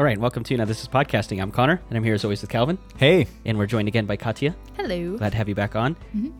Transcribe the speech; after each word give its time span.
All 0.00 0.06
right, 0.06 0.16
welcome 0.16 0.42
to 0.44 0.56
Now 0.56 0.64
This 0.64 0.80
is 0.80 0.88
Podcasting. 0.88 1.42
I'm 1.42 1.50
Connor, 1.50 1.78
and 1.90 1.94
I'm 1.94 2.02
here 2.02 2.14
as 2.14 2.24
always 2.24 2.40
with 2.40 2.48
Calvin, 2.48 2.78
Hey, 2.96 3.26
and 3.44 3.58
we're 3.58 3.66
joined 3.66 3.86
again 3.86 4.06
by 4.06 4.16
Katya. 4.16 4.56
Hello. 4.74 5.18
Glad 5.18 5.32
to 5.32 5.36
have 5.36 5.46
you 5.46 5.54
back 5.54 5.76
on. 5.76 5.94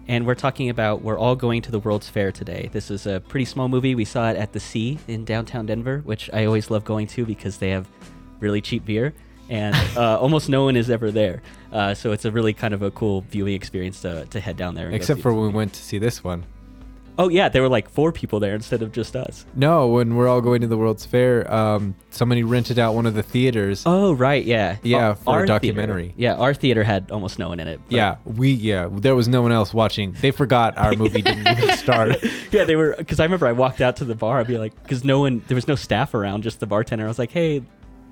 And 0.08 0.26
we're 0.26 0.34
talking 0.34 0.70
about 0.70 1.02
We're 1.02 1.18
All 1.18 1.36
Going 1.36 1.60
to 1.60 1.70
the 1.70 1.78
World's 1.78 2.08
Fair 2.08 2.32
today. 2.32 2.70
This 2.72 2.90
is 2.90 3.06
a 3.06 3.20
pretty 3.20 3.44
small 3.44 3.68
movie. 3.68 3.94
We 3.94 4.06
saw 4.06 4.30
it 4.30 4.38
at 4.38 4.54
the 4.54 4.60
Sie 4.60 4.98
in 5.08 5.26
downtown 5.26 5.66
Denver, 5.66 6.00
which 6.06 6.30
I 6.32 6.46
always 6.46 6.70
love 6.70 6.86
going 6.86 7.06
to 7.08 7.26
because 7.26 7.58
they 7.58 7.68
have 7.68 7.86
really 8.38 8.62
cheap 8.62 8.86
beer, 8.86 9.12
and 9.50 9.76
uh, 9.94 10.18
almost 10.18 10.48
no 10.48 10.64
one 10.64 10.74
is 10.74 10.88
ever 10.88 11.10
there. 11.10 11.42
Uh, 11.70 11.92
so 11.92 12.12
it's 12.12 12.24
a 12.24 12.30
really 12.30 12.54
kind 12.54 12.72
of 12.72 12.80
a 12.80 12.90
cool 12.90 13.26
viewing 13.28 13.52
experience 13.52 14.00
to, 14.00 14.24
to 14.24 14.40
head 14.40 14.56
down 14.56 14.74
there. 14.74 14.86
and 14.86 14.94
except 14.94 15.20
for 15.20 15.34
when 15.34 15.48
we 15.48 15.52
went 15.52 15.74
to 15.74 15.82
see 15.82 15.98
this 15.98 16.24
one. 16.24 16.46
Oh, 17.18 17.28
yeah, 17.28 17.50
there 17.50 17.60
were 17.60 17.68
like 17.68 17.90
four 17.90 18.12
people 18.12 18.40
there 18.40 18.54
instead 18.54 18.80
of 18.80 18.92
just 18.92 19.14
us. 19.14 19.44
No, 19.54 19.88
when 19.88 20.16
we're 20.16 20.26
all 20.28 20.40
going 20.40 20.62
to 20.62 20.66
the 20.66 20.78
World's 20.78 21.04
Fair, 21.04 21.52
um, 21.52 21.94
somebody 22.10 22.42
rented 22.42 22.78
out 22.78 22.94
one 22.94 23.04
of 23.04 23.12
the 23.14 23.22
theaters. 23.22 23.82
Oh, 23.84 24.12
right, 24.14 24.42
yeah. 24.42 24.76
Yeah, 24.82 25.08
Our- 25.08 25.14
for 25.16 25.42
a 25.44 25.46
documentary. 25.46 26.02
theater- 26.08 26.14
yeah, 26.16 26.34
our 26.36 26.54
theater 26.54 26.82
had 26.82 27.10
almost 27.10 27.38
no 27.38 27.48
one 27.50 27.60
in 27.60 27.68
it. 27.68 27.78
yeah, 27.90 28.16
we 28.24 28.52
yeah, 28.52 28.88
there 28.90 29.14
was 29.14 29.28
no 29.28 29.42
one 29.42 29.52
else 29.52 29.74
watching. 29.74 30.12
They 30.20 30.30
forgot 30.30 30.78
our 30.78 30.94
movie 30.94 31.20
didn't 31.22 31.46
even 31.46 31.76
start. 31.76 32.16
yeah, 32.52 32.64
they 32.64 32.76
were 32.76 32.94
because 32.96 33.20
I 33.20 33.24
remember 33.24 33.46
I 33.46 33.52
walked 33.52 33.82
out 33.82 33.96
to 33.96 34.04
the 34.06 34.14
bar. 34.14 34.40
I'd 34.40 34.46
be 34.46 34.56
like, 34.56 34.80
because 34.82 35.04
no 35.04 35.20
one, 35.20 35.42
there 35.48 35.54
was 35.56 35.68
no 35.68 35.74
staff 35.74 36.14
around, 36.14 36.42
just 36.42 36.58
the 36.60 36.66
bartender. 36.66 37.04
I 37.04 37.08
was 37.08 37.18
like, 37.18 37.32
hey, 37.32 37.62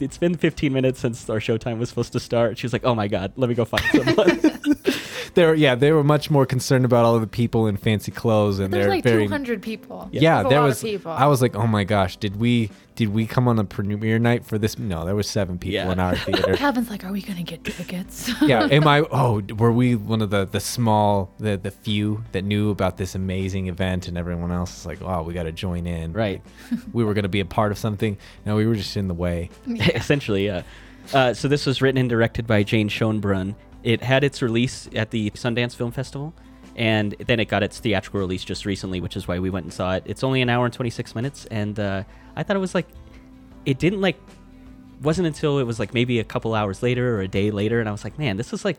it's 0.01 0.19
been 0.19 0.37
15 0.37 0.71
minutes 0.73 1.01
since 1.01 1.29
our 1.31 1.39
showtime 1.41 1.79
was 1.79 1.89
supposed 1.89 2.13
to 2.13 2.21
start. 2.21 2.59
She 2.59 2.67
was 2.67 2.73
like, 2.75 2.85
oh 2.85 2.95
my 2.95 3.09
god, 3.09 3.33
let 3.37 3.49
me 3.49 3.55
go 3.55 3.65
find 3.65 3.83
someone. 3.85 4.39
They 5.35 5.45
were 5.47 5.55
yeah, 5.55 5.75
they 5.75 5.93
were 5.93 6.05
much 6.05 6.31
more 6.31 6.47
concerned 6.47 6.85
about 6.85 7.05
all 7.05 7.15
of 7.15 7.21
the 7.21 7.27
people 7.27 7.67
in 7.67 7.77
fancy 7.77 8.11
clothes 8.13 8.59
and 8.59 8.73
There's 8.73 8.85
they're 8.85 8.91
like 8.95 9.05
very 9.05 9.25
200 9.27 9.63
people. 9.63 10.09
yeah, 10.13 10.43
That's 10.43 10.49
there 10.51 10.63
was. 10.63 10.83
people. 10.83 11.13
I 11.13 11.27
was 11.27 11.41
like, 11.43 11.55
oh 11.57 11.67
my 11.67 11.85
gosh, 11.85 12.17
did 12.17 12.37
we 12.37 12.71
did 12.95 13.11
we 13.15 13.27
come 13.27 13.47
on 13.47 13.61
a 13.61 13.65
premiere 13.65 14.19
night 14.19 14.45
for 14.45 14.59
this? 14.59 14.77
No, 14.77 15.05
there 15.05 15.15
was 15.15 15.29
seven 15.31 15.57
people 15.59 15.75
Yeah. 15.75 15.93
in 15.93 16.01
our 16.01 16.17
theater. 16.27 16.55
Calvin's 16.57 16.91
like, 16.91 17.05
are 17.05 17.13
we 17.13 17.23
gonna 17.23 17.43
get 17.45 17.63
tickets? 17.65 18.31
yeah, 18.43 18.65
am 18.71 18.87
I? 18.89 19.01
Oh, 19.13 19.41
were 19.57 19.73
we 19.73 19.95
one 19.95 20.21
of 20.23 20.31
the 20.31 20.45
the 20.47 20.61
small, 20.61 21.33
the 21.39 21.57
the 21.57 21.71
few 21.71 22.25
that 22.33 22.45
knew 22.45 22.71
about 22.71 22.97
this 22.97 23.15
amazing 23.15 23.69
event, 23.69 24.09
and 24.09 24.19
everyone 24.19 24.51
else 24.53 24.79
is 24.81 24.87
like, 24.87 25.01
wow, 25.01 25.23
we 25.23 25.33
got 25.35 25.45
to 25.45 25.53
join 25.53 25.87
in. 25.87 26.13
right. 26.13 26.43
We 26.93 27.05
were 27.05 27.15
gonna 27.15 27.29
be 27.29 27.41
a 27.41 27.45
part 27.45 27.71
of 27.73 27.79
something. 27.79 28.17
No, 28.45 28.57
we 28.57 28.67
were 28.67 28.75
just 28.77 28.97
in 28.97 29.07
the 29.09 29.15
way. 29.15 29.51
Essentially, 29.69 30.47
yeah. 30.47 30.63
Uh, 31.13 31.33
so 31.33 31.49
this 31.49 31.65
was 31.65 31.81
written 31.81 31.99
and 31.99 32.11
directed 32.11 32.47
by 32.47 32.63
Jane 32.63 32.89
Schoenbrun. 32.91 33.55
It 33.83 34.03
had 34.03 34.25
its 34.25 34.43
release 34.43 34.89
at 34.95 35.11
the 35.11 35.31
Sundance 35.31 35.75
Film 35.75 35.93
Festival, 35.93 36.35
and 36.77 37.15
then 37.27 37.41
it 37.41 37.47
got 37.47 37.63
its 37.63 37.79
theatrical 37.79 38.21
release 38.21 38.45
just 38.45 38.65
recently, 38.65 39.01
which 39.01 39.17
is 39.17 39.27
why 39.29 39.39
we 39.39 39.51
went 39.51 39.65
and 39.65 39.73
saw 39.73 39.95
it. 39.95 40.03
It's 40.07 40.23
only 40.25 40.43
an 40.43 40.49
hour 40.49 40.65
and 40.65 40.75
26 40.75 41.15
minutes, 41.15 41.47
and 41.47 41.79
uh, 41.79 42.05
I 42.37 42.43
thought 42.43 42.57
it 42.57 42.61
was 42.61 42.75
like, 42.75 42.89
it 43.67 43.79
didn't 43.79 44.01
like, 44.01 44.19
wasn't 45.03 45.27
until 45.27 45.59
it 45.59 45.65
was 45.65 45.79
like 45.79 45.95
maybe 45.95 46.19
a 46.19 46.25
couple 46.25 46.55
hours 46.55 46.83
later 46.83 47.17
or 47.17 47.21
a 47.21 47.29
day 47.29 47.51
later, 47.51 47.81
and 47.81 47.89
I 47.89 47.93
was 47.93 48.05
like, 48.05 48.19
man, 48.19 48.37
this 48.37 48.53
is 48.53 48.65
like 48.65 48.79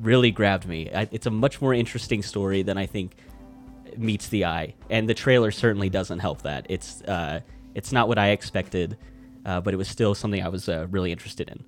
really 0.00 0.30
grabbed 0.30 0.66
me. 0.66 0.90
I, 0.92 1.08
it's 1.10 1.26
a 1.26 1.30
much 1.30 1.60
more 1.60 1.74
interesting 1.74 2.22
story 2.22 2.62
than 2.62 2.78
I 2.78 2.86
think 2.86 3.16
meets 3.96 4.28
the 4.28 4.44
eye, 4.44 4.74
and 4.90 5.08
the 5.08 5.14
trailer 5.14 5.50
certainly 5.50 5.88
doesn't 5.88 6.20
help 6.20 6.42
that. 6.42 6.66
It's 6.68 7.02
uh, 7.02 7.40
it's 7.74 7.92
not 7.92 8.08
what 8.08 8.18
I 8.18 8.30
expected, 8.30 8.96
uh, 9.44 9.60
but 9.60 9.74
it 9.74 9.76
was 9.76 9.88
still 9.88 10.14
something 10.14 10.42
I 10.42 10.48
was 10.48 10.68
uh, 10.68 10.86
really 10.90 11.10
interested 11.12 11.48
in. 11.48 11.64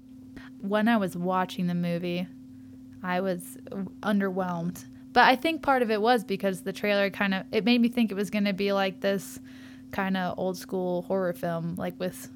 when 0.60 0.88
I 0.88 0.96
was 0.96 1.16
watching 1.16 1.66
the 1.66 1.74
movie, 1.74 2.26
I 3.02 3.20
was 3.20 3.56
underwhelmed. 4.02 4.84
But 5.12 5.24
I 5.24 5.34
think 5.36 5.62
part 5.62 5.82
of 5.82 5.90
it 5.90 6.00
was 6.00 6.22
because 6.24 6.62
the 6.62 6.72
trailer 6.72 7.10
kind 7.10 7.34
of 7.34 7.44
it 7.52 7.64
made 7.64 7.80
me 7.80 7.88
think 7.88 8.10
it 8.10 8.14
was 8.14 8.30
going 8.30 8.44
to 8.44 8.52
be 8.52 8.72
like 8.72 9.00
this 9.00 9.38
kind 9.90 10.16
of 10.16 10.38
old 10.38 10.56
school 10.56 11.02
horror 11.02 11.32
film 11.32 11.74
like 11.76 11.98
with 11.98 12.28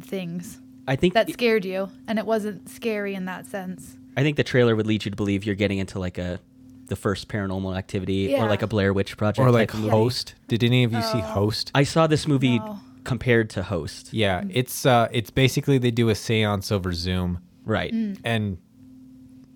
things 0.00 0.60
I 0.86 0.96
think 0.96 1.12
that 1.14 1.30
scared 1.30 1.64
you 1.64 1.90
and 2.06 2.18
it 2.18 2.24
wasn't 2.24 2.68
scary 2.70 3.14
in 3.14 3.26
that 3.26 3.44
sense. 3.46 3.96
I 4.16 4.22
think 4.22 4.36
the 4.36 4.44
trailer 4.44 4.74
would 4.74 4.86
lead 4.86 5.04
you 5.04 5.10
to 5.10 5.16
believe 5.16 5.44
you're 5.44 5.54
getting 5.54 5.78
into 5.78 5.98
like 5.98 6.16
a 6.18 6.40
the 6.86 6.96
first 6.96 7.28
paranormal 7.28 7.76
activity 7.76 8.34
or 8.34 8.46
like 8.48 8.62
a 8.62 8.66
Blair 8.66 8.94
Witch 8.94 9.18
project 9.18 9.46
Or 9.46 9.50
like 9.50 9.70
type 9.72 9.78
movie. 9.80 9.90
Host. 9.90 10.34
Did 10.46 10.64
any 10.64 10.84
of 10.84 10.92
you 10.94 11.02
see 11.02 11.18
Oh. 11.18 11.20
Host? 11.20 11.70
I 11.74 11.82
saw 11.82 12.06
this 12.06 12.26
movie 12.26 12.58
No. 12.60 12.80
compared 13.04 13.50
to 13.50 13.62
Host. 13.62 14.14
Yeah, 14.14 14.44
it's 14.48 14.86
uh, 14.86 15.08
it's 15.12 15.28
basically 15.30 15.76
they 15.76 15.90
do 15.90 16.08
a 16.08 16.14
séance 16.14 16.72
over 16.72 16.94
Zoom, 16.94 17.40
Right. 17.66 17.92
and 18.24 18.56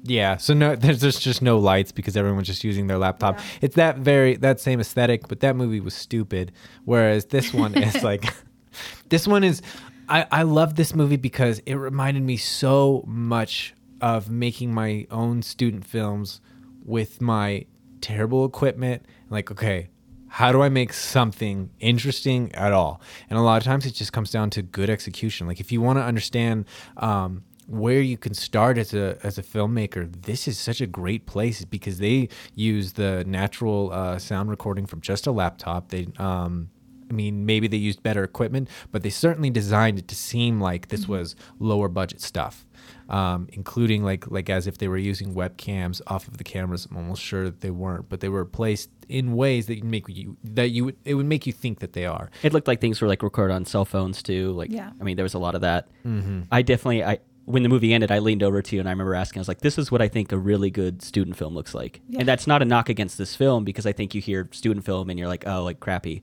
yeah, 0.05 0.37
so 0.37 0.55
no, 0.55 0.77
there's 0.77 1.01
there's 1.01 1.19
just 1.19 1.43
no 1.43 1.59
lights 1.59 1.93
because 1.93 2.17
everyone's 2.17 2.47
just 2.47 2.65
using 2.65 2.87
their 2.87 2.99
laptop. 2.99 3.39
Yeah. 3.39 3.45
It's 3.63 3.77
that 3.77 3.99
very 3.99 4.37
that 4.37 4.61
same 4.61 4.81
aesthetic, 4.81 5.29
but 5.29 5.41
that 5.41 5.57
movie 5.57 5.81
was 5.81 5.95
stupid. 5.95 6.53
Whereas 6.85 7.27
this 7.27 7.53
one 7.55 7.75
is 7.77 8.03
like, 8.03 8.25
this 9.09 9.27
one 9.27 9.45
is, 9.45 9.63
I 10.09 10.27
I 10.31 10.43
love 10.43 10.75
this 10.75 10.95
movie 10.95 11.17
because 11.17 11.61
it 11.61 11.75
reminded 11.75 12.23
me 12.23 12.37
so 12.37 13.05
much 13.07 13.75
of 14.01 14.31
making 14.31 14.75
my 14.75 15.07
own 15.11 15.43
student 15.43 15.87
films 15.87 16.41
with 16.85 17.21
my 17.21 17.67
terrible 18.01 18.45
equipment. 18.45 19.07
Like, 19.31 19.53
okay, 19.53 19.89
how 20.33 20.51
do 20.51 20.63
I 20.63 20.71
make 20.71 20.93
something 20.93 21.71
interesting 21.79 22.53
at 22.55 22.73
all? 22.73 23.01
And 23.31 23.39
a 23.39 23.43
lot 23.43 23.59
of 23.59 23.65
times 23.65 23.87
it 23.87 23.93
just 23.93 24.13
comes 24.13 24.31
down 24.31 24.51
to 24.51 24.63
good 24.63 24.91
execution. 24.91 25.47
Like 25.47 25.61
if 25.61 25.71
you 25.71 25.81
want 25.81 25.99
to 25.99 26.03
understand 26.03 26.65
um, 26.97 27.45
where 27.73 28.03
you 28.03 28.19
can 28.19 28.35
start 28.35 28.77
as 28.77 28.93
a 28.93 29.17
as 29.23 29.39
a 29.39 29.43
filmmaker, 29.43 30.07
this 30.27 30.47
is 30.47 30.59
such 30.59 30.83
a 30.83 30.87
great 30.87 31.25
place 31.25 31.65
because 31.65 31.99
they 31.99 32.29
use 32.55 32.93
the 32.93 33.25
natural 33.27 33.91
uh, 33.93 34.19
sound 34.19 34.51
recording 34.51 34.85
from 34.85 35.01
just 35.01 35.27
a 35.27 35.33
laptop. 35.33 35.89
They 35.89 36.09
um, 36.19 36.69
I 37.09 37.15
mean, 37.15 37.47
maybe 37.47 37.69
they 37.69 37.79
used 37.79 38.03
better 38.03 38.25
equipment, 38.25 38.69
but 38.91 39.03
they 39.03 39.11
certainly 39.11 39.51
designed 39.51 39.99
it 39.99 40.09
to 40.09 40.15
seem 40.15 40.61
like 40.61 40.89
this 40.89 41.07
was 41.09 41.35
lower 41.59 41.89
budget 41.89 42.21
stuff, 42.21 42.67
um, 43.09 43.49
including 43.53 44.05
like 44.05 44.31
like 44.31 44.51
as 44.51 44.67
if 44.67 44.77
they 44.77 44.89
were 44.89 44.99
using 44.99 45.35
webcams 45.35 46.03
off 46.07 46.29
of 46.29 46.37
the 46.37 46.45
cameras. 46.45 46.87
I'm 46.91 46.99
almost 46.99 47.23
sure 47.23 47.45
that 47.45 47.63
they 47.63 47.71
weren't, 47.71 48.09
but 48.11 48.21
they 48.21 48.29
were 48.29 48.45
placed 48.45 48.91
in 49.09 49.35
ways 49.35 49.67
that 49.67 49.83
make 49.83 50.05
you 50.09 50.37
that 50.45 50.69
you 50.71 50.85
would 50.85 50.97
it 51.07 51.15
would 51.15 51.27
make 51.27 51.47
you 51.47 51.55
think 51.55 51.81
that 51.81 51.95
they 51.95 52.05
are. 52.05 52.31
It 52.43 52.53
looked 52.53 52.69
like 52.69 52.83
things 52.83 53.01
were 53.01 53.09
like 53.09 53.23
recorded 53.23 53.55
on 53.55 53.65
cell 53.65 53.87
phones 53.87 54.23
too. 54.23 54.53
Like, 54.53 54.71
Yeah. 54.71 54.91
I 55.01 55.05
mean, 55.05 55.17
there 55.17 55.25
was 55.25 55.35
a 55.35 55.39
lot 55.39 55.55
of 55.55 55.63
that. 55.63 55.89
Mm-hmm. 56.07 56.43
I 56.51 56.61
definitely, 56.61 57.03
I 57.05 57.19
when 57.53 57.63
the 57.63 57.69
movie 57.69 57.93
ended, 57.93 58.11
I 58.11 58.19
leaned 58.19 58.43
over 58.43 58.63
to 58.63 58.77
you 58.77 58.81
and 58.81 58.89
I 58.89 58.93
remember 58.93 59.15
asking, 59.15 59.41
I 59.41 59.43
was 59.43 59.49
like, 59.49 59.61
"This 59.61 59.79
is 59.79 59.91
what 59.93 60.03
I 60.03 60.09
think 60.09 60.33
a 60.33 60.39
really 60.39 60.71
good 60.71 61.03
student 61.03 61.37
film 61.37 61.55
looks 61.55 61.75
like." 61.75 62.01
Yeah. 62.09 62.21
And 62.21 62.29
that's 62.29 62.47
not 62.47 62.63
a 62.63 62.65
knock 62.65 62.89
against 62.89 63.19
this 63.19 63.37
film 63.37 63.65
because 63.65 63.87
I 63.87 63.93
think 63.93 64.15
you 64.15 64.21
hear 64.21 64.49
student 64.53 64.85
film 64.85 65.11
and 65.11 65.19
you're 65.19 65.29
like, 65.29 65.47
"Oh, 65.47 65.63
like 65.63 65.79
crappy." 65.81 66.23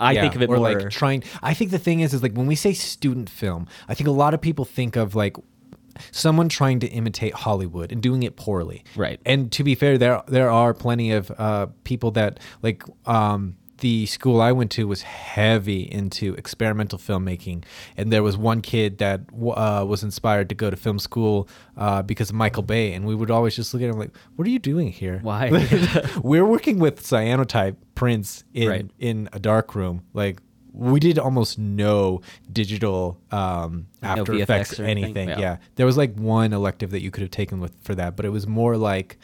I 0.00 0.12
Yeah, 0.12 0.22
think 0.22 0.36
of 0.36 0.42
it 0.42 0.50
or 0.50 0.56
more 0.56 0.72
like 0.72 0.90
trying. 0.90 1.24
I 1.42 1.54
think 1.54 1.70
the 1.70 1.78
thing 1.78 2.00
is, 2.00 2.14
is 2.14 2.22
like 2.22 2.34
when 2.34 2.46
we 2.46 2.54
say 2.54 2.72
student 2.72 3.28
film, 3.28 3.66
I 3.88 3.94
think 3.94 4.06
a 4.06 4.12
lot 4.12 4.32
of 4.34 4.40
people 4.40 4.64
think 4.64 4.94
of 4.96 5.14
like 5.14 5.36
someone 6.12 6.48
trying 6.48 6.78
to 6.80 6.86
imitate 6.88 7.34
Hollywood 7.34 7.90
and 7.90 8.00
doing 8.00 8.22
it 8.22 8.36
poorly. 8.36 8.84
Right. 8.96 9.20
And 9.26 9.50
to 9.52 9.64
be 9.64 9.74
fair, 9.74 9.98
there 9.98 10.22
there 10.28 10.50
are 10.50 10.74
plenty 10.74 11.12
of 11.12 11.32
uh, 11.38 11.66
people 11.84 12.12
that 12.12 12.38
like 12.62 12.82
um, 13.06 13.56
the 13.78 14.06
school 14.06 14.40
I 14.40 14.52
went 14.52 14.70
to 14.72 14.86
was 14.86 15.02
heavy 15.02 15.82
into 15.82 16.34
experimental 16.34 16.98
filmmaking, 16.98 17.64
and 17.96 18.12
there 18.12 18.22
was 18.22 18.36
one 18.36 18.60
kid 18.60 18.98
that 18.98 19.22
uh, 19.32 19.84
was 19.86 20.02
inspired 20.02 20.48
to 20.50 20.54
go 20.54 20.70
to 20.70 20.76
film 20.76 20.98
school 20.98 21.48
uh, 21.76 22.02
because 22.02 22.30
of 22.30 22.36
Michael 22.36 22.62
Bay, 22.62 22.92
and 22.92 23.06
we 23.06 23.14
would 23.14 23.30
always 23.30 23.56
just 23.56 23.72
look 23.74 23.82
at 23.82 23.88
him 23.90 23.98
like, 23.98 24.10
"What 24.36 24.46
are 24.46 24.50
you 24.50 24.58
doing 24.58 24.90
here? 24.92 25.20
Why? 25.22 25.50
We're 26.22 26.44
working 26.46 26.78
with 26.78 27.00
cyanotype 27.02 27.76
prints 27.94 28.44
in 28.54 28.68
Right. 28.68 28.90
in 28.98 29.28
a 29.32 29.38
dark 29.38 29.74
room, 29.74 30.02
like." 30.12 30.40
We 30.78 31.00
did 31.00 31.18
almost 31.18 31.58
no 31.58 32.20
digital 32.52 33.18
um, 33.32 33.86
No 34.00 34.08
After 34.08 34.32
VFX 34.32 34.40
Effects 34.42 34.80
or 34.80 34.84
anything? 34.84 35.28
Yeah. 35.28 35.38
Yeah, 35.40 35.56
there 35.76 35.84
was 35.86 35.96
like 35.96 36.14
one 36.14 36.52
elective 36.52 36.92
that 36.92 37.02
you 37.02 37.10
could 37.10 37.22
have 37.22 37.30
taken 37.32 37.60
with 37.60 37.72
for 37.82 37.94
that, 37.96 38.14
but 38.16 38.24
it 38.24 38.30
was 38.30 38.46
more 38.46 38.76
like 38.76 39.18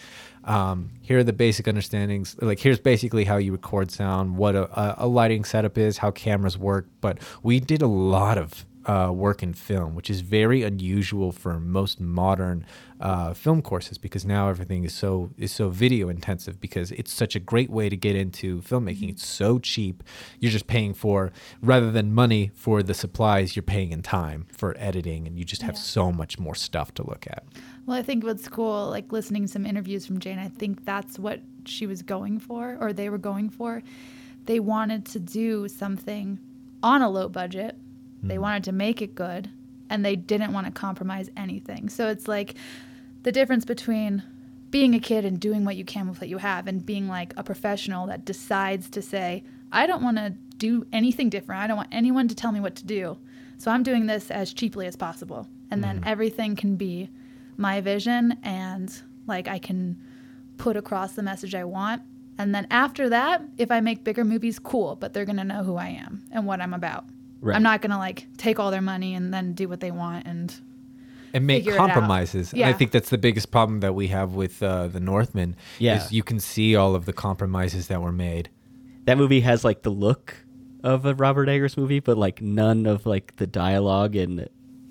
um, 0.45 0.91
here 1.01 1.19
are 1.21 1.25
the 1.25 1.33
basic 1.33 1.67
understandings. 1.67 2.37
Like 2.43 2.59
here's 2.59 2.79
basically 2.81 3.25
how 3.25 3.37
you 3.39 3.53
record 3.53 3.91
sound, 3.91 4.37
what 4.37 4.55
a- 4.55 5.05
a 5.05 5.07
lighting 5.07 5.45
setup 5.45 5.79
is, 5.79 5.99
how 5.99 6.11
cameras 6.11 6.59
work. 6.59 6.87
But 7.01 7.19
we 7.43 7.61
did 7.61 7.81
a 7.83 7.87
lot 7.87 8.37
of 8.37 8.67
uh, 8.87 9.11
work 9.13 9.43
in 9.43 9.53
film, 9.55 9.95
which 9.95 10.11
is 10.11 10.21
very 10.21 10.63
unusual 10.63 11.33
for 11.33 11.59
most 11.59 12.01
modern 12.01 12.65
uh, 13.01 13.35
film 13.35 13.61
courses 13.63 13.99
because 13.99 14.25
now 14.25 14.49
everything 14.49 14.85
is 14.85 14.93
so 14.95 15.31
is 15.37 15.51
so 15.53 15.69
video 15.69 16.09
intensive 16.09 16.61
because 16.61 16.91
it's 16.93 17.13
such 17.13 17.35
a 17.35 17.41
great 17.41 17.71
way 17.71 17.89
to 17.89 17.97
get 17.97 18.15
into 18.17 18.61
filmmaking. 18.63 19.09
It's 19.11 19.27
so 19.27 19.59
cheap. 19.59 20.03
You're 20.41 20.53
just 20.53 20.67
paying 20.67 20.95
for 20.95 21.33
rather 21.63 21.91
than 21.91 22.15
money 22.15 22.51
for 22.55 22.83
the 22.83 22.95
supplies, 22.95 23.57
you're 23.57 23.63
paying 23.63 23.91
in 23.93 24.03
time 24.03 24.47
for 24.53 24.75
editing, 24.79 25.27
and 25.27 25.39
you 25.39 25.45
just 25.45 25.63
have 25.63 25.75
Yeah. 25.75 25.81
so 25.81 26.13
much 26.13 26.39
more 26.39 26.55
stuff 26.55 26.93
to 26.95 27.03
look 27.07 27.27
at. 27.29 27.45
Well, 27.87 27.97
I 27.99 28.03
think 28.03 28.25
what's 28.25 28.49
cool, 28.49 28.89
like 28.91 29.13
listening 29.13 29.43
to 29.43 29.49
some 29.49 29.67
interviews 29.67 30.07
from 30.07 30.19
Jane, 30.19 30.39
I 30.39 30.49
think 30.49 30.85
that's 30.85 31.19
what 31.19 31.41
she 31.67 31.87
was 31.87 32.03
going 32.03 32.39
for, 32.39 32.77
or 32.81 32.93
they 32.93 33.09
were 33.11 33.19
going 33.19 33.51
for. 33.51 33.83
They 34.47 34.61
wanted 34.61 35.05
to 35.07 35.19
do 35.21 35.69
something 35.69 36.39
on 36.83 37.03
a 37.03 37.09
low 37.11 37.29
budget. 37.29 37.77
They 38.27 38.37
hmm. 38.37 38.43
wanted 38.43 38.65
to 38.65 38.73
make 38.73 39.03
it 39.03 39.15
good, 39.15 39.51
and 39.91 40.05
they 40.05 40.17
didn't 40.17 40.53
want 40.53 40.67
to 40.67 40.73
compromise 40.73 41.31
anything. 41.37 41.89
So 41.89 42.09
it's 42.09 42.29
like 42.29 42.55
the 43.23 43.33
difference 43.33 43.65
between 43.65 44.23
being 44.71 44.95
a 44.95 45.01
kid 45.01 45.25
and 45.25 45.39
doing 45.39 45.65
what 45.65 45.77
you 45.77 45.85
can 45.85 46.09
with 46.09 46.21
what 46.21 46.29
you 46.29 46.39
have, 46.39 46.67
and 46.67 46.85
being 46.85 47.09
like 47.09 47.33
a 47.37 47.43
professional 47.43 48.07
that 48.07 48.25
decides 48.25 48.91
to 48.91 49.03
say, 49.03 49.45
I 49.73 49.87
don't 49.87 50.03
want 50.03 50.17
to 50.19 50.35
do 50.59 50.87
anything 50.93 51.29
different. 51.29 51.61
I 51.61 51.67
don't 51.67 51.77
want 51.77 51.89
anyone 51.93 52.29
to 52.29 52.35
tell 52.35 52.53
me 52.53 52.61
what 52.61 52.77
to 52.77 52.85
do. 52.85 53.19
So 53.59 53.71
I'm 53.71 53.83
doing 53.83 54.07
this 54.07 54.31
as 54.31 54.53
cheaply 54.53 54.87
as 54.87 54.97
possible. 54.97 55.49
And 55.71 55.83
then 55.83 55.99
hmm. 55.99 56.05
everything 56.05 56.57
can 56.57 56.77
be 56.77 57.11
my 57.57 57.81
vision 57.81 58.39
and 58.43 58.93
like 59.27 59.49
I 59.49 59.59
can 59.59 60.01
put 60.57 60.77
across 60.77 61.13
the 61.13 61.23
message 61.23 61.55
I 61.55 61.65
want. 61.65 62.03
And 62.39 62.55
then 62.55 62.67
after 62.71 63.09
that, 63.09 63.43
if 63.59 63.71
I 63.71 63.81
make 63.81 64.05
bigger 64.05 64.25
movies, 64.25 64.59
cool, 64.59 64.97
but 64.97 65.13
they're 65.13 65.25
going 65.25 65.37
to 65.37 65.45
know 65.45 65.63
who 65.63 65.77
I 65.77 65.89
am 65.89 66.25
and 66.33 66.47
what 66.47 66.61
I'm 66.61 66.75
about. 66.75 67.07
Right. 67.45 67.55
I'm 67.57 67.63
not 67.63 67.83
going 67.83 67.91
to 67.91 67.99
like 67.99 68.27
take 68.39 68.59
all 68.59 68.71
their 68.71 68.81
money 68.81 69.15
and 69.15 69.33
then 69.33 69.53
do 69.53 69.69
what 69.69 69.81
they 69.81 69.91
want 69.91 70.27
and 70.27 70.55
and 71.35 71.47
make 71.47 71.65
figure 71.65 71.75
it 71.75 71.77
compromises. 71.77 72.53
And 72.53 72.65
I 72.65 72.73
think 72.73 72.91
that's 72.91 73.11
the 73.11 73.19
biggest 73.19 73.51
problem 73.51 73.81
that 73.81 73.95
we 73.95 74.07
have 74.09 74.35
with 74.35 74.63
uh, 74.63 74.89
the 74.89 75.01
Northman. 75.01 75.57
Yeah. 75.79 75.97
is 76.03 76.11
you 76.13 76.23
can 76.23 76.41
see 76.41 76.75
all 76.75 76.95
of 76.95 77.05
the 77.05 77.13
compromises 77.13 77.89
that 77.89 78.01
were 78.01 78.13
made. 78.13 78.49
that 79.05 79.19
movie 79.19 79.41
has 79.41 79.63
like 79.65 79.83
the 79.83 79.91
look 79.91 80.37
of 80.83 81.05
a 81.05 81.15
Robert 81.15 81.49
Eggers 81.49 81.77
movie, 81.77 82.01
but 82.01 82.17
like 82.17 82.41
none 82.41 82.87
of 82.87 83.05
like 83.05 83.37
the 83.37 83.47
dialogue 83.47 84.17
and 84.17 84.49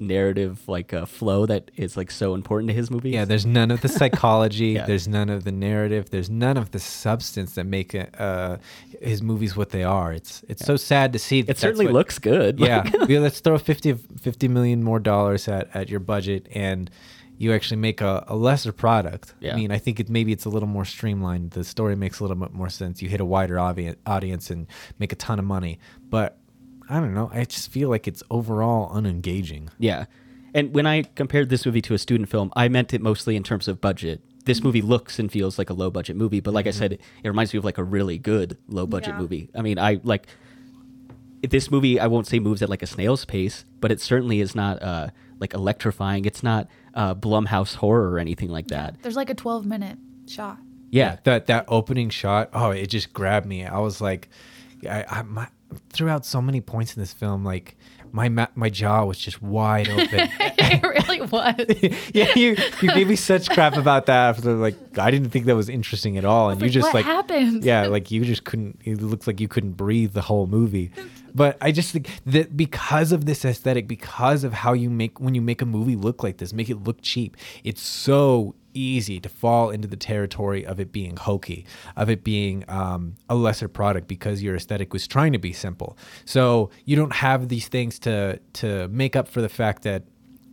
narrative 0.07 0.67
like 0.67 0.94
uh, 0.94 1.05
flow 1.05 1.45
that 1.45 1.71
is 1.75 1.97
like 1.97 2.11
so 2.11 2.33
important 2.33 2.69
to 2.69 2.73
his 2.73 2.91
movies. 2.91 3.13
Yeah, 3.13 3.25
there's 3.25 3.45
none 3.45 3.71
of 3.71 3.81
the 3.81 3.88
psychology. 4.00 4.67
Yeah. 4.67 4.85
There's 4.85 5.07
none 5.07 5.29
of 5.29 5.44
the 5.44 5.51
narrative. 5.51 6.09
There's 6.09 6.29
none 6.29 6.57
of 6.57 6.71
the 6.71 6.79
substance 6.79 7.55
that 7.55 7.65
make 7.65 7.95
uh, 8.19 8.57
his 9.01 9.21
movies 9.21 9.55
what 9.55 9.69
they 9.71 9.83
are. 9.83 10.13
It's 10.13 10.44
it's 10.47 10.65
so 10.65 10.75
sad 10.75 11.13
to 11.13 11.19
see. 11.19 11.41
that 11.41 11.57
it 11.57 11.59
certainly 11.59 11.85
what- 11.85 11.94
looks 11.94 12.19
good. 12.19 12.59
Yeah, 12.59 12.89
yeah, 13.07 13.19
let's 13.19 13.39
throw 13.39 13.57
50, 13.57 13.94
50 13.94 14.47
million 14.47 14.83
more 14.83 15.00
dollars 15.00 15.47
at, 15.47 15.69
at 15.75 15.89
your 15.89 16.00
budget 16.00 16.47
and 16.53 16.89
you 17.38 17.51
actually 17.51 17.77
make 17.77 18.00
a, 18.00 18.23
a 18.27 18.35
lesser 18.35 18.71
product. 18.71 19.33
Yeah. 19.39 19.53
I 19.53 19.55
mean, 19.55 19.71
I 19.71 19.77
think 19.79 20.00
it 20.00 20.09
maybe 20.09 20.31
it's 20.31 20.45
a 20.45 20.50
little 20.50 20.69
more 20.69 20.85
streamlined. 20.85 21.51
The 21.51 21.63
story 21.63 21.95
makes 21.95 22.19
a 22.19 22.23
little 22.23 22.38
bit 22.38 22.53
more 22.53 22.69
sense. 22.69 23.01
You 23.01 23.09
hit 23.09 23.19
a 23.19 23.25
wider 23.25 23.59
audience, 23.59 23.97
audience 24.05 24.50
and 24.50 24.67
make 25.00 25.11
a 25.11 25.15
ton 25.15 25.39
of 25.39 25.45
money. 25.45 25.79
But 26.09 26.38
I 26.89 27.00
don't 27.00 27.13
know. 27.13 27.30
I 27.33 27.45
just 27.45 27.71
feel 27.71 27.89
like 27.89 28.07
it's 28.07 28.24
overall 28.30 28.94
unengaging. 28.95 29.69
Yeah. 29.80 30.06
And 30.53 30.74
when 30.75 30.85
I 30.85 31.03
compared 31.03 31.50
this 31.50 31.65
movie 31.65 31.81
to 31.83 31.94
a 31.94 31.97
student 31.97 32.30
film, 32.30 32.51
I 32.56 32.68
meant 32.68 32.94
it 32.94 33.01
mostly 33.01 33.35
in 33.35 33.44
terms 33.44 33.68
of 33.68 33.81
budget. 33.81 34.21
This 34.45 34.62
movie 34.63 34.81
looks 34.81 35.18
and 35.19 35.31
feels 35.31 35.57
like 35.57 35.69
a 35.69 35.74
low 35.74 35.89
budget 35.89 36.15
movie, 36.18 36.41
but 36.41 36.53
like 36.53 36.68
I 36.68 36.71
said, 36.71 36.94
it, 36.94 37.01
it 37.24 37.27
reminds 37.30 37.53
me 37.53 37.57
of 37.59 37.63
like 37.65 37.77
a 37.77 37.83
really 37.83 38.18
good 38.18 38.57
low 38.68 38.85
budget 38.85 39.13
Yeah. 39.15 39.19
movie. 39.21 39.50
I 39.56 39.62
mean, 39.62 39.80
I 39.80 40.00
like 40.03 40.27
this 41.41 41.71
movie. 41.71 42.00
I 42.00 42.07
won't 42.07 42.27
say 42.27 42.39
moves 42.39 42.62
at 42.62 42.69
like 42.69 42.83
a 42.83 42.88
snail's 42.88 43.25
pace, 43.25 43.65
but 43.79 43.91
it 43.91 44.00
certainly 44.01 44.41
is 44.41 44.53
not 44.56 44.81
uh, 44.83 45.07
like 45.39 45.53
electrifying. 45.53 46.25
It's 46.25 46.44
not 46.44 46.68
uh, 46.94 47.15
Blumhouse 47.15 47.75
horror 47.75 48.12
or 48.12 48.19
anything 48.19 48.50
like 48.50 48.68
that. 48.68 49.01
there's 49.01 49.15
like 49.15 49.29
a 49.29 49.36
12 49.36 49.65
minute 49.65 49.97
shot. 50.27 50.57
Yeah. 50.91 51.18
that 51.24 51.47
that 51.47 51.65
opening 51.69 52.09
shot 52.12 52.50
oh 52.53 52.69
it 52.69 52.86
just 52.86 53.13
grabbed 53.13 53.47
me 53.47 53.65
i 53.65 53.79
was 53.79 54.00
like 54.00 54.29
i, 54.88 55.03
I 55.09 55.21
my, 55.24 55.47
throughout 55.89 56.25
so 56.25 56.41
many 56.41 56.61
points 56.61 56.95
in 56.95 57.01
this 57.01 57.13
film 57.13 57.43
like 57.43 57.75
my 58.11 58.29
ma- 58.29 58.47
my 58.55 58.69
jaw 58.69 59.03
was 59.05 59.17
just 59.17 59.41
wide 59.41 59.89
open 59.97 60.07
it 60.39 60.83
really 60.83 61.21
was. 61.21 61.55
yeah 62.13 62.31
you 62.35 62.55
you 62.81 62.91
gave 62.93 63.07
me 63.07 63.15
such 63.15 63.49
crap 63.49 63.75
about 63.75 64.05
that 64.05 64.35
after 64.35 64.53
like 64.53 64.75
i 64.99 65.09
didn't 65.09 65.29
think 65.31 65.45
that 65.45 65.55
was 65.55 65.67
interesting 65.69 66.17
at 66.17 66.25
all 66.25 66.49
and 66.49 66.61
you 66.61 66.65
Like, 66.67 66.73
just 66.73 66.85
what 66.87 66.93
like 66.93 67.05
happened? 67.05 67.63
yeah 67.63 67.87
like 67.87 68.11
you 68.11 68.23
just 68.23 68.43
couldn't 68.43 68.79
it 68.85 69.01
looked 69.01 69.25
like 69.27 69.39
you 69.39 69.47
couldn't 69.47 69.73
breathe 69.73 70.13
the 70.13 70.21
whole 70.21 70.45
movie 70.47 70.91
but 71.35 71.57
i 71.61 71.71
just 71.71 71.91
think 71.91 72.07
that 72.27 72.55
because 72.55 73.11
of 73.11 73.25
this 73.25 73.43
aesthetic 73.45 73.87
because 73.87 74.43
of 74.43 74.53
how 74.53 74.73
you 74.73 74.89
make 74.91 75.19
when 75.19 75.33
you 75.33 75.41
make 75.41 75.61
a 75.61 75.65
movie 75.65 75.95
look 75.95 76.21
like 76.23 76.37
this 76.37 76.53
make 76.53 76.69
it 76.69 76.83
look 76.83 77.01
cheap 77.01 77.35
it's 77.63 77.81
so 77.81 78.53
easy 78.73 79.19
to 79.19 79.29
fall 79.29 79.69
into 79.69 79.87
the 79.87 79.97
territory 79.97 80.65
of 80.65 80.79
it 80.79 80.91
being 80.91 81.15
hokey 81.17 81.65
of 81.95 82.09
it 82.09 82.23
being 82.23 82.63
um, 82.67 83.15
a 83.29 83.35
lesser 83.35 83.67
product 83.67 84.07
because 84.07 84.41
your 84.41 84.55
aesthetic 84.55 84.93
was 84.93 85.07
trying 85.07 85.33
to 85.33 85.39
be 85.39 85.53
simple 85.53 85.97
so 86.25 86.69
you 86.85 86.95
don't 86.95 87.13
have 87.13 87.49
these 87.49 87.67
things 87.67 87.99
to 87.99 88.39
to 88.53 88.87
make 88.89 89.15
up 89.15 89.27
for 89.27 89.41
the 89.41 89.49
fact 89.49 89.83
that 89.83 90.03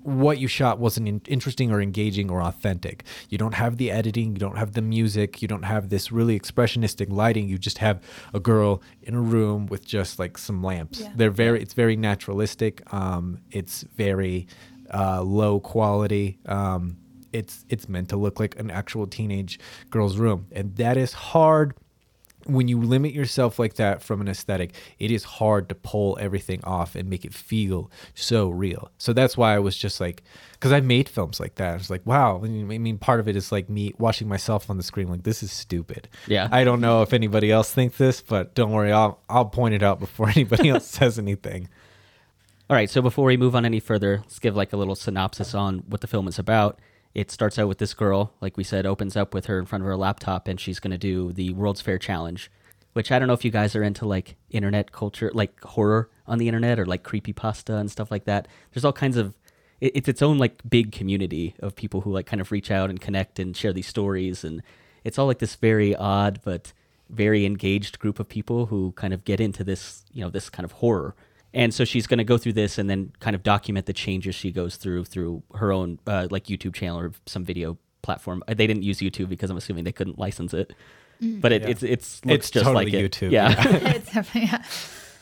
what 0.02 0.38
you 0.38 0.48
shot 0.48 0.78
wasn't 0.78 1.06
in- 1.08 1.22
interesting 1.26 1.70
or 1.70 1.80
engaging 1.80 2.30
or 2.30 2.42
authentic. 2.42 3.04
You 3.28 3.38
don't 3.38 3.54
have 3.54 3.76
the 3.76 3.90
editing, 3.90 4.32
you 4.32 4.38
don't 4.38 4.56
have 4.56 4.72
the 4.72 4.82
music, 4.82 5.42
you 5.42 5.48
don't 5.48 5.64
have 5.64 5.90
this 5.90 6.10
really 6.10 6.38
expressionistic 6.38 7.10
lighting. 7.10 7.48
You 7.48 7.58
just 7.58 7.78
have 7.78 8.02
a 8.32 8.40
girl 8.40 8.82
in 9.02 9.14
a 9.14 9.20
room 9.20 9.66
with 9.66 9.84
just 9.84 10.18
like 10.18 10.38
some 10.38 10.62
lamps. 10.62 11.00
Yeah. 11.00 11.12
They're 11.14 11.30
very 11.30 11.60
it's 11.60 11.74
very 11.74 11.96
naturalistic. 11.96 12.82
Um, 12.92 13.40
it's 13.50 13.82
very 13.96 14.46
uh, 14.92 15.22
low 15.22 15.60
quality. 15.60 16.38
Um, 16.46 16.96
it's 17.32 17.64
it's 17.68 17.88
meant 17.88 18.08
to 18.10 18.16
look 18.16 18.40
like 18.40 18.58
an 18.58 18.70
actual 18.70 19.06
teenage 19.06 19.58
girl's 19.90 20.16
room, 20.16 20.46
and 20.52 20.76
that 20.76 20.96
is 20.96 21.12
hard 21.12 21.74
when 22.46 22.68
you 22.68 22.80
limit 22.80 23.12
yourself 23.12 23.58
like 23.58 23.74
that 23.74 24.02
from 24.02 24.20
an 24.20 24.28
aesthetic, 24.28 24.74
it 24.98 25.10
is 25.10 25.24
hard 25.24 25.68
to 25.68 25.74
pull 25.74 26.16
everything 26.20 26.62
off 26.64 26.94
and 26.94 27.08
make 27.08 27.24
it 27.24 27.34
feel 27.34 27.90
so 28.14 28.48
real. 28.48 28.90
So 28.98 29.12
that's 29.12 29.36
why 29.36 29.54
I 29.54 29.58
was 29.58 29.76
just 29.76 30.00
like, 30.00 30.22
because 30.52 30.72
I 30.72 30.80
made 30.80 31.08
films 31.08 31.38
like 31.38 31.56
that. 31.56 31.74
I 31.74 31.76
was 31.76 31.90
like, 31.90 32.04
wow. 32.06 32.40
I 32.42 32.48
mean, 32.48 32.98
part 32.98 33.20
of 33.20 33.28
it 33.28 33.36
is 33.36 33.52
like 33.52 33.68
me 33.68 33.94
watching 33.98 34.28
myself 34.28 34.70
on 34.70 34.76
the 34.76 34.82
screen, 34.82 35.08
like 35.08 35.22
this 35.22 35.42
is 35.42 35.52
stupid. 35.52 36.08
Yeah. 36.26 36.48
I 36.50 36.64
don't 36.64 36.80
know 36.80 37.02
if 37.02 37.12
anybody 37.12 37.50
else 37.50 37.72
thinks 37.72 37.98
this, 37.98 38.20
but 38.22 38.54
don't 38.54 38.72
worry, 38.72 38.92
I'll 38.92 39.20
I'll 39.28 39.46
point 39.46 39.74
it 39.74 39.82
out 39.82 40.00
before 40.00 40.28
anybody 40.34 40.70
else 40.70 40.86
says 40.88 41.18
anything. 41.18 41.68
All 42.68 42.76
right, 42.76 42.88
so 42.88 43.02
before 43.02 43.24
we 43.24 43.36
move 43.36 43.56
on 43.56 43.64
any 43.64 43.80
further, 43.80 44.18
let's 44.18 44.38
give 44.38 44.54
like 44.54 44.72
a 44.72 44.76
little 44.76 44.94
synopsis 44.94 45.54
on 45.54 45.80
what 45.88 46.02
the 46.02 46.06
film 46.06 46.28
is 46.28 46.38
about. 46.38 46.78
It 47.14 47.30
starts 47.30 47.58
out 47.58 47.68
with 47.68 47.78
this 47.78 47.94
girl, 47.94 48.34
like 48.40 48.56
we 48.56 48.64
said, 48.64 48.86
opens 48.86 49.16
up 49.16 49.34
with 49.34 49.46
her 49.46 49.58
in 49.58 49.66
front 49.66 49.82
of 49.82 49.86
her 49.86 49.96
laptop, 49.96 50.46
and 50.46 50.60
she's 50.60 50.78
going 50.78 50.92
to 50.92 50.98
do 50.98 51.32
the 51.32 51.52
World's 51.52 51.80
Fair 51.80 51.98
Challenge, 51.98 52.50
which 52.92 53.10
I 53.10 53.18
don't 53.18 53.28
know 53.28 53.34
if 53.34 53.44
you 53.44 53.50
guys 53.50 53.74
are 53.74 53.82
into 53.82 54.06
like 54.06 54.36
internet 54.50 54.92
culture, 54.92 55.30
like 55.34 55.60
horror 55.62 56.08
on 56.26 56.38
the 56.38 56.46
internet 56.46 56.78
or 56.78 56.86
like 56.86 57.02
creepypasta 57.02 57.80
and 57.80 57.90
stuff 57.90 58.10
like 58.10 58.24
that. 58.24 58.46
There's 58.72 58.84
all 58.84 58.92
kinds 58.92 59.16
of, 59.16 59.34
it, 59.80 59.92
it's 59.96 60.08
its 60.08 60.22
own 60.22 60.38
like 60.38 60.62
big 60.68 60.92
community 60.92 61.54
of 61.60 61.74
people 61.74 62.02
who 62.02 62.12
like 62.12 62.26
kind 62.26 62.40
of 62.40 62.52
reach 62.52 62.70
out 62.70 62.90
and 62.90 63.00
connect 63.00 63.38
and 63.40 63.56
share 63.56 63.72
these 63.72 63.88
stories. 63.88 64.44
And 64.44 64.62
it's 65.02 65.18
all 65.18 65.26
like 65.26 65.40
this 65.40 65.56
very 65.56 65.96
odd 65.96 66.40
but 66.44 66.72
very 67.08 67.44
engaged 67.44 67.98
group 67.98 68.20
of 68.20 68.28
people 68.28 68.66
who 68.66 68.92
kind 68.92 69.12
of 69.12 69.24
get 69.24 69.40
into 69.40 69.64
this, 69.64 70.04
you 70.12 70.22
know, 70.22 70.30
this 70.30 70.48
kind 70.48 70.64
of 70.64 70.72
horror. 70.72 71.16
And 71.52 71.74
so 71.74 71.84
she's 71.84 72.06
going 72.06 72.18
to 72.18 72.24
go 72.24 72.38
through 72.38 72.52
this 72.52 72.78
and 72.78 72.88
then 72.88 73.12
kind 73.20 73.34
of 73.34 73.42
document 73.42 73.86
the 73.86 73.92
changes 73.92 74.34
she 74.34 74.52
goes 74.52 74.76
through 74.76 75.04
through 75.06 75.42
her 75.54 75.72
own 75.72 75.98
uh, 76.06 76.28
like 76.30 76.44
YouTube 76.44 76.74
channel 76.74 76.98
or 77.00 77.12
some 77.26 77.44
video 77.44 77.76
platform. 78.02 78.42
Uh, 78.46 78.54
They 78.54 78.66
didn't 78.66 78.84
use 78.84 78.98
YouTube 79.00 79.28
because 79.28 79.50
I'm 79.50 79.56
assuming 79.56 79.84
they 79.84 79.92
couldn't 79.92 80.18
license 80.18 80.54
it. 80.54 80.72
But 81.20 81.52
it, 81.52 81.62
Yeah. 81.62 81.68
it's 81.68 81.82
it's 81.82 82.24
looks 82.24 82.36
It's 82.46 82.50
just 82.50 82.64
totally 82.64 82.84
like 82.86 82.94
it. 82.94 83.10
YouTube, 83.12 83.30
Yeah. 83.32 83.54
it's 83.94 84.12
definitely, 84.12 84.48
yeah. 84.50 84.62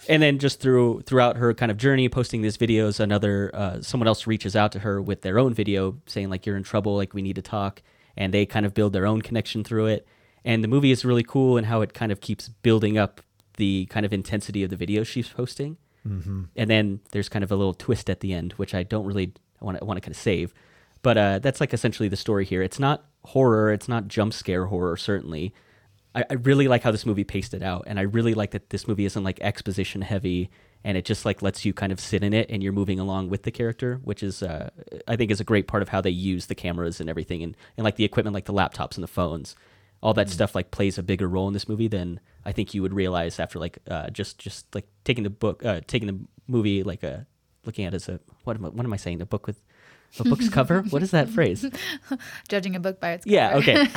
and 0.08 0.22
then 0.22 0.38
just 0.38 0.60
through 0.60 1.00
throughout 1.06 1.36
her 1.38 1.52
kind 1.54 1.70
of 1.72 1.76
journey 1.76 2.08
posting 2.08 2.40
these 2.42 2.56
videos 2.56 3.00
another 3.00 3.50
uh, 3.54 3.80
someone 3.82 4.06
else 4.06 4.26
reaches 4.26 4.54
out 4.54 4.70
to 4.72 4.78
her 4.80 5.02
with 5.02 5.22
their 5.22 5.38
own 5.38 5.52
video 5.54 5.96
saying 6.06 6.30
like 6.30 6.46
you're 6.46 6.56
in 6.56 6.62
trouble 6.62 6.94
like 6.96 7.14
we 7.14 7.20
need 7.22 7.34
to 7.36 7.42
talk 7.42 7.82
and 8.16 8.32
they 8.32 8.46
kind 8.46 8.64
of 8.64 8.74
build 8.74 8.92
their 8.92 9.06
own 9.06 9.22
connection 9.22 9.64
through 9.64 9.86
it 9.86 10.06
and 10.44 10.62
the 10.62 10.68
movie 10.68 10.90
is 10.92 11.04
really 11.04 11.24
cool 11.24 11.56
in 11.58 11.64
how 11.64 11.80
it 11.80 11.92
kind 11.94 12.12
of 12.12 12.20
keeps 12.20 12.48
building 12.48 12.96
up 12.96 13.20
the 13.56 13.86
kind 13.86 14.06
of 14.06 14.12
intensity 14.12 14.62
of 14.62 14.70
the 14.70 14.76
videos 14.76 15.06
she's 15.06 15.28
posting 15.28 15.76
mm-hmm. 16.08 16.42
and 16.56 16.70
then 16.70 17.00
there's 17.12 17.28
kind 17.28 17.42
of 17.42 17.52
a 17.52 17.56
little 17.56 17.74
twist 17.74 18.08
at 18.10 18.20
the 18.20 18.32
end 18.32 18.52
which 18.54 18.74
i 18.74 18.82
don't 18.82 19.04
really 19.04 19.32
want 19.60 19.78
to 19.78 19.84
want 19.84 19.96
to 19.96 20.00
kind 20.00 20.14
of 20.14 20.20
save. 20.20 20.54
But 21.02 21.18
uh, 21.18 21.38
that's 21.38 21.60
like 21.60 21.72
essentially 21.72 22.08
the 22.08 22.16
story 22.16 22.44
here. 22.44 22.62
It's 22.62 22.78
not 22.78 23.04
horror. 23.24 23.72
It's 23.72 23.88
not 23.88 24.08
jump 24.08 24.32
scare 24.32 24.66
horror 24.66 24.96
certainly. 24.96 25.54
I, 26.14 26.24
I 26.30 26.34
really 26.34 26.68
like 26.68 26.82
how 26.82 26.90
this 26.90 27.06
movie 27.06 27.24
paced 27.24 27.54
it 27.54 27.62
out, 27.62 27.84
and 27.86 27.98
I 27.98 28.02
really 28.02 28.34
like 28.34 28.52
that 28.52 28.70
this 28.70 28.88
movie 28.88 29.04
isn't 29.04 29.22
like 29.22 29.38
exposition 29.40 30.02
heavy, 30.02 30.50
and 30.82 30.96
it 30.96 31.04
just 31.04 31.24
like 31.24 31.42
lets 31.42 31.64
you 31.64 31.72
kind 31.72 31.92
of 31.92 32.00
sit 32.00 32.24
in 32.24 32.32
it, 32.32 32.50
and 32.50 32.62
you're 32.62 32.72
moving 32.72 32.98
along 32.98 33.28
with 33.28 33.42
the 33.42 33.50
character, 33.50 34.00
which 34.02 34.22
is 34.22 34.42
uh, 34.42 34.70
I 35.06 35.16
think 35.16 35.30
is 35.30 35.40
a 35.40 35.44
great 35.44 35.68
part 35.68 35.82
of 35.82 35.90
how 35.90 36.00
they 36.00 36.10
use 36.10 36.46
the 36.46 36.54
cameras 36.54 37.00
and 37.00 37.10
everything, 37.10 37.42
and, 37.42 37.56
and 37.76 37.84
like 37.84 37.96
the 37.96 38.04
equipment, 38.04 38.34
like 38.34 38.46
the 38.46 38.54
laptops 38.54 38.94
and 38.94 39.04
the 39.04 39.08
phones, 39.08 39.54
all 40.02 40.14
that 40.14 40.30
stuff 40.30 40.54
like 40.54 40.70
plays 40.70 40.98
a 40.98 41.02
bigger 41.02 41.28
role 41.28 41.48
in 41.48 41.54
this 41.54 41.68
movie 41.68 41.88
than 41.88 42.20
I 42.44 42.52
think 42.52 42.74
you 42.74 42.82
would 42.82 42.94
realize 42.94 43.40
after 43.40 43.58
like 43.58 43.78
uh, 43.90 44.10
just 44.10 44.38
just 44.38 44.72
like 44.74 44.86
taking 45.04 45.24
the 45.24 45.30
book, 45.30 45.64
uh, 45.64 45.80
taking 45.86 46.06
the 46.06 46.18
movie 46.46 46.82
like 46.82 47.02
a 47.02 47.26
looking 47.64 47.84
at 47.84 47.92
it 47.92 47.96
as 47.96 48.08
a 48.08 48.20
what 48.44 48.56
am 48.56 48.64
I, 48.64 48.68
what 48.68 48.84
am 48.84 48.92
I 48.92 48.96
saying? 48.96 49.20
A 49.20 49.26
book 49.26 49.46
with 49.46 49.60
a 50.18 50.24
book's 50.24 50.48
cover? 50.58 50.82
What 50.82 51.02
is 51.02 51.10
that 51.10 51.28
phrase? 51.28 51.66
Judging 52.48 52.76
a 52.76 52.80
book 52.80 53.00
by 53.00 53.12
its 53.12 53.26
Yeah, 53.26 53.56
okay. 53.56 53.86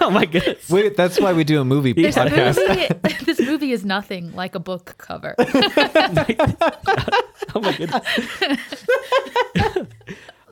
oh 0.00 0.10
my 0.10 0.26
goodness. 0.26 0.68
Wait, 0.68 0.96
that's 0.96 1.20
why 1.20 1.32
we 1.32 1.44
do 1.44 1.60
a 1.60 1.64
movie 1.64 1.92
This 1.92 2.16
podcast. 2.16 2.56
movie, 2.56 3.24
this 3.24 3.40
movie 3.40 3.72
is 3.72 3.84
nothing 3.84 4.34
like 4.34 4.54
a 4.54 4.60
book 4.60 4.94
cover. 4.98 5.34
oh 5.38 5.44
my 7.60 7.76
goodness. 7.76 8.02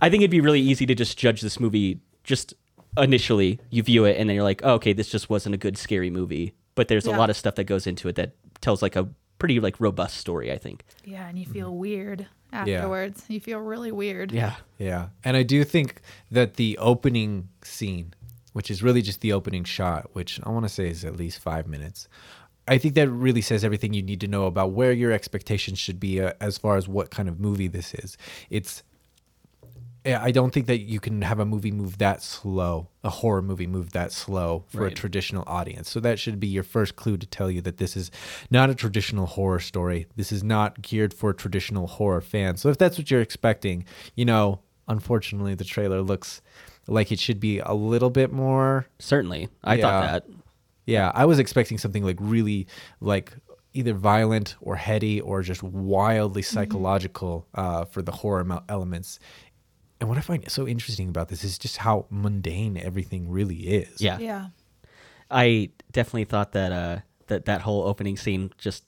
I 0.01 0.11
think 0.11 0.23
it'd 0.23 0.31
be 0.31 0.41
really 0.41 0.61
easy 0.61 0.87
to 0.87 0.95
just 0.95 1.19
judge 1.19 1.41
this 1.41 1.59
movie 1.59 2.01
just 2.25 2.55
initially. 2.99 3.61
You 3.71 3.83
view 3.83 4.05
it 4.05 4.17
and 4.19 4.29
then 4.29 4.35
you're 4.35 4.45
like, 4.45 4.61
oh, 4.65 4.75
okay, 4.75 4.93
this 4.93 5.09
just 5.09 5.31
wasn't 5.31 5.55
a 5.55 5.59
good 5.59 5.79
scary 5.79 6.11
movie. 6.11 6.55
But 6.75 6.89
there's 6.89 7.07
a 7.07 7.11
lot 7.11 7.29
of 7.29 7.37
stuff 7.37 7.57
that 7.57 7.65
goes 7.65 7.87
into 7.87 8.09
it 8.09 8.15
that 8.17 8.35
tells 8.61 8.83
like 8.83 8.95
a 8.95 9.09
pretty 9.39 9.59
like 9.61 9.81
robust 9.81 10.17
story, 10.17 10.53
I 10.53 10.59
think. 10.59 10.85
Yeah, 11.05 11.29
and 11.29 11.39
you 11.39 11.47
feel 11.47 11.75
weird 11.75 12.27
afterwards. 12.53 13.25
You 13.29 13.41
feel 13.41 13.59
really 13.59 13.93
weird. 13.93 14.33
Yeah. 14.33 14.55
Yeah. 14.79 15.09
And 15.25 15.37
I 15.37 15.43
do 15.43 15.65
think 15.65 16.01
that 16.31 16.55
the 16.55 16.79
opening 16.79 17.49
scene, 17.63 18.15
which 18.53 18.71
is 18.71 18.83
really 18.83 19.03
just 19.03 19.21
the 19.21 19.33
opening 19.33 19.65
shot, 19.65 20.11
which 20.13 20.41
I 20.45 20.51
want 20.51 20.65
to 20.67 20.69
say 20.69 20.89
is 20.89 21.05
at 21.05 21.17
least 21.17 21.41
five 21.41 21.67
minutes, 21.67 22.09
I 22.69 22.79
think 22.79 22.95
that 22.95 23.09
really 23.09 23.41
says 23.41 23.65
everything 23.65 23.95
you 23.95 24.03
need 24.03 24.21
to 24.21 24.29
know 24.29 24.47
about 24.47 24.73
where 24.73 24.93
your 24.93 25.11
expectations 25.11 25.79
should 25.79 25.99
be 25.99 26.21
uh, 26.21 26.33
as 26.41 26.59
far 26.59 26.77
as 26.77 26.87
what 26.87 27.11
kind 27.11 27.29
of 27.29 27.41
movie 27.41 27.69
this 27.69 27.95
is. 27.95 28.17
It's 28.51 28.83
yeah, 28.88 28.88
I 30.17 30.31
don't 30.31 30.53
think 30.53 30.67
that 30.67 30.79
you 30.81 31.01
can 31.01 31.23
have 31.23 31.39
a 31.39 31.45
movie 31.45 31.71
move 31.71 31.99
that 31.99 32.23
slow, 32.23 32.89
a 33.05 33.11
horror 33.11 33.43
movie 33.43 33.67
move 33.67 33.93
that 33.93 34.13
slow 34.13 34.65
for 34.69 34.87
a 34.87 34.91
traditional 34.91 35.45
audience. 35.47 35.91
So 35.91 36.01
that 36.01 36.19
should 36.19 36.39
be 36.41 36.47
your 36.47 36.63
first 36.63 36.97
clue 36.97 37.17
to 37.17 37.27
tell 37.27 37.51
you 37.51 37.61
that 37.63 37.77
this 37.79 37.97
is 37.97 38.11
not 38.51 38.71
a 38.71 38.75
traditional 38.75 39.27
horror 39.27 39.61
story. 39.61 40.07
This 40.17 40.33
is 40.33 40.43
not 40.43 40.83
geared 40.83 41.13
for 41.13 41.33
traditional 41.33 41.87
horror 41.87 42.21
fans. 42.21 42.61
So 42.61 42.69
if 42.69 42.79
that's 42.79 42.97
what 42.99 43.11
you're 43.11 43.21
expecting, 43.21 43.85
you 44.15 44.25
know, 44.25 44.61
unfortunately 44.89 45.55
the 45.55 45.65
trailer 45.65 46.01
looks 46.03 46.41
like 46.87 47.13
it 47.13 47.19
should 47.19 47.41
be 47.41 47.59
a 47.59 47.75
little 47.75 48.11
bit 48.11 48.33
more 48.33 48.87
Certainly, 48.99 49.49
I 49.63 49.75
Yeah. 49.75 49.83
thought 49.83 50.01
that. 50.01 50.25
yeah, 50.87 51.13
I 51.15 51.27
was 51.27 51.39
expecting 51.39 51.77
something 51.77 52.03
like 52.03 52.17
really 52.19 52.67
like 53.01 53.35
either 53.75 53.93
violent 53.93 54.57
or 54.63 54.77
heady 54.77 55.21
or 55.21 55.43
just 55.43 55.63
wildly 55.63 56.41
Mm-hmm. 56.43 56.55
psychological 56.55 57.47
uh, 57.55 57.85
for 57.85 58.01
the 58.01 58.11
horror 58.13 58.63
elements. 58.71 59.21
And 60.01 60.09
what 60.09 60.19
I 60.19 60.21
find 60.21 60.49
so 60.51 60.67
interesting 60.67 61.09
about 61.09 61.29
this 61.29 61.43
is 61.43 61.59
just 61.59 61.79
how 61.79 62.07
mundane 62.11 62.77
everything 62.77 63.29
really 63.29 63.57
is. 63.57 64.01
Yeah. 64.01 64.19
Yeah. 64.19 64.47
I 65.31 65.71
definitely 65.93 66.25
thought 66.25 66.53
that 66.53 66.73
uh 66.73 66.99
that 67.27 67.45
that 67.47 67.63
whole 67.63 67.83
opening 67.83 68.17
scene 68.17 68.51
just 68.59 68.85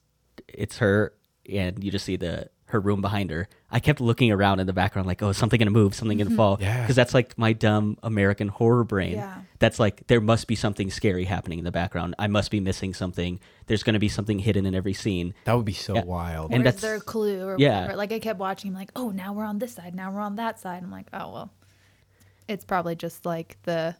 it's 0.48 0.78
her 0.78 1.12
and 1.50 1.82
you 1.82 1.90
just 1.90 2.04
see 2.04 2.16
the 2.16 2.48
her 2.70 2.80
room 2.80 3.00
behind 3.00 3.30
her. 3.30 3.48
I 3.70 3.80
kept 3.80 4.00
looking 4.00 4.30
around 4.32 4.60
in 4.60 4.66
the 4.66 4.72
background 4.72 5.06
like, 5.06 5.22
oh, 5.22 5.28
is 5.28 5.36
something 5.36 5.58
gonna 5.58 5.70
move, 5.70 5.94
something 5.94 6.18
gonna 6.18 6.30
mm-hmm. 6.30 6.36
fall. 6.36 6.58
Yeah. 6.60 6.80
Because 6.80 6.96
that's 6.96 7.14
like 7.14 7.36
my 7.38 7.52
dumb 7.52 7.98
American 8.02 8.48
horror 8.48 8.84
brain. 8.84 9.12
Yeah. 9.14 9.42
That's 9.58 9.78
like 9.78 10.06
there 10.06 10.20
must 10.20 10.46
be 10.46 10.54
something 10.56 10.90
scary 10.90 11.24
happening 11.24 11.58
in 11.58 11.64
the 11.64 11.70
background. 11.70 12.14
I 12.18 12.26
must 12.26 12.50
be 12.50 12.60
missing 12.60 12.94
something. 12.94 13.38
There's 13.66 13.82
gonna 13.82 13.98
be 13.98 14.08
something 14.08 14.38
hidden 14.38 14.66
in 14.66 14.74
every 14.74 14.94
scene. 14.94 15.34
That 15.44 15.54
would 15.54 15.64
be 15.66 15.72
so 15.72 15.94
Yeah. 15.94 16.04
wild. 16.04 16.52
And 16.52 16.64
Where's 16.64 16.74
that's- 16.76 16.82
their 16.82 17.00
clue 17.00 17.44
or 17.46 17.56
yeah. 17.58 17.82
whatever? 17.82 17.96
Like 17.96 18.12
I 18.12 18.18
kept 18.18 18.38
watching, 18.38 18.72
like, 18.74 18.90
oh, 18.96 19.10
now 19.10 19.32
we're 19.32 19.44
on 19.44 19.58
this 19.58 19.74
side, 19.74 19.94
now 19.94 20.10
we're 20.12 20.20
on 20.20 20.36
that 20.36 20.58
side. 20.60 20.82
I'm 20.82 20.90
like, 20.90 21.06
oh 21.12 21.32
well, 21.32 21.50
it's 22.48 22.64
probably 22.64 22.96
just 22.96 23.24
like 23.26 23.56
the 23.62 23.94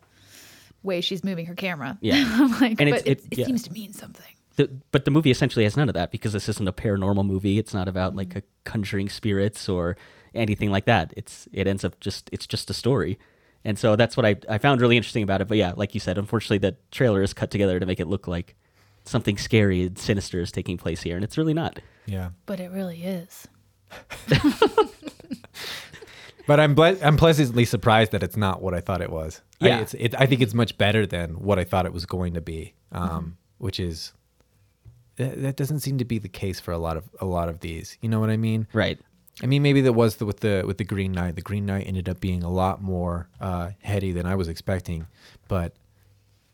way 0.83 1.01
she's 1.01 1.23
moving 1.23 1.47
her 1.47 1.55
camera. 1.55 1.99
Yeah. 2.01 2.15
I'm 2.27 2.51
like, 2.61 2.81
And 2.81 2.91
but 2.91 3.01
it's- 3.01 3.03
it, 3.07 3.11
it- 3.11 3.25
it 3.33 3.39
yeah. 3.39 3.47
seems 3.47 3.63
to 3.65 3.73
mean 3.73 3.93
something. 3.93 4.25
The, 4.61 4.71
but 4.93 5.05
the 5.05 5.11
movie 5.11 5.31
essentially 5.31 5.65
has 5.65 5.77
none 5.77 5.89
of 5.89 5.95
that 5.95 6.11
because 6.11 6.33
this 6.33 6.49
isn't 6.49 6.69
a 6.69 6.73
paranormal 6.73 7.25
movie. 7.27 7.59
It's 7.59 7.73
not 7.75 7.89
about 7.89 8.15
like 8.17 8.37
a 8.37 8.43
conjuring 8.65 9.09
spirits 9.09 9.69
or 9.69 9.97
anything 10.35 10.71
like 10.71 10.85
that. 10.87 11.13
It's 11.17 11.49
it 11.53 11.67
ends 11.67 11.85
up 11.85 11.99
just 12.01 12.29
it's 12.33 12.47
just 12.47 12.69
a 12.71 12.75
story. 12.75 13.19
And 13.65 13.79
so 13.79 13.95
that's 13.97 14.17
what 14.17 14.25
I, 14.27 14.37
I 14.49 14.59
found 14.59 14.81
really 14.81 14.97
interesting 14.97 15.23
about 15.23 15.41
it. 15.41 15.49
But 15.49 15.59
yeah, 15.59 15.73
like 15.77 15.95
you 15.95 16.01
said, 16.01 16.17
unfortunately 16.19 16.59
the 16.59 16.77
trailer 16.91 17.23
is 17.23 17.33
cut 17.35 17.51
together 17.51 17.79
to 17.81 17.87
make 17.87 18.01
it 18.01 18.07
look 18.07 18.27
like 18.29 18.55
something 19.05 19.37
scary 19.39 19.83
and 19.87 19.99
sinister 19.99 20.41
is 20.41 20.53
taking 20.53 20.77
place 20.79 21.03
here, 21.03 21.15
and 21.17 21.25
it's 21.25 21.37
really 21.39 21.55
not. 21.55 21.79
yeah. 22.07 22.31
But 22.47 22.61
it 22.61 22.71
really 22.71 23.03
is. 23.05 23.49
But 26.47 26.59
I'm 26.59 26.75
ble- 26.75 26.97
I'm 27.03 27.17
pleasantly 27.17 27.65
surprised 27.65 28.11
that 28.13 28.23
it's 28.25 28.37
not 28.37 28.61
what 28.61 28.75
I 28.75 28.81
thought 28.81 29.01
it 29.03 29.11
was. 29.11 29.41
I, 29.61 29.69
Yeah. 29.69 29.81
it's, 29.81 29.95
it, 29.95 30.15
I 30.19 30.27
think 30.27 30.41
it's 30.41 30.55
much 30.55 30.77
better 30.79 31.07
than 31.07 31.35
what 31.35 31.61
I 31.61 31.65
thought 31.65 31.87
it 31.87 31.93
was 31.93 32.07
going 32.07 32.35
to 32.35 32.41
be, 32.41 32.75
um, 32.91 33.09
Mm-hmm. 33.09 33.29
which 33.59 33.79
is 33.79 34.13
that, 35.21 35.43
that 35.43 35.57
doesn't 35.57 35.81
seem 35.81 35.99
to 35.99 36.05
be 36.05 36.19
the 36.19 36.29
case 36.29 36.59
for 36.61 36.73
a 36.73 36.79
lot 36.79 36.97
of 36.97 37.05
a 37.21 37.27
lot 37.27 37.49
of 37.49 37.61
these. 37.61 37.99
You 38.01 38.09
know 38.09 38.21
what 38.21 38.31
I 38.31 38.37
mean? 38.37 38.67
Right. 38.73 38.99
I 39.43 39.47
mean, 39.47 39.63
maybe 39.63 39.81
that 39.83 39.93
was 39.93 40.17
the, 40.17 40.27
with 40.27 40.41
the 40.41 40.65
with 40.67 40.79
the 40.79 40.85
Green 40.85 41.13
Knight. 41.13 41.37
The 41.37 41.43
Green 41.43 41.67
Knight 41.67 41.87
ended 41.87 42.09
up 42.09 42.21
being 42.21 42.43
a 42.43 42.51
lot 42.51 42.83
more 42.83 43.29
uh, 43.41 43.71
heady 43.83 44.13
than 44.13 44.27
I 44.27 44.35
was 44.35 44.49
expecting, 44.49 45.07
but 45.49 45.75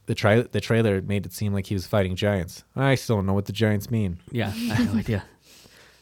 the 0.06 0.14
tra- 0.14 0.48
the 0.48 0.60
trailer 0.60 1.02
made 1.02 1.26
it 1.26 1.32
seem 1.32 1.52
like 1.52 1.66
he 1.66 1.74
was 1.74 1.86
fighting 1.86 2.16
giants. 2.16 2.64
I 2.74 2.94
still 2.94 3.16
don't 3.16 3.26
know 3.26 3.34
what 3.34 3.46
the 3.46 3.52
giants 3.52 3.90
mean. 3.90 4.18
Yeah, 4.30 4.48
I 4.48 4.74
have 4.74 4.92
no 4.92 4.98
idea. 5.00 5.24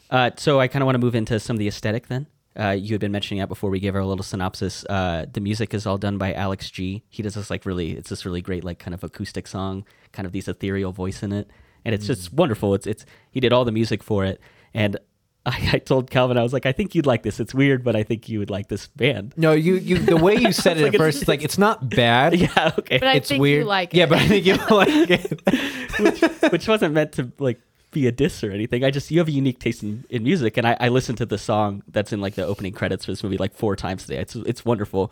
Uh, 0.09 0.31
so 0.37 0.59
I 0.59 0.67
kind 0.67 0.83
of 0.83 0.85
want 0.85 0.95
to 0.95 0.99
move 0.99 1.15
into 1.15 1.39
some 1.39 1.55
of 1.55 1.59
the 1.59 1.67
aesthetic 1.67 2.07
then. 2.07 2.27
Uh, 2.57 2.69
you 2.69 2.93
had 2.93 3.01
been 3.01 3.11
mentioning 3.11 3.39
that 3.41 3.49
before 3.49 3.69
we 3.69 3.79
gave 3.79 3.95
our 3.95 4.05
little 4.05 4.23
synopsis. 4.23 4.85
Uh, 4.85 5.25
the 5.31 5.41
music 5.41 5.73
is 5.73 5.85
all 5.85 5.97
done 5.97 6.17
by 6.17 6.33
Alex 6.33 6.71
G. 6.71 7.03
He 7.09 7.21
does 7.21 7.33
this 7.33 7.49
like 7.49 7.65
really, 7.65 7.91
it's 7.91 8.09
this 8.09 8.25
really 8.25 8.41
great 8.41 8.63
like 8.63 8.79
kind 8.79 8.93
of 8.93 9.03
acoustic 9.03 9.47
song, 9.47 9.85
kind 10.13 10.25
of 10.25 10.31
these 10.31 10.47
ethereal 10.47 10.93
voice 10.93 11.21
in 11.21 11.33
it, 11.33 11.49
and 11.85 11.95
it's 11.95 12.07
just 12.07 12.33
wonderful. 12.33 12.73
It's 12.73 12.87
it's 12.87 13.05
he 13.31 13.39
did 13.39 13.53
all 13.53 13.63
the 13.63 13.71
music 13.71 14.03
for 14.03 14.25
it, 14.25 14.41
and 14.73 14.97
I, 15.45 15.69
I 15.73 15.77
told 15.77 16.09
Calvin 16.09 16.37
I 16.37 16.43
was 16.43 16.53
like, 16.53 16.65
I 16.65 16.71
think 16.71 16.95
you'd 16.95 17.05
like 17.05 17.21
this. 17.21 17.39
It's 17.39 17.53
weird, 17.53 17.83
but 17.83 17.95
I 17.95 18.01
think 18.01 18.27
you 18.27 18.39
would 18.39 18.49
like 18.49 18.67
this 18.67 18.87
band. 18.87 19.33
No, 19.37 19.51
you 19.51 19.75
you 19.75 19.99
the 19.99 20.17
way 20.17 20.35
you 20.35 20.51
said 20.51 20.77
it 20.79 20.83
like 20.83 20.95
at 20.95 20.99
first, 20.99 21.19
it's 21.21 21.27
like 21.27 21.43
it's 21.43 21.57
not 21.59 21.89
bad. 21.89 22.33
Yeah, 22.39 22.73
okay. 22.79 22.97
But 22.97 23.07
I 23.07 23.13
it's 23.15 23.29
think 23.29 23.41
weird. 23.41 23.59
you 23.61 23.65
like 23.65 23.93
it. 23.93 23.97
Yeah, 23.97 24.05
but 24.07 24.17
I 24.17 24.27
think 24.27 24.45
you 24.45 24.55
like 24.55 24.89
it. 24.89 26.51
which 26.51 26.67
wasn't 26.67 26.93
meant 26.93 27.11
to 27.13 27.31
like 27.39 27.59
be 27.91 28.07
a 28.07 28.11
diss 28.11 28.43
or 28.43 28.51
anything. 28.51 28.83
I 28.83 28.91
just 28.91 29.09
you 29.11 29.19
have 29.19 29.27
a 29.27 29.31
unique 29.31 29.59
taste 29.59 29.83
in, 29.83 30.03
in 30.09 30.23
music, 30.23 30.57
and 30.57 30.67
I, 30.67 30.75
I 30.79 30.87
listened 30.89 31.17
to 31.19 31.25
the 31.25 31.37
song 31.37 31.83
that's 31.87 32.11
in 32.11 32.21
like 32.21 32.33
the 32.35 32.45
opening 32.45 32.73
credits 32.73 33.05
for 33.05 33.11
this 33.11 33.23
movie 33.23 33.37
like 33.37 33.53
four 33.53 33.75
times 33.75 34.03
today. 34.05 34.17
It's 34.19 34.35
it's 34.35 34.65
wonderful. 34.65 35.11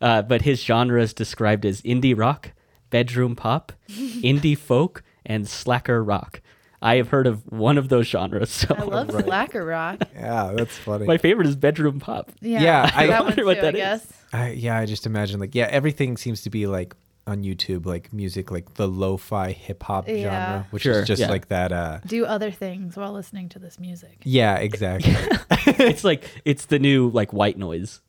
Uh, 0.00 0.22
but 0.22 0.42
his 0.42 0.62
genre 0.62 1.00
is 1.02 1.12
described 1.14 1.64
as 1.64 1.82
indie 1.82 2.16
rock, 2.16 2.52
bedroom 2.90 3.34
pop, 3.34 3.72
indie 3.88 4.56
folk, 4.58 5.02
and 5.28 5.48
slacker 5.48 6.02
rock. 6.02 6.40
I 6.80 6.96
have 6.96 7.08
heard 7.08 7.26
of 7.26 7.44
one 7.52 7.76
of 7.76 7.88
those 7.88 8.06
genres. 8.06 8.50
So 8.50 8.74
I 8.76 8.82
love 8.84 9.10
slacker 9.10 9.64
rock. 9.64 10.00
yeah, 10.14 10.52
that's 10.56 10.76
funny. 10.76 11.06
my 11.06 11.18
favorite 11.18 11.46
is 11.48 11.56
bedroom 11.56 11.98
pop. 12.00 12.30
Yeah, 12.40 12.60
Yeah, 12.62 12.90
I 12.94 13.06
that 13.08 13.18
one 13.18 13.26
wonder 13.30 13.44
what 13.44 13.54
too, 13.56 13.60
that 13.62 13.74
I 13.76 13.92
is. 13.94 14.12
I, 14.32 14.50
yeah, 14.52 14.78
I 14.78 14.86
just 14.86 15.04
imagine 15.06 15.40
like 15.40 15.54
yeah, 15.54 15.66
everything 15.70 16.16
seems 16.16 16.42
to 16.42 16.50
be 16.50 16.66
like 16.66 16.94
on 17.26 17.42
YouTube, 17.42 17.84
like 17.84 18.12
music, 18.12 18.50
like 18.50 18.74
the 18.74 18.86
lo-fi 18.88 19.50
hip 19.52 19.82
hop 19.82 20.06
Yeah. 20.08 20.14
genre, 20.22 20.66
which 20.70 20.84
Sure, 20.84 21.00
is 21.00 21.06
just 21.08 21.20
yeah. 21.20 21.28
like 21.28 21.48
that. 21.48 21.72
uh 21.72 21.98
Do 22.06 22.24
other 22.24 22.50
things 22.52 22.96
while 22.96 23.12
listening 23.12 23.48
to 23.50 23.58
this 23.58 23.78
music. 23.80 24.18
Yeah, 24.24 24.54
exactly. 24.56 25.14
it's 25.84 26.04
like 26.04 26.24
it's 26.44 26.66
the 26.66 26.78
new 26.78 27.10
like 27.10 27.32
white 27.32 27.58
noise. 27.58 28.00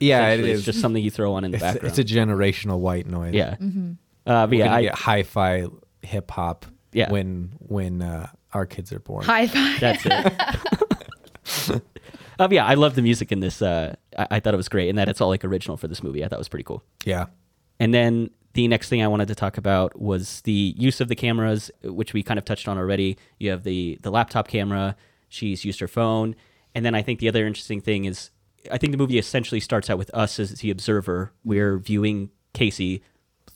yeah, 0.00 0.28
it 0.28 0.40
essentially. 0.40 0.50
is. 0.50 0.58
It's 0.58 0.66
just 0.66 0.80
something 0.80 1.02
you 1.02 1.10
throw 1.12 1.34
on 1.34 1.44
in 1.44 1.52
the 1.52 1.56
it's, 1.58 1.62
background. 1.62 1.96
it's 1.96 2.10
a 2.10 2.14
generational 2.14 2.80
white 2.80 3.06
noise. 3.06 3.34
yeah. 3.34 3.54
Mm-hmm. 3.56 3.92
Uh, 4.26 4.46
but 4.46 4.50
We're 4.50 4.64
yeah, 4.64 4.74
I, 4.74 4.82
get 4.82 4.94
hi-fi 4.96 5.66
hip 6.06 6.30
hop. 6.30 6.66
Yeah. 6.92 7.10
when 7.10 7.52
when 7.58 8.00
uh, 8.00 8.28
our 8.54 8.64
kids 8.64 8.90
are 8.92 9.00
born. 9.00 9.24
High 9.24 9.48
five. 9.48 9.80
That's 9.80 10.06
it. 10.06 11.82
um, 12.38 12.52
yeah, 12.52 12.64
I 12.64 12.74
love 12.74 12.94
the 12.94 13.02
music 13.02 13.32
in 13.32 13.40
this. 13.40 13.60
Uh, 13.60 13.96
I, 14.18 14.26
I 14.32 14.40
thought 14.40 14.54
it 14.54 14.56
was 14.56 14.68
great, 14.68 14.88
and 14.88 14.96
that 14.98 15.08
it's 15.08 15.20
all 15.20 15.28
like 15.28 15.44
original 15.44 15.76
for 15.76 15.88
this 15.88 16.02
movie. 16.02 16.24
I 16.24 16.28
thought 16.28 16.36
it 16.36 16.38
was 16.38 16.48
pretty 16.48 16.64
cool. 16.64 16.82
Yeah, 17.04 17.26
And 17.78 17.92
then 17.92 18.30
the 18.54 18.66
next 18.68 18.88
thing 18.88 19.02
I 19.02 19.08
wanted 19.08 19.28
to 19.28 19.34
talk 19.34 19.58
about 19.58 20.00
was 20.00 20.40
the 20.42 20.74
use 20.78 21.00
of 21.02 21.08
the 21.08 21.14
cameras, 21.14 21.70
which 21.82 22.14
we 22.14 22.22
kind 22.22 22.38
of 22.38 22.44
touched 22.46 22.66
on 22.68 22.78
already. 22.78 23.18
You 23.38 23.50
have 23.50 23.62
the 23.64 23.98
the 24.02 24.10
laptop 24.10 24.48
camera. 24.48 24.96
She's 25.28 25.64
used 25.64 25.80
her 25.80 25.88
phone, 25.88 26.34
and 26.74 26.84
then 26.84 26.94
I 26.94 27.02
think 27.02 27.20
the 27.20 27.28
other 27.28 27.46
interesting 27.46 27.80
thing 27.82 28.06
is, 28.06 28.30
I 28.70 28.78
think 28.78 28.92
the 28.92 28.98
movie 28.98 29.18
essentially 29.18 29.60
starts 29.60 29.90
out 29.90 29.98
with 29.98 30.10
us 30.14 30.38
as 30.38 30.50
the 30.60 30.70
observer. 30.70 31.32
We're 31.44 31.76
viewing 31.76 32.30
Casey 32.54 33.02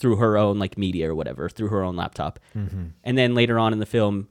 through 0.00 0.16
her 0.16 0.36
own 0.36 0.58
like 0.58 0.76
media 0.76 1.10
or 1.10 1.14
whatever, 1.14 1.48
through 1.48 1.68
her 1.68 1.82
own 1.84 1.94
laptop, 1.94 2.40
mm-hmm. 2.56 2.86
and 3.04 3.16
then 3.18 3.34
later 3.34 3.58
on 3.58 3.72
in 3.72 3.78
the 3.78 3.86
film, 3.86 4.28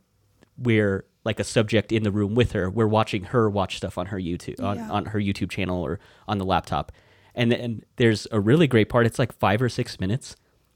we're 0.58 1.06
like 1.24 1.40
a 1.40 1.44
subject 1.44 1.92
in 1.92 2.04
the 2.04 2.12
room 2.12 2.34
with 2.36 2.54
her. 2.54 2.70
We're 2.70 2.88
watching 2.88 3.26
her 3.26 3.50
watch 3.50 3.78
stuff 3.78 3.98
on 3.98 4.08
her 4.08 4.20
YouTube 4.20 4.62
on, 4.62 4.78
Yeah. 4.78 4.90
on 4.90 5.06
her 5.08 5.20
YouTube 5.20 5.52
channel 5.52 5.82
or 5.82 6.00
on 6.28 6.38
the 6.38 6.46
laptop. 6.46 6.92
And 7.36 7.52
then 7.52 7.84
there's 7.98 8.26
a 8.32 8.40
really 8.40 8.68
great 8.68 8.90
part. 8.90 9.06
It's 9.06 9.20
like 9.20 9.32
five 9.34 9.62
or 9.62 9.70
six 9.70 10.00
minutes 10.00 10.36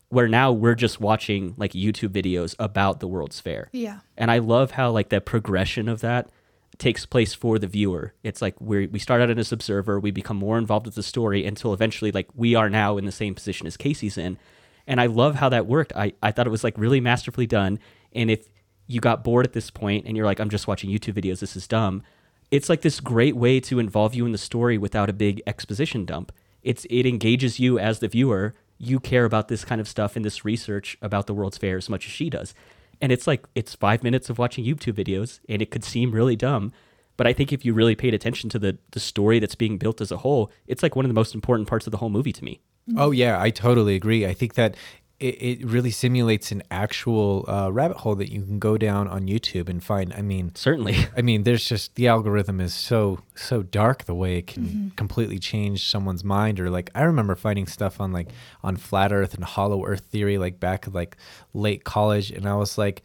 where 0.09 0.27
now 0.27 0.51
we're 0.51 0.75
just 0.75 1.01
watching 1.01 1.55
like 1.57 1.71
YouTube 1.71 2.09
videos 2.09 2.55
about 2.59 2.99
the 2.99 3.07
World's 3.07 3.39
Fair. 3.39 3.69
Yeah. 3.71 3.99
And 4.17 4.29
I 4.29 4.37
love 4.37 4.71
how 4.71 4.91
like 4.91 5.09
the 5.09 5.19
progression 5.21 5.89
of 5.89 6.01
that 6.01 6.29
takes 6.77 7.05
place 7.05 7.33
for 7.33 7.57
the 7.57 7.67
viewer. 7.67 8.13
It's 8.21 8.41
like 8.41 8.55
we 8.59 8.87
we 8.87 8.99
start 8.99 9.21
out 9.21 9.29
as 9.31 9.51
an 9.51 9.55
observer, 9.55 9.99
we 9.99 10.11
become 10.11 10.37
more 10.37 10.57
involved 10.57 10.85
with 10.85 10.95
the 10.95 11.03
story 11.03 11.45
until 11.45 11.73
eventually 11.73 12.11
like 12.11 12.27
we 12.35 12.53
are 12.53 12.69
now 12.69 12.97
in 12.97 13.05
the 13.05 13.11
same 13.11 13.33
position 13.33 13.65
as 13.65 13.77
Casey's 13.77 14.17
in. 14.17 14.37
And 14.87 14.99
I 14.99 15.05
love 15.05 15.35
how 15.35 15.49
that 15.49 15.67
worked. 15.67 15.93
I, 15.95 16.13
I 16.21 16.31
thought 16.31 16.47
it 16.47 16.51
was 16.51 16.63
like 16.63 16.77
really 16.77 16.99
masterfully 16.99 17.47
done. 17.47 17.79
And 18.13 18.29
if 18.29 18.47
you 18.87 18.99
got 18.99 19.23
bored 19.23 19.45
at 19.45 19.53
this 19.53 19.69
point 19.69 20.05
and 20.05 20.17
you're 20.17 20.25
like, 20.25 20.39
I'm 20.39 20.49
just 20.49 20.67
watching 20.67 20.89
YouTube 20.89 21.13
videos, 21.13 21.39
this 21.39 21.55
is 21.55 21.67
dumb. 21.67 22.03
It's 22.51 22.69
like 22.69 22.81
this 22.81 22.99
great 22.99 23.35
way 23.35 23.59
to 23.61 23.79
involve 23.79 24.13
you 24.13 24.25
in 24.25 24.31
the 24.31 24.37
story 24.37 24.77
without 24.77 25.09
a 25.09 25.13
big 25.13 25.41
exposition 25.47 26.05
dump. 26.05 26.31
It's 26.61 26.85
it 26.89 27.05
engages 27.05 27.59
you 27.59 27.79
as 27.79 27.99
the 27.99 28.07
viewer. 28.07 28.53
You 28.77 28.99
care 28.99 29.25
about 29.25 29.47
this 29.47 29.65
kind 29.65 29.81
of 29.81 29.87
stuff 29.87 30.15
and 30.15 30.23
this 30.23 30.45
research 30.45 30.97
about 31.01 31.27
the 31.27 31.33
World's 31.33 31.57
Fair 31.57 31.77
as 31.77 31.89
much 31.89 32.05
as 32.05 32.11
she 32.11 32.29
does. 32.29 32.53
And 33.01 33.11
it's 33.11 33.27
like 33.27 33.45
it's 33.55 33.75
five 33.75 34.03
minutes 34.03 34.29
of 34.29 34.37
watching 34.37 34.65
YouTube 34.65 34.93
videos, 34.93 35.39
and 35.49 35.61
it 35.61 35.71
could 35.71 35.83
seem 35.83 36.11
really 36.11 36.35
dumb. 36.35 36.71
But 37.17 37.27
I 37.27 37.33
think 37.33 37.51
if 37.51 37.65
you 37.65 37.73
really 37.73 37.95
paid 37.95 38.13
attention 38.13 38.49
to 38.51 38.59
the 38.59 38.77
the 38.91 38.99
story 38.99 39.39
that's 39.39 39.55
being 39.55 39.77
built 39.77 39.99
as 39.99 40.11
a 40.11 40.17
whole, 40.17 40.51
it's 40.67 40.83
like 40.83 40.95
one 40.95 41.05
of 41.05 41.09
the 41.09 41.15
most 41.15 41.35
important 41.35 41.67
parts 41.67 41.87
of 41.87 41.91
the 41.91 41.97
whole 41.97 42.09
movie 42.09 42.33
to 42.33 42.43
me. 42.43 42.61
Oh 42.97 43.11
yeah, 43.11 43.41
I 43.41 43.49
totally 43.49 43.95
agree. 43.95 44.25
I 44.25 44.33
think 44.33 44.55
that 44.55 44.75
it, 45.19 45.41
it 45.41 45.65
really 45.65 45.91
simulates 45.91 46.51
an 46.51 46.63
actual 46.69 47.45
uh, 47.47 47.69
rabbit 47.71 47.97
hole 47.97 48.15
that 48.15 48.29
you 48.31 48.41
can 48.41 48.59
go 48.59 48.77
down 48.77 49.07
on 49.07 49.27
YouTube 49.27 49.69
and 49.69 49.81
find. 49.81 50.13
I 50.13 50.21
mean, 50.21 50.53
Certainly. 50.55 50.97
I 51.17 51.21
mean, 51.21 51.43
there's 51.43 51.63
just 51.63 51.95
the 51.95 52.07
algorithm 52.07 52.59
is 52.59 52.73
so 52.73 53.19
so 53.35 53.63
dark 53.63 54.03
the 54.03 54.15
way 54.15 54.37
it 54.37 54.47
can 54.47 54.91
completely 54.97 55.39
change 55.39 55.89
someone's 55.89 56.23
mind. 56.23 56.59
Or 56.59 56.69
like, 56.69 56.89
I 56.93 57.03
remember 57.03 57.35
finding 57.35 57.67
stuff 57.67 58.01
on 58.01 58.11
like 58.11 58.29
on 58.63 58.75
flat 58.75 59.13
Earth 59.13 59.33
and 59.33 59.43
hollow 59.43 59.85
Earth 59.85 60.05
theory, 60.11 60.37
like 60.37 60.59
back 60.59 60.85
like 60.93 61.15
late 61.53 61.83
college, 61.83 62.31
and 62.31 62.47
I 62.47 62.55
was 62.55 62.77
like. 62.77 63.03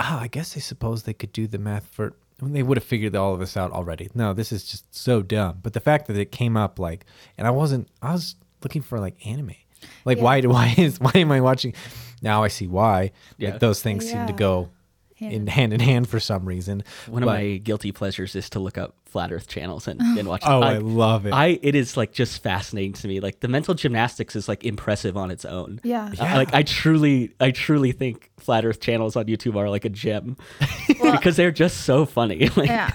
oh, 0.00 0.18
I 0.20 0.28
guess 0.28 0.56
I 0.56 0.60
suppose 0.60 1.02
they 1.02 1.14
could 1.14 1.32
do 1.32 1.48
the 1.48 1.58
math 1.58 1.86
for. 1.86 2.14
I 2.40 2.44
mean, 2.44 2.52
they 2.52 2.62
would 2.62 2.76
have 2.76 2.84
figured 2.84 3.16
all 3.16 3.34
of 3.34 3.40
this 3.40 3.56
out 3.56 3.72
already. 3.72 4.08
No, 4.14 4.32
this 4.32 4.52
is 4.52 4.62
just 4.64 4.94
so 4.94 5.22
dumb. 5.22 5.58
But 5.60 5.72
the 5.72 5.80
fact 5.80 6.06
that 6.06 6.16
it 6.16 6.30
came 6.30 6.56
up 6.56 6.78
like, 6.78 7.04
and 7.36 7.48
I 7.48 7.50
wasn't, 7.50 7.88
I 8.00 8.12
was 8.12 8.36
looking 8.62 8.82
for 8.82 8.98
like 8.98 9.14
anime. 9.26 9.52
Like, 10.04 10.18
Yeah. 10.18 10.24
why 10.24 10.40
do 10.40 10.48
why 10.56 10.74
is 10.76 10.98
why 11.00 11.12
am 11.14 11.30
I 11.32 11.40
watching? 11.40 11.74
Now 12.22 12.42
I 12.42 12.48
see 12.48 12.66
why. 12.66 13.12
Yeah. 13.36 13.50
Like, 13.52 13.60
those 13.60 13.80
things 13.82 14.08
seem 14.10 14.26
to 14.26 14.32
go 14.32 14.70
Hand 15.16 15.32
in 15.32 15.40
in 15.42 15.46
hand 15.48 15.72
in 15.72 15.80
hand 15.80 16.08
for 16.08 16.20
some 16.20 16.44
reason. 16.44 16.84
One 17.08 17.24
of 17.24 17.26
my 17.26 17.56
guilty 17.56 17.90
pleasures 17.90 18.36
is 18.36 18.48
to 18.50 18.60
look 18.60 18.78
up 18.78 18.94
flat 19.04 19.32
Earth 19.32 19.48
channels 19.48 19.88
and, 19.88 20.00
and 20.18 20.28
watch. 20.28 20.42
Oh, 20.46 20.60
I 20.60 20.78
love 20.78 21.26
it. 21.26 21.32
I 21.32 21.58
it 21.60 21.74
is 21.74 21.96
like 21.96 22.12
just 22.12 22.40
fascinating 22.40 22.92
to 22.94 23.08
me. 23.08 23.18
Like 23.18 23.40
the 23.40 23.48
mental 23.48 23.74
gymnastics 23.74 24.36
is 24.36 24.48
like 24.48 24.64
impressive 24.64 25.16
on 25.16 25.32
its 25.32 25.44
own. 25.44 25.80
Yeah. 25.82 26.12
I- 26.20 26.34
uh, 26.34 26.36
like 26.36 26.54
I 26.54 26.62
truly, 26.62 27.32
I 27.40 27.50
truly 27.50 27.90
think 27.90 28.30
flat 28.38 28.64
Earth 28.64 28.78
channels 28.80 29.16
on 29.16 29.24
YouTube 29.24 29.56
are 29.56 29.68
like 29.68 29.84
a 29.84 29.88
gem 29.88 30.36
because 30.88 31.34
they're 31.36 31.50
just 31.50 31.78
so 31.78 32.04
funny. 32.06 32.48
like, 32.56 32.68
yeah. 32.68 32.90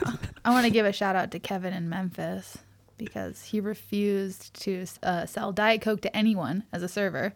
I 0.46 0.52
want 0.52 0.66
to 0.66 0.72
give 0.72 0.86
a 0.86 0.94
shout 0.94 1.18
out 1.18 1.32
to 1.32 1.40
Kevin 1.40 1.74
in 1.74 1.90
Memphis 1.90 2.58
because 2.98 3.44
he 3.46 3.60
refused 3.60 4.54
to 4.62 4.86
uh, 5.02 5.26
sell 5.26 5.52
Diet 5.52 5.82
Coke 5.82 6.02
to 6.02 6.16
anyone 6.16 6.64
as 6.72 6.84
a 6.84 6.88
server 6.88 7.34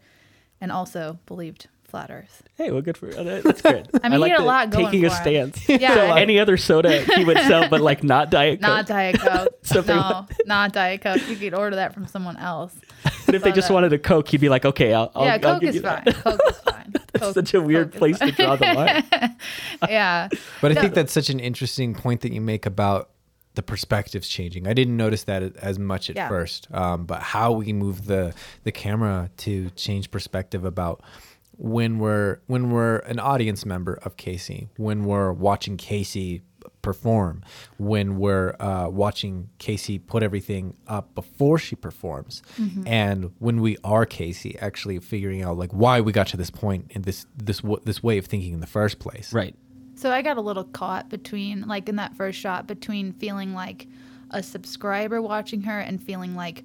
and 0.61 0.71
also 0.71 1.19
believed 1.25 1.67
flat 1.83 2.11
Earth. 2.11 2.43
Hey, 2.55 2.69
well, 2.71 2.81
good 2.81 2.97
for 2.97 3.07
you. 3.07 3.41
that's 3.41 3.61
good. 3.61 3.89
I 4.03 4.09
mean, 4.09 4.21
he 4.21 4.29
had 4.29 4.39
a 4.39 4.41
the 4.41 4.45
lot 4.47 4.69
going 4.71 4.85
taking 4.85 5.05
a 5.05 5.09
for 5.09 5.15
him. 5.29 5.51
stance. 5.53 5.69
Yeah. 5.81 5.93
So 5.93 6.01
any 6.15 6.37
other 6.39 6.57
soda 6.57 7.01
he 7.15 7.23
would 7.23 7.37
sell, 7.39 7.69
but 7.69 7.79
like 7.79 8.03
not 8.03 8.29
Diet 8.31 8.59
Coke. 8.59 8.67
Not 8.67 8.87
Diet 8.87 9.19
Coke. 9.19 9.57
Something 9.61 9.95
no, 9.95 10.27
not 10.45 10.73
Diet 10.73 10.99
Coke. 11.01 11.25
You 11.29 11.35
could 11.37 11.53
order 11.53 11.77
that 11.77 11.93
from 11.93 12.05
someone 12.07 12.35
else. 12.37 12.75
but 13.25 13.35
if 13.35 13.43
they 13.43 13.51
just 13.53 13.69
that- 13.69 13.73
wanted 13.73 13.93
a 13.93 13.99
Coke, 13.99 14.27
he'd 14.27 14.41
be 14.41 14.49
like, 14.49 14.65
okay, 14.65 14.93
I'll, 14.93 15.11
I'll, 15.15 15.23
yeah, 15.25 15.33
I'll 15.33 15.39
Coke 15.39 15.61
give 15.61 15.69
is 15.69 15.75
you 15.75 15.81
fine. 15.81 16.01
that. 16.05 16.15
Coke 16.15 16.41
is 16.49 16.57
fine. 16.57 16.93
That's 17.13 17.19
Coke- 17.25 17.33
such 17.35 17.53
a 17.53 17.61
weird 17.61 17.91
Coke 17.93 17.99
place 17.99 18.19
to 18.19 18.31
draw 18.33 18.55
the 18.57 18.65
line. 18.73 19.35
yeah. 19.89 20.27
But 20.61 20.71
I 20.71 20.73
No. 20.75 20.81
think 20.81 20.93
that's 20.93 21.13
such 21.13 21.29
an 21.29 21.39
interesting 21.39 21.93
point 21.93 22.19
that 22.21 22.33
you 22.33 22.41
make 22.41 22.65
about 22.65 23.11
the 23.57 23.61
perspectives 23.63 24.27
changing. 24.29 24.65
I 24.67 24.73
didn't 24.73 24.95
notice 24.95 25.23
that 25.25 25.41
as 25.57 25.77
much 25.77 26.09
at 26.09 26.15
Yeah. 26.15 26.29
first, 26.29 26.67
um, 26.73 27.05
but 27.05 27.21
how 27.21 27.51
we 27.51 27.73
move 27.73 28.05
the 28.05 28.33
the 28.63 28.71
camera 28.71 29.29
to 29.37 29.69
change 29.71 30.09
perspective 30.09 30.63
about 30.63 31.01
when 31.57 31.99
we're 31.99 32.39
when 32.47 32.69
we're 32.71 32.97
an 32.99 33.19
audience 33.19 33.65
member 33.65 33.95
of 34.05 34.15
Casey, 34.15 34.69
when 34.77 35.03
we're 35.05 35.31
watching 35.33 35.75
Casey 35.75 36.43
perform, 36.81 37.43
when 37.77 38.17
we're 38.19 38.55
uh, 38.59 38.87
watching 38.89 39.49
Casey 39.57 39.97
put 39.99 40.21
everything 40.23 40.75
up 40.87 41.13
before 41.15 41.57
she 41.57 41.75
performs, 41.75 42.41
and 42.85 43.31
when 43.39 43.61
we 43.61 43.77
are 43.83 44.05
Casey, 44.05 44.57
actually 44.59 44.99
figuring 44.99 45.41
out 45.41 45.57
like 45.57 45.71
why 45.71 45.99
we 46.01 46.11
got 46.11 46.27
to 46.27 46.37
this 46.37 46.51
point 46.51 46.91
in 46.91 47.01
this 47.03 47.25
this 47.35 47.57
w- 47.59 47.81
this 47.85 48.03
way 48.03 48.17
of 48.17 48.25
thinking 48.27 48.53
in 48.53 48.59
the 48.59 48.67
first 48.67 48.99
place. 48.99 49.33
Right. 49.33 49.55
So 49.97 50.11
I 50.11 50.21
got 50.21 50.37
a 50.37 50.41
little 50.41 50.63
caught 50.63 51.09
between, 51.09 51.67
like 51.67 51.89
in 51.89 51.95
that 51.95 52.15
first 52.15 52.39
shot, 52.39 52.67
between 52.67 53.13
feeling 53.13 53.53
like 53.53 53.87
a 54.31 54.43
subscriber 54.43 55.21
watching 55.21 55.61
her 55.63 55.79
and 55.79 56.01
feeling 56.01 56.35
like 56.35 56.63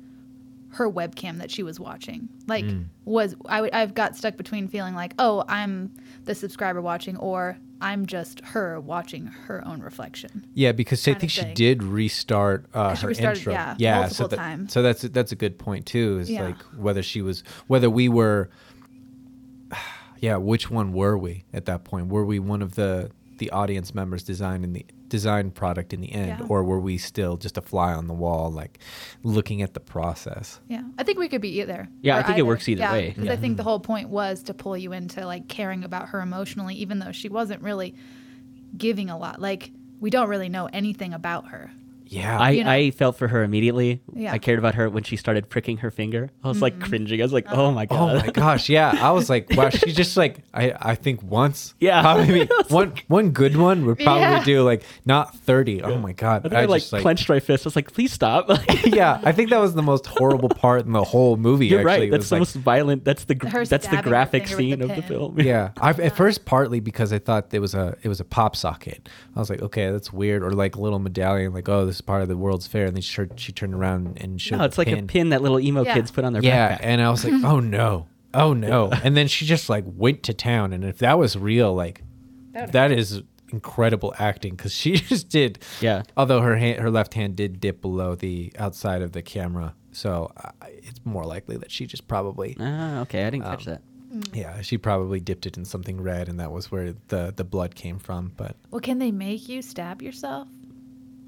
her 0.68 0.90
webcam 0.90 1.38
that 1.38 1.50
she 1.50 1.62
was 1.62 1.78
watching. 1.80 2.28
Like 2.46 2.64
was 3.04 3.34
I? 3.48 3.68
I've 3.72 3.94
got 3.94 4.16
stuck 4.16 4.36
between 4.36 4.68
feeling 4.68 4.94
like 4.94 5.14
oh 5.18 5.44
I'm 5.48 5.92
the 6.24 6.34
subscriber 6.34 6.80
watching 6.80 7.16
or 7.16 7.58
I'm 7.80 8.06
just 8.06 8.40
her 8.44 8.80
watching 8.80 9.26
her 9.26 9.66
own 9.66 9.80
reflection. 9.80 10.46
Yeah, 10.54 10.72
because 10.72 11.06
I 11.08 11.14
think 11.14 11.30
she 11.30 11.44
did 11.52 11.82
restart 11.82 12.66
uh, 12.74 12.94
her 12.96 13.08
restarted, 13.08 13.38
intro. 13.38 13.74
yeah, 13.78 14.06
so 14.08 14.22
multiple 14.24 14.28
that, 14.28 14.70
so 14.70 14.82
that's 14.82 15.02
that's 15.02 15.32
a 15.32 15.36
good 15.36 15.58
point 15.58 15.86
too. 15.86 16.18
Is 16.20 16.30
Yeah. 16.30 16.44
like 16.44 16.62
whether 16.76 17.02
she 17.02 17.22
was 17.22 17.42
whether 17.66 17.90
we 17.90 18.08
were, 18.08 18.50
yeah, 20.20 20.36
which 20.36 20.70
one 20.70 20.92
were 20.92 21.18
we 21.18 21.44
at 21.52 21.66
that 21.66 21.84
point? 21.84 22.08
Were 22.08 22.24
we 22.24 22.38
one 22.38 22.62
of 22.62 22.76
the 22.76 23.10
the 23.42 23.50
audience 23.50 23.92
members 23.92 24.22
design 24.22 24.62
in 24.62 24.72
the 24.72 24.86
design 25.08 25.50
product 25.50 25.92
in 25.92 26.00
the 26.00 26.12
end, 26.12 26.38
Yeah. 26.38 26.46
or 26.48 26.62
were 26.62 26.78
we 26.78 26.96
still 26.96 27.36
just 27.36 27.58
a 27.58 27.60
fly 27.60 27.92
on 27.92 28.06
the 28.06 28.14
wall, 28.14 28.52
like 28.52 28.78
looking 29.24 29.62
at 29.62 29.74
the 29.74 29.80
process? 29.80 30.60
Yeah, 30.68 30.84
I 30.96 31.02
think 31.02 31.18
we 31.18 31.28
could 31.28 31.40
be 31.40 31.60
either. 31.60 31.88
Yeah, 32.02 32.18
I 32.18 32.22
think 32.22 32.38
it 32.38 32.46
works 32.46 32.68
either 32.68 32.84
way. 32.84 33.08
Because 33.08 33.24
Yeah. 33.24 33.32
I 33.32 33.36
think 33.36 33.56
the 33.56 33.64
mm-hmm. 33.64 33.68
whole 33.68 33.80
point 33.80 34.10
was 34.10 34.44
to 34.44 34.54
pull 34.54 34.76
you 34.76 34.92
into 34.92 35.26
like 35.26 35.48
caring 35.48 35.82
about 35.82 36.10
her 36.10 36.20
emotionally, 36.20 36.76
even 36.76 37.00
though 37.00 37.10
she 37.10 37.28
wasn't 37.28 37.62
really 37.62 37.96
giving 38.76 39.10
a 39.10 39.18
lot. 39.18 39.40
Like 39.40 39.72
we 39.98 40.08
don't 40.08 40.28
really 40.28 40.48
know 40.48 40.66
anything 40.72 41.12
about 41.12 41.48
her. 41.48 41.72
Yeah, 42.12 42.38
I, 42.38 42.50
You 42.50 42.64
know. 42.64 42.70
I 42.70 42.90
felt 42.90 43.16
for 43.16 43.26
her 43.26 43.42
immediately. 43.42 44.02
Yeah. 44.14 44.32
I 44.32 44.38
cared 44.38 44.58
about 44.58 44.74
her 44.74 44.90
when 44.90 45.02
she 45.02 45.16
started 45.16 45.48
pricking 45.48 45.78
her 45.78 45.90
finger. 45.90 46.28
I 46.44 46.48
was 46.48 46.60
like 46.60 46.74
mm-hmm. 46.74 46.82
cringing. 46.82 47.20
I 47.20 47.24
was 47.24 47.32
like, 47.32 47.46
uh-huh. 47.46 47.62
oh, 47.62 47.66
oh 47.66 47.72
my 47.72 47.86
God. 47.86 48.16
Oh 48.16 48.18
my 48.18 48.30
gosh, 48.30 48.68
yeah. 48.68 48.94
I 49.00 49.12
was 49.12 49.30
like, 49.30 49.48
wow, 49.50 49.70
she 49.70 49.92
just 49.92 50.14
like 50.18 50.40
I 50.52 50.74
I 50.78 50.94
think 50.94 51.22
once. 51.22 51.74
Yeah. 51.80 52.02
Probably 52.02 52.46
one 52.68 52.92
one 53.08 53.30
good 53.30 53.56
one 53.56 53.86
would 53.86 53.98
probably 53.98 54.20
Yeah. 54.20 54.44
do 54.44 54.62
like 54.62 54.82
not 55.06 55.34
30. 55.34 55.82
Oh 55.82 55.96
my 55.96 56.12
god. 56.12 56.44
I 56.44 56.48
think 56.50 56.54
I, 56.54 56.64
like 56.66 56.82
just, 56.82 56.94
clenched 56.96 57.30
my 57.30 57.40
fist. 57.40 57.64
I 57.64 57.68
was 57.68 57.76
like, 57.76 57.90
please 57.90 58.12
stop. 58.12 58.50
yeah, 58.84 59.18
I 59.24 59.32
think 59.32 59.48
that 59.48 59.58
was 59.58 59.72
the 59.72 59.82
most 59.82 60.04
horrible 60.04 60.50
part 60.50 60.84
in 60.84 60.92
the 60.92 61.04
whole 61.04 61.38
movie. 61.38 61.66
You're 61.66 61.80
actually. 61.80 62.10
right. 62.10 62.10
That's 62.10 62.28
the 62.28 62.34
like- 62.34 62.40
most 62.40 62.56
violent. 62.56 63.04
That's 63.04 63.24
the 63.24 63.34
gr- 63.34 63.48
Her 63.48 63.64
that's 63.64 63.88
the 63.88 64.02
graphic 64.02 64.46
scene 64.48 64.80
the 64.80 64.90
of 64.90 64.96
the 64.96 65.02
film. 65.02 65.40
yeah. 65.40 65.70
I've, 65.80 65.98
at 65.98 66.14
first, 66.14 66.44
partly 66.44 66.80
because 66.80 67.10
I 67.10 67.18
thought 67.18 67.54
it 67.54 67.60
was 67.60 67.74
a 67.74 67.96
it 68.02 68.08
was 68.08 68.20
a 68.20 68.24
pop 68.24 68.54
socket. 68.54 69.08
I 69.34 69.38
was 69.38 69.48
like, 69.48 69.62
okay, 69.62 69.90
that's 69.90 70.12
weird, 70.12 70.42
or 70.42 70.52
like 70.52 70.76
a 70.76 70.80
little 70.80 70.98
medallion, 70.98 71.54
like 71.54 71.70
oh, 71.70 71.86
this 71.86 71.96
is 71.96 72.01
part 72.02 72.22
of 72.22 72.28
the 72.28 72.36
World's 72.36 72.66
Fair, 72.66 72.86
and 72.86 72.94
then 72.94 73.02
she, 73.02 73.14
turned- 73.14 73.38
she 73.40 73.52
turned 73.52 73.74
around 73.74 74.18
and 74.20 74.40
showed. 74.40 74.58
No, 74.58 74.64
it's 74.64 74.76
the 74.76 74.80
like 74.82 74.88
a 74.88 74.96
pin. 74.96 75.06
pin 75.06 75.28
that 75.30 75.40
little 75.42 75.58
emo 75.60 75.84
Yeah. 75.84 75.94
kids 75.94 76.10
put 76.10 76.24
on 76.24 76.32
their 76.32 76.42
Yeah, 76.42 76.76
backpack. 76.76 76.80
and 76.82 77.00
I 77.00 77.10
was 77.10 77.24
like, 77.24 77.34
oh 77.44 77.60
no, 77.60 78.06
oh 78.34 78.52
no, 78.52 78.90
and 79.04 79.16
then 79.16 79.28
she 79.28 79.46
just 79.46 79.68
like 79.70 79.84
went 79.86 80.22
to 80.24 80.34
town, 80.34 80.72
and 80.72 80.84
if 80.84 80.98
that 80.98 81.18
was 81.18 81.36
real, 81.36 81.74
like 81.74 82.02
That 82.52 82.72
that 82.72 82.92
is 82.92 83.22
incredible 83.52 84.14
acting 84.18 84.54
because 84.56 84.72
she 84.74 84.92
just 84.96 85.28
did. 85.28 85.58
Yeah. 85.80 86.02
Although 86.16 86.40
her 86.40 86.56
hand, 86.56 86.80
her 86.80 86.90
left 86.90 87.14
hand 87.14 87.36
did 87.36 87.60
dip 87.60 87.80
below 87.82 88.14
the 88.14 88.52
outside 88.58 89.02
of 89.02 89.12
the 89.12 89.22
camera, 89.22 89.74
so 89.92 90.30
uh, 90.36 90.50
it's 90.68 91.00
more 91.04 91.24
likely 91.24 91.56
that 91.58 91.70
she 91.70 91.86
just 91.86 92.08
probably. 92.08 92.56
Ah, 92.60 93.00
okay. 93.00 93.24
I 93.26 93.30
didn't 93.30 93.44
catch 93.44 93.66
Um, 93.68 93.74
that. 93.74 93.82
Yeah, 94.34 94.60
she 94.60 94.76
probably 94.76 95.20
dipped 95.20 95.46
it 95.46 95.56
in 95.56 95.64
something 95.64 95.98
red, 95.98 96.28
and 96.28 96.38
that 96.38 96.52
was 96.52 96.70
where 96.70 96.94
the 97.08 97.32
the 97.34 97.44
blood 97.44 97.74
came 97.74 97.98
from. 97.98 98.32
But 98.36 98.56
Well, 98.70 98.80
can 98.80 98.98
they 98.98 99.10
make 99.10 99.48
you 99.48 99.62
stab 99.62 100.02
yourself? 100.02 100.48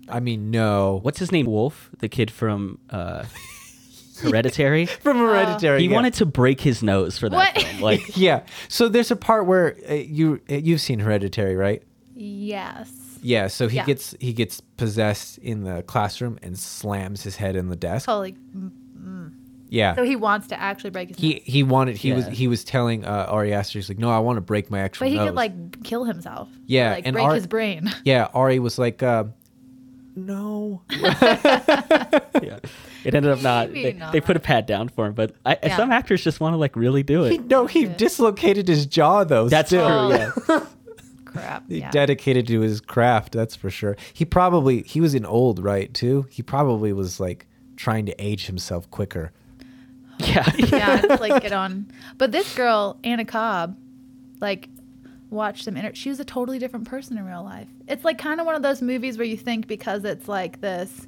I 0.09 0.21
mean, 0.21 0.51
no. 0.51 0.99
What's 1.03 1.19
his 1.19 1.33
name? 1.33 1.47
Wolff, 1.47 1.91
the 1.99 2.09
kid 2.09 2.31
from 2.31 2.79
uh, 2.91 3.25
Hereditary. 4.23 4.87
from 4.87 5.19
Hereditary? 5.19 5.81
He 5.83 5.89
yeah. 5.89 5.95
wanted 5.95 6.15
to 6.15 6.27
break 6.27 6.61
his 6.61 6.83
nose 6.83 7.19
for 7.19 7.29
that 7.29 7.37
What? 7.37 7.63
film. 7.63 7.81
Like, 7.81 8.03
Yeah. 8.17 8.43
So 8.69 8.89
there's 8.89 9.11
a 9.11 9.17
part 9.17 9.47
where 9.47 9.77
uh, 9.89 9.95
you 9.95 10.41
uh, 10.51 10.55
you've 10.55 10.81
seen 10.81 11.01
Hereditary, 11.01 11.57
right? 11.57 11.83
Yes. 12.15 12.91
Yeah. 13.23 13.47
So 13.49 13.69
he 13.69 13.77
Yeah. 13.79 13.87
gets 13.87 14.15
he 14.21 14.33
gets 14.33 14.61
possessed 14.61 15.39
in 15.39 15.65
the 15.65 15.83
classroom 15.83 16.39
and 16.43 16.59
slams 16.59 17.23
his 17.23 17.37
head 17.37 17.57
in 17.57 17.69
the 17.69 17.77
desk. 17.77 18.07
Holy. 18.07 18.37
Yeah. 19.71 19.97
So 19.97 20.05
he 20.05 20.15
wants 20.15 20.47
to 20.49 20.61
actually 20.61 20.91
break 20.91 21.09
his. 21.09 21.19
he 21.19 21.43
he 21.45 21.63
wanted 21.65 21.97
he 21.97 22.13
was 22.13 22.27
Yeah. 22.27 22.33
he 22.33 22.47
was 22.49 22.63
telling 22.63 23.05
uh, 23.05 23.27
Ari 23.29 23.53
Aster 23.53 23.79
he's 23.79 23.89
like 23.89 23.99
no 23.99 24.09
I 24.11 24.19
want 24.21 24.37
to 24.37 24.41
break 24.41 24.71
my 24.71 24.79
actual 24.81 25.07
but 25.07 25.11
he 25.11 25.17
nose. 25.17 25.29
could 25.29 25.35
like 25.35 25.83
kill 25.83 26.05
himself. 26.05 26.49
Yeah, 26.67 26.93
like 26.93 27.07
and 27.07 27.15
break 27.15 27.27
Ar- 27.27 27.35
his 27.35 27.47
brain. 27.49 27.91
yeah 28.05 28.29
Ari 28.35 28.61
was 28.61 28.79
like 28.79 29.03
uh, 29.03 29.25
no 30.17 30.83
yeah. 30.91 32.59
It 33.05 33.15
ended 33.15 33.27
up 33.33 33.43
not. 33.43 33.73
They, 33.73 33.93
not. 33.95 34.13
they 34.13 34.21
put 34.21 34.37
a 34.37 34.41
pad 34.41 34.67
down 34.67 34.89
for 34.89 35.07
him, 35.07 35.13
but 35.15 35.35
I, 35.45 35.59
Yeah. 35.63 35.77
some 35.77 35.91
actors 35.93 36.23
just 36.23 36.41
want 36.41 36.55
to 36.55 36.57
like 36.57 36.77
really 36.77 37.03
do 37.03 37.25
he, 37.25 37.35
it. 37.37 37.47
no 37.47 37.67
he 37.67 37.83
Yeah. 37.85 37.95
dislocated 37.97 38.69
his 38.69 38.87
jaw 38.87 39.25
though. 39.25 39.49
That's 39.49 39.69
still. 39.71 40.09
true. 40.11 40.19
Yeah. 40.49 40.67
Crap. 41.25 41.65
He 41.69 41.81
Yeah. 41.81 41.91
dedicated 41.91 42.47
to 42.47 42.61
his 42.61 42.81
craft 42.81 43.33
that's 43.33 43.57
for 43.57 43.69
sure 43.71 43.97
he 44.13 44.25
probably 44.25 44.83
he 44.83 45.01
was 45.01 45.15
in 45.17 45.27
old 45.27 45.59
right 45.59 45.93
too 45.93 46.27
he 46.31 46.43
probably 46.43 46.93
was 46.93 47.19
like 47.19 47.47
trying 47.77 48.07
to 48.07 48.15
age 48.25 48.47
himself 48.47 48.89
quicker 48.93 49.33
Yeah. 50.21 50.49
yeah, 50.57 51.01
it's 51.03 51.21
like 51.21 51.43
get 51.43 51.53
on. 51.53 51.91
But 52.19 52.31
this 52.31 52.55
girl, 52.55 52.99
Anna 53.03 53.25
Cobb, 53.25 53.77
like 54.41 54.69
watch 55.35 55.65
some 55.65 55.77
inter- 55.77 55.95
she 55.95 56.09
was 56.09 56.21
a 56.21 56.25
totally 56.25 56.59
different 56.59 56.89
person 56.89 57.19
in 57.19 57.27
real 57.27 57.43
life. 57.43 57.69
It's 57.89 58.05
like 58.05 58.19
kind 58.19 58.41
of 58.41 58.47
one 58.47 58.55
of 58.55 58.63
those 58.63 58.81
movies 58.81 59.19
where 59.19 59.27
you 59.27 59.37
think 59.37 59.67
because 59.67 60.05
it's 60.05 60.29
like 60.29 60.61
this 60.61 61.07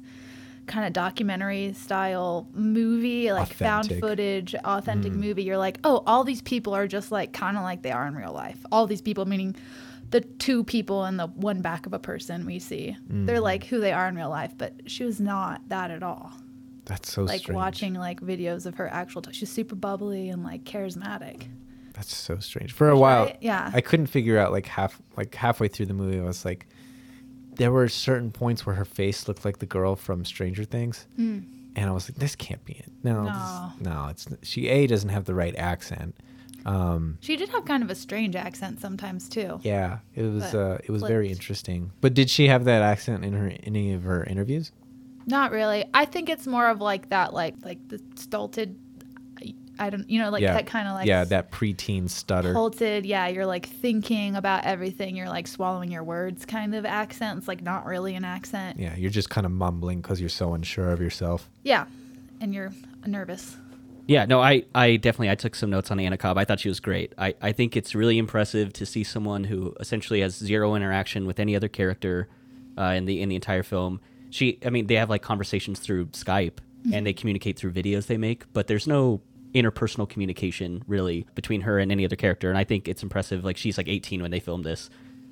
kind 0.67 0.85
of 0.85 0.93
documentary 0.93 1.73
style 1.73 2.47
movie, 2.53 3.31
like 3.31 3.53
found 3.53 3.91
footage, 3.99 4.53
authentic 4.55 5.11
mm-hmm. 5.11 5.21
movie, 5.21 5.43
you're 5.43 5.57
like, 5.57 5.79
"Oh, 5.83 6.03
all 6.05 6.23
these 6.23 6.41
people 6.41 6.75
are 6.75 6.87
just 6.87 7.11
like 7.11 7.33
kind 7.33 7.57
of 7.57 7.63
like 7.63 7.81
they 7.81 7.91
are 7.91 8.05
in 8.07 8.15
real 8.15 8.33
life." 8.33 8.59
All 8.71 8.85
these 8.85 9.01
people 9.01 9.25
meaning 9.25 9.55
the 10.09 10.21
two 10.21 10.63
people 10.63 11.03
and 11.03 11.19
the 11.19 11.27
one 11.27 11.61
back 11.61 11.85
of 11.85 11.93
a 11.93 11.99
person 11.99 12.45
we 12.45 12.59
see. 12.59 12.95
They're 13.07 13.35
mm-hmm. 13.35 13.43
like 13.43 13.65
who 13.65 13.79
they 13.79 13.91
are 13.91 14.07
in 14.07 14.15
real 14.15 14.29
life, 14.29 14.53
but 14.57 14.73
she 14.85 15.03
was 15.03 15.19
not 15.19 15.67
that 15.69 15.91
at 15.91 16.03
all 16.03 16.31
that's 16.87 17.11
so 17.11 17.23
like 17.23 17.41
strange 17.41 17.55
watching 17.55 17.93
like 17.93 18.21
videos 18.21 18.65
of 18.65 18.75
her 18.75 18.87
actual 18.87 19.21
t- 19.21 19.33
she's 19.33 19.49
super 19.49 19.75
bubbly 19.75 20.29
and 20.29 20.43
like 20.43 20.63
charismatic 20.63 21.47
that's 21.97 22.15
so 22.15 22.37
strange 22.39 22.71
for 22.73 22.87
a 22.89 22.97
while 22.97 23.25
Right? 23.25 23.37
Yeah. 23.41 23.69
I 23.73 23.81
couldn't 23.81 24.07
figure 24.07 24.37
out 24.37 24.51
like 24.53 24.65
half 24.67 25.01
like 25.17 25.35
halfway 25.35 25.67
through 25.67 25.87
the 25.87 25.93
movie 25.93 26.19
I 26.19 26.23
was 26.23 26.45
like 26.45 26.67
there 27.55 27.71
were 27.71 27.89
certain 27.89 28.31
points 28.31 28.65
where 28.65 28.75
her 28.75 28.85
face 28.85 29.27
looked 29.27 29.43
like 29.43 29.57
the 29.59 29.65
girl 29.65 29.95
from 29.95 30.23
Stranger 30.23 30.63
Things 30.63 31.05
and 31.17 31.45
I 31.75 31.91
was 31.91 32.09
like 32.09 32.17
this 32.19 32.35
can't 32.35 32.63
be 32.63 32.73
it 32.73 32.91
no. 33.03 33.23
No. 33.23 33.71
this, 33.77 33.85
no 33.87 34.07
it's 34.09 34.27
she 34.43 34.67
a 34.69 34.87
doesn't 34.87 35.09
have 35.09 35.25
the 35.25 35.33
right 35.35 35.55
accent 35.57 36.15
Um, 36.65 37.17
She 37.21 37.35
did 37.37 37.49
have 37.49 37.65
kind 37.65 37.81
of 37.83 37.89
a 37.89 37.95
strange 37.95 38.35
accent 38.35 38.79
sometimes 38.81 39.29
too. 39.29 39.59
yeah, 39.63 39.99
it 40.15 40.23
was 40.23 40.53
uh, 40.53 40.77
it 40.83 40.91
was 40.91 41.01
very 41.03 41.29
interesting. 41.29 41.91
But 42.01 42.13
did 42.13 42.29
she 42.29 42.47
have 42.49 42.65
that 42.65 42.81
accent 42.81 43.23
in 43.23 43.33
her 43.33 43.51
any 43.63 43.93
of 43.93 44.03
her 44.03 44.23
interviews? 44.23 44.71
Not 45.25 45.51
really. 45.51 45.85
I 45.93 46.05
think 46.05 46.29
it's 46.29 46.45
more 46.47 46.67
of 46.69 46.81
like 46.81 47.09
that, 47.09 47.33
like 47.33 47.55
like 47.63 47.79
the 47.87 47.99
stolted. 48.15 48.75
I 49.79 49.89
don't, 49.89 50.09
you 50.09 50.19
know, 50.21 50.29
like 50.29 50.41
yeah, 50.41 50.53
that 50.53 50.67
kind 50.67 50.87
of 50.87 50.95
like 50.95 51.07
yeah, 51.07 51.23
that 51.25 51.51
preteen 51.51 52.09
stutter. 52.09 52.53
halted. 52.53 53.05
Yeah, 53.05 53.27
you're 53.27 53.45
like 53.45 53.67
thinking 53.67 54.35
about 54.35 54.65
everything. 54.65 55.15
You're 55.15 55.29
like 55.29 55.47
swallowing 55.47 55.91
your 55.91 56.03
words, 56.03 56.45
kind 56.45 56.75
of 56.75 56.85
accent. 56.85 57.39
It's 57.39 57.47
like 57.47 57.61
not 57.61 57.85
really 57.85 58.15
an 58.15 58.25
accent. 58.25 58.79
yeah, 58.79 58.95
you're 58.95 59.11
just 59.11 59.29
kind 59.29 59.45
of 59.45 59.51
mumbling 59.51 60.01
because 60.01 60.19
you're 60.19 60.29
so 60.29 60.53
unsure 60.53 60.91
of 60.91 60.99
yourself. 61.01 61.49
Yeah, 61.63 61.85
and 62.41 62.53
you're 62.53 62.71
nervous. 63.05 63.57
Yeah, 64.07 64.25
no, 64.25 64.41
I, 64.41 64.63
I 64.73 64.95
definitely 64.95 65.31
I 65.31 65.35
took 65.35 65.53
some 65.53 65.69
notes 65.69 65.91
on 65.91 65.99
Anna 65.99 66.17
Cobb. 66.17 66.37
I 66.37 66.45
thought 66.45 66.61
she 66.61 66.69
was 66.69 66.79
great. 66.79 67.11
I, 67.17 67.35
I 67.41 67.51
think 67.51 67.75
it's 67.75 67.93
really 67.93 68.17
impressive 68.17 68.71
to 68.73 68.85
see 68.85 69.03
someone 69.03 69.43
who 69.43 69.75
essentially 69.81 70.21
has 70.21 70.33
zero 70.33 70.75
interaction 70.75 71.27
with 71.27 71.41
any 71.41 71.57
other 71.57 71.67
character 71.67 72.29
uh, 72.77 72.83
in 72.83 73.03
the 73.05 73.21
in 73.21 73.27
the 73.27 73.35
entire 73.35 73.63
film. 73.63 73.99
She, 74.29 74.59
I 74.65 74.69
mean, 74.69 74.87
they 74.87 74.95
have 74.95 75.09
like 75.09 75.21
conversations 75.21 75.79
through 75.79 76.07
Skype 76.07 76.59
and 76.93 77.05
they 77.05 77.11
communicate 77.13 77.57
through 77.57 77.73
videos 77.73 78.07
they 78.07 78.17
make, 78.17 78.51
but 78.53 78.67
there's 78.67 78.87
no 78.87 79.19
interpersonal 79.61 80.07
communication 80.09 80.83
really 80.87 81.25
between 81.35 81.61
her 81.61 81.79
and 81.79 81.91
any 81.91 82.05
other 82.05 82.15
character. 82.15 82.49
And 82.49 82.57
I 82.57 82.63
think 82.63 82.87
it's 82.87 83.03
impressive. 83.03 83.43
Like 83.45 83.57
she's 83.57 83.77
like 83.77 83.87
18 83.87 84.21
when 84.21 84.31
they 84.31 84.39
filmed 84.39 84.63
this, 84.65 84.89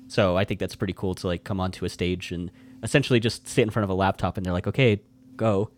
so 0.08 0.36
I 0.36 0.44
think 0.44 0.60
that's 0.60 0.76
pretty 0.76 0.92
cool 0.92 1.14
to 1.16 1.26
like 1.26 1.44
come 1.44 1.60
onto 1.60 1.84
a 1.84 1.88
stage 1.88 2.30
and 2.32 2.50
essentially 2.82 3.18
just 3.20 3.48
sit 3.48 3.62
in 3.62 3.70
front 3.70 3.84
of 3.84 3.90
a 3.90 3.94
laptop 3.94 4.36
and 4.36 4.44
they're 4.46 4.52
like, 4.52 4.66
okay, 4.66 5.00
go. 5.36 5.70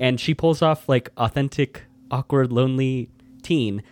And 0.00 0.18
she 0.18 0.32
pulls 0.34 0.62
off 0.62 0.88
like 0.88 1.10
authentic, 1.18 1.82
awkward, 2.10 2.50
lonely 2.50 3.10
teen, 3.42 3.82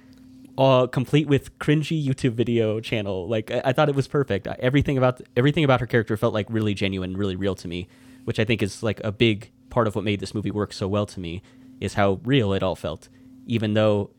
uh, 0.58 0.86
complete 0.86 1.26
with 1.28 1.58
cringy 1.58 2.02
YouTube 2.02 2.32
video 2.32 2.80
channel. 2.80 3.28
Like 3.28 3.50
I, 3.50 3.60
I 3.66 3.72
thought 3.74 3.88
it 3.90 3.94
was 3.94 4.08
perfect. 4.08 4.48
I- 4.48 4.56
Everything 4.58 4.96
about 4.96 5.20
everything 5.36 5.64
about 5.64 5.80
her 5.80 5.86
character 5.86 6.16
felt 6.16 6.32
like 6.32 6.46
really 6.48 6.72
genuine, 6.74 7.16
really 7.16 7.36
real 7.36 7.54
to 7.56 7.68
me, 7.68 7.88
which 8.24 8.40
I 8.40 8.44
think 8.44 8.62
is 8.62 8.82
like 8.82 9.00
a 9.04 9.12
big 9.12 9.50
part 9.68 9.86
of 9.86 9.94
what 9.94 10.02
made 10.04 10.20
this 10.20 10.34
movie 10.34 10.50
work 10.50 10.72
so 10.72 10.88
well 10.88 11.04
to 11.06 11.20
me 11.20 11.42
is 11.78 11.92
how 11.94 12.20
real 12.24 12.54
it 12.54 12.62
all 12.62 12.74
felt. 12.74 13.08
Even 13.46 13.74
though, 13.74 14.10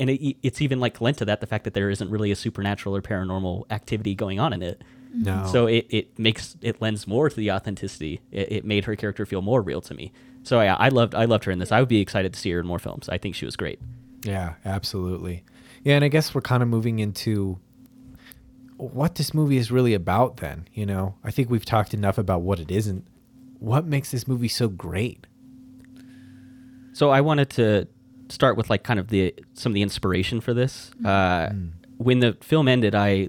and 0.00 0.10
it, 0.10 0.36
it's 0.42 0.60
even 0.60 0.80
like 0.80 1.00
lent 1.00 1.18
to 1.18 1.24
that 1.26 1.40
the 1.40 1.46
fact 1.46 1.64
that 1.64 1.74
there 1.74 1.90
isn't 1.90 2.10
really 2.10 2.30
a 2.30 2.36
supernatural 2.36 2.96
or 2.96 3.02
paranormal 3.02 3.70
activity 3.70 4.14
going 4.14 4.40
on 4.40 4.52
in 4.52 4.62
it. 4.62 4.82
Mm-hmm. 5.10 5.22
No, 5.24 5.46
So 5.46 5.66
it, 5.66 5.86
it 5.90 6.18
makes 6.18 6.56
it 6.62 6.80
lends 6.80 7.06
more 7.06 7.28
to 7.28 7.36
the 7.36 7.52
authenticity. 7.52 8.20
It, 8.30 8.52
it 8.52 8.64
made 8.64 8.84
her 8.86 8.96
character 8.96 9.26
feel 9.26 9.42
more 9.42 9.60
real 9.60 9.80
to 9.82 9.94
me. 9.94 10.12
So 10.42 10.60
yeah, 10.60 10.76
I 10.78 10.88
loved 10.88 11.14
I 11.14 11.26
loved 11.26 11.44
her 11.44 11.52
in 11.52 11.58
this. 11.58 11.70
I 11.70 11.80
would 11.80 11.88
be 11.88 12.00
excited 12.00 12.32
to 12.32 12.38
see 12.38 12.50
her 12.50 12.60
in 12.60 12.66
more 12.66 12.78
films. 12.78 13.08
I 13.08 13.18
think 13.18 13.34
she 13.34 13.44
was 13.44 13.56
great. 13.56 13.78
Yeah, 14.24 14.54
absolutely. 14.64 15.44
Yeah, 15.84 15.96
and 15.96 16.04
I 16.04 16.08
guess 16.08 16.34
we're 16.34 16.40
kind 16.40 16.62
of 16.62 16.68
moving 16.68 16.98
into 17.00 17.58
what 18.76 19.16
this 19.16 19.34
movie 19.34 19.56
is 19.56 19.70
really 19.70 19.94
about 19.94 20.38
then, 20.38 20.68
you 20.72 20.86
know. 20.86 21.16
I 21.22 21.30
think 21.30 21.50
we've 21.50 21.64
talked 21.64 21.92
enough 21.92 22.18
about 22.18 22.42
what 22.42 22.58
it 22.58 22.70
isn't. 22.70 23.06
What 23.58 23.84
makes 23.84 24.10
this 24.10 24.26
movie 24.26 24.48
so 24.48 24.68
great? 24.68 25.26
So 26.92 27.10
I 27.10 27.20
wanted 27.20 27.50
to 27.50 27.88
start 28.32 28.56
with 28.56 28.70
like 28.70 28.82
kind 28.82 28.98
of 28.98 29.08
the 29.08 29.34
some 29.54 29.72
of 29.72 29.74
the 29.74 29.82
inspiration 29.82 30.40
for 30.40 30.54
this. 30.54 30.90
Uh, 31.04 31.50
When 31.98 32.18
the 32.20 32.36
film 32.40 32.66
ended, 32.66 32.94
I 32.94 33.28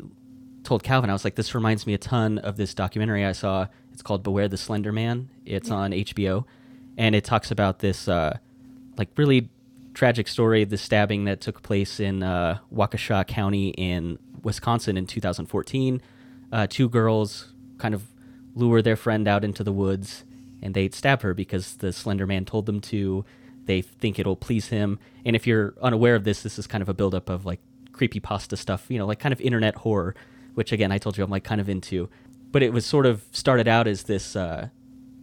told 0.63 0.83
Calvin 0.83 1.09
I 1.09 1.13
was 1.13 1.23
like, 1.23 1.35
"This 1.35 1.53
reminds 1.53 1.85
me 1.85 1.93
a 1.93 1.97
ton 1.97 2.39
of 2.39 2.57
this 2.57 2.73
documentary 2.73 3.25
I 3.25 3.33
saw. 3.33 3.67
It's 3.91 4.01
called 4.01 4.23
Beware 4.23 4.47
the 4.47 4.57
Slender 4.57 4.91
Man. 4.91 5.29
It's 5.45 5.69
on 5.69 5.91
HBO, 5.91 6.45
and 6.97 7.13
it 7.13 7.23
talks 7.23 7.51
about 7.51 7.79
this 7.79 8.07
uh, 8.07 8.37
like 8.97 9.09
really 9.17 9.49
tragic 9.93 10.27
story, 10.27 10.63
the 10.63 10.77
stabbing 10.77 11.25
that 11.25 11.39
took 11.41 11.61
place 11.61 11.99
in 11.99 12.23
uh, 12.23 12.57
Waukesha 12.73 13.27
County 13.27 13.69
in 13.69 14.17
Wisconsin 14.41 14.97
in 14.97 15.05
2014. 15.05 16.01
Uh, 16.51 16.65
two 16.67 16.89
girls 16.89 17.53
kind 17.77 17.93
of 17.93 18.03
lure 18.55 18.81
their 18.81 18.95
friend 18.95 19.27
out 19.27 19.43
into 19.43 19.63
the 19.63 19.71
woods 19.71 20.23
and 20.63 20.73
they 20.73 20.89
stab 20.89 21.21
her 21.21 21.33
because 21.33 21.75
the 21.77 21.91
Slender 21.91 22.25
Man 22.25 22.45
told 22.45 22.65
them 22.65 22.79
to. 22.81 23.25
They 23.65 23.81
think 23.81 24.19
it'll 24.19 24.35
please 24.35 24.67
him. 24.67 24.99
And 25.25 25.35
if 25.35 25.47
you're 25.47 25.73
unaware 25.81 26.15
of 26.15 26.23
this, 26.23 26.43
this 26.43 26.59
is 26.59 26.67
kind 26.67 26.81
of 26.81 26.89
a 26.89 26.93
buildup 26.93 27.29
of 27.29 27.45
like 27.45 27.59
creepy 27.91 28.19
pasta 28.19 28.57
stuff, 28.57 28.85
you 28.89 28.97
know, 28.97 29.05
like 29.05 29.19
kind 29.19 29.33
of 29.33 29.39
internet 29.41 29.75
horror, 29.75 30.15
which 30.55 30.71
again 30.71 30.91
I 30.91 30.97
told 30.97 31.17
you 31.17 31.23
I'm 31.23 31.29
like 31.29 31.43
kind 31.43 31.61
of 31.61 31.69
into. 31.69 32.09
But 32.51 32.63
it 32.63 32.73
was 32.73 32.85
sort 32.85 33.05
of 33.05 33.23
started 33.31 33.67
out 33.67 33.87
as 33.87 34.03
this 34.03 34.35
uh, 34.35 34.69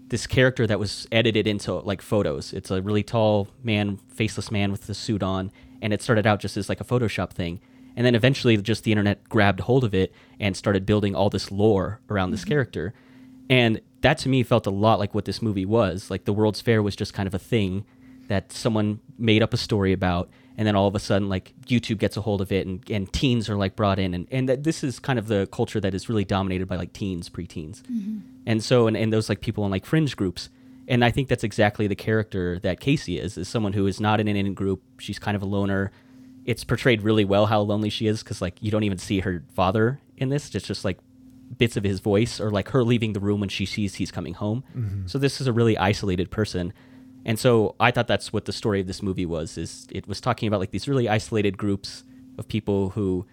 this 0.09 0.27
character 0.27 0.67
that 0.67 0.79
was 0.79 1.07
edited 1.13 1.47
into 1.47 1.75
like 1.75 2.03
photos. 2.03 2.53
It's 2.53 2.71
a 2.71 2.83
really 2.83 3.03
tall 3.03 3.49
man, 3.63 3.99
faceless 4.09 4.51
man 4.51 4.73
with 4.73 4.87
the 4.87 4.95
suit 4.95 5.23
on, 5.23 5.53
and 5.81 5.93
it 5.93 6.03
started 6.03 6.27
out 6.27 6.41
just 6.41 6.57
as 6.57 6.69
like 6.69 6.81
a 6.81 6.85
Photoshop 6.85 7.31
thing. 7.31 7.61
And 7.97 8.07
then 8.07 8.15
eventually 8.15 8.57
just 8.57 8.85
the 8.85 8.93
internet 8.93 9.29
grabbed 9.29 9.61
hold 9.61 9.85
of 9.85 9.95
it 9.95 10.13
and 10.39 10.57
started 10.57 10.87
building 10.87 11.15
all 11.15 11.29
this 11.29 11.51
lore 11.51 12.01
around 12.09 12.31
this 12.31 12.45
character. 12.45 12.95
And 13.49 13.81
that 14.01 14.19
to 14.19 14.29
me 14.29 14.43
felt 14.43 14.67
a 14.67 14.71
lot 14.71 14.99
like 14.99 15.15
what 15.15 15.25
this 15.25 15.43
movie 15.43 15.67
was. 15.67 16.11
Like 16.11 16.25
the 16.25 16.33
World's 16.33 16.61
Fair 16.61 16.83
was 16.83 16.97
just 16.97 17.13
kind 17.13 17.27
of 17.27 17.35
a 17.35 17.39
thing 17.39 17.85
that 18.31 18.53
someone 18.53 19.01
made 19.19 19.43
up 19.43 19.53
a 19.53 19.57
story 19.57 19.93
about 19.93 20.31
and 20.57 20.65
then 20.65 20.77
all 20.77 20.87
of 20.87 20.95
a 20.95 21.01
sudden 21.01 21.29
like 21.29 21.53
YouTube 21.67 21.99
gets 21.99 22.17
a 22.17 22.21
hold 22.21 22.41
of 22.41 22.53
it 22.53 22.65
and, 22.65 22.89
and 22.89 23.13
teens 23.13 23.51
are 23.51 23.57
like 23.57 23.75
brought 23.75 23.99
in 23.99 24.15
and, 24.15 24.29
and 24.31 24.49
that 24.49 24.63
this 24.63 24.85
is 24.85 25.01
kind 25.01 25.19
of 25.19 25.27
the 25.27 25.49
culture 25.51 25.81
that 25.81 25.95
is 25.95 26.09
really 26.09 26.25
dominated 26.25 26.67
by 26.67 26.77
like 26.77 26.93
teens, 26.93 27.29
preteens. 27.29 27.83
Mm-hmm. 27.83 28.19
And 28.47 28.63
so 28.63 28.87
and, 28.87 28.97
and 28.97 29.13
those 29.13 29.29
like 29.29 29.41
people 29.41 29.65
in 29.65 29.71
like 29.73 29.85
fringe 29.85 30.17
groups. 30.17 30.49
And 30.87 31.05
I 31.05 31.11
think 31.11 31.27
that's 31.27 31.43
exactly 31.43 31.89
the 31.89 31.97
character 31.97 32.61
that 32.61 32.79
Casey 32.79 33.19
is, 33.19 33.37
is 33.37 33.49
someone 33.49 33.73
who 33.73 33.89
is 33.89 34.01
not 34.01 34.21
in 34.21 34.29
an 34.29 34.37
in 34.37 34.55
group. 34.55 34.81
She's 34.99 35.19
kind 35.19 35.35
of 35.35 35.43
a 35.43 35.47
loner. 35.47 35.91
It's 36.45 36.63
portrayed 36.63 37.03
really 37.03 37.25
well 37.25 37.47
how 37.47 37.63
lonely 37.63 37.91
she 37.91 38.07
is 38.07 38.23
because 38.23 38.41
like 38.41 38.55
you 38.61 38.71
don't 38.71 38.85
even 38.85 38.99
see 38.99 39.21
her 39.21 39.43
father 39.55 40.01
in 40.17 40.29
this. 40.29 40.55
It's 40.55 40.67
just 40.67 40.85
like 40.85 40.99
bits 41.59 41.77
of 41.77 41.83
his 41.83 41.99
voice 41.99 42.41
or 42.41 42.53
like 42.53 42.69
her 42.69 42.85
leaving 42.85 43.13
the 43.13 43.21
room 43.21 43.41
when 43.41 43.49
she 43.49 43.67
sees 43.67 43.97
he's 43.97 44.13
coming 44.13 44.35
home. 44.35 44.63
Mm-hmm. 44.77 45.09
So 45.09 45.19
this 45.19 45.41
is 45.41 45.49
a 45.49 45.53
really 45.53 45.77
isolated 45.77 46.31
person. 46.31 46.73
And 47.25 47.39
so 47.39 47.75
I 47.79 47.91
thought 47.91 48.09
that's 48.09 48.33
what 48.33 48.45
the 48.45 48.53
story 48.53 48.81
of 48.81 48.87
this 48.87 49.03
movie 49.03 49.27
was 49.27 49.59
is 49.59 49.87
it 49.91 50.09
was 50.09 50.21
talking 50.21 50.47
about 50.47 50.61
like 50.61 50.71
these 50.71 50.89
really 50.89 51.09
isolated 51.09 51.59
groups 51.59 52.05
of 52.39 52.49
people 52.49 52.91
who 52.91 53.27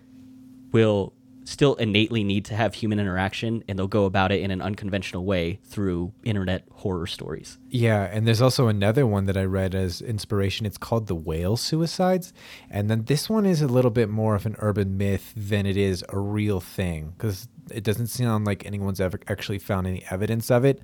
will 0.72 1.14
still 1.48 1.76
innately 1.76 2.26
need 2.26 2.44
to 2.44 2.54
have 2.54 2.74
human 2.74 3.00
interaction 3.00 3.64
and 3.70 3.80
they'll 3.80 3.88
go 3.88 4.04
about 4.04 4.34
it 4.34 4.42
in 4.42 4.52
an 4.52 4.62
unconventional 4.62 5.24
way 5.24 5.60
through 5.64 6.12
internet 6.26 6.66
horror 6.74 7.08
stories. 7.08 7.58
Yeah, 7.70 8.04
and 8.04 8.28
there's 8.28 8.42
also 8.42 8.68
another 8.68 9.08
one 9.08 9.26
that 9.28 9.38
I 9.38 9.46
read 9.46 9.74
as 9.74 10.02
inspiration. 10.02 10.66
It's 10.66 10.78
called 10.78 11.08
The 11.08 11.16
Whale 11.16 11.56
Suicides. 11.56 12.34
And 12.70 12.90
then 12.90 13.06
this 13.06 13.30
one 13.30 13.46
is 13.46 13.62
a 13.62 13.68
little 13.68 13.92
bit 13.92 14.10
more 14.10 14.36
of 14.36 14.46
an 14.46 14.58
urban 14.60 14.98
myth 14.98 15.34
than 15.38 15.66
it 15.66 15.78
is 15.78 16.04
a 16.10 16.20
real 16.20 16.60
thing 16.60 17.14
because 17.18 17.48
it 17.72 17.86
doesn't 17.86 18.08
sound 18.08 18.46
like 18.46 18.66
anyone's 18.66 19.00
ever 19.00 19.20
actually 19.30 19.60
found 19.60 19.88
any 19.88 20.04
evidence 20.10 20.52
of 20.52 20.66
it. 20.66 20.82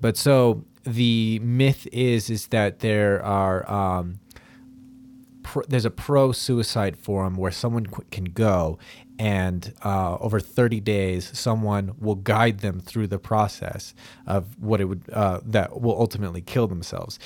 But 0.00 0.16
so 0.16 0.64
the 0.86 1.40
myth 1.40 1.86
is 1.92 2.30
is 2.30 2.46
that 2.48 2.78
there 2.78 3.22
are 3.22 3.68
um, 3.70 4.20
there's 5.68 5.84
a 5.84 5.90
pro 5.90 6.32
suicide 6.32 6.96
forum 6.96 7.36
where 7.36 7.50
someone 7.50 7.86
qu- 7.86 8.04
can 8.10 8.24
go 8.24 8.78
and 9.18 9.74
uh, 9.84 10.16
over 10.18 10.40
30 10.40 10.80
days 10.80 11.36
someone 11.38 11.94
will 11.98 12.14
guide 12.14 12.60
them 12.60 12.80
through 12.80 13.06
the 13.06 13.18
process 13.18 13.94
of 14.26 14.58
what 14.58 14.80
it 14.80 14.84
would 14.84 15.02
uh, 15.12 15.40
that 15.44 15.80
will 15.80 15.98
ultimately 15.98 16.40
kill 16.40 16.66
themselves. 16.66 17.18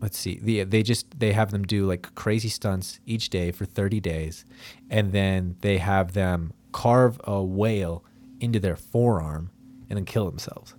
Let's 0.00 0.18
see. 0.18 0.38
The, 0.42 0.64
they 0.64 0.82
just 0.82 1.18
they 1.18 1.32
have 1.32 1.50
them 1.50 1.62
do 1.64 1.86
like 1.86 2.14
crazy 2.14 2.48
stunts 2.48 2.98
each 3.06 3.30
day 3.30 3.52
for 3.52 3.64
30 3.64 4.00
days 4.00 4.44
and 4.90 5.12
then 5.12 5.56
they 5.60 5.78
have 5.78 6.12
them 6.12 6.52
carve 6.72 7.20
a 7.24 7.42
whale 7.42 8.04
into 8.40 8.58
their 8.58 8.76
forearm 8.76 9.50
and 9.88 9.98
then 9.98 10.04
kill 10.04 10.24
themselves 10.24 10.74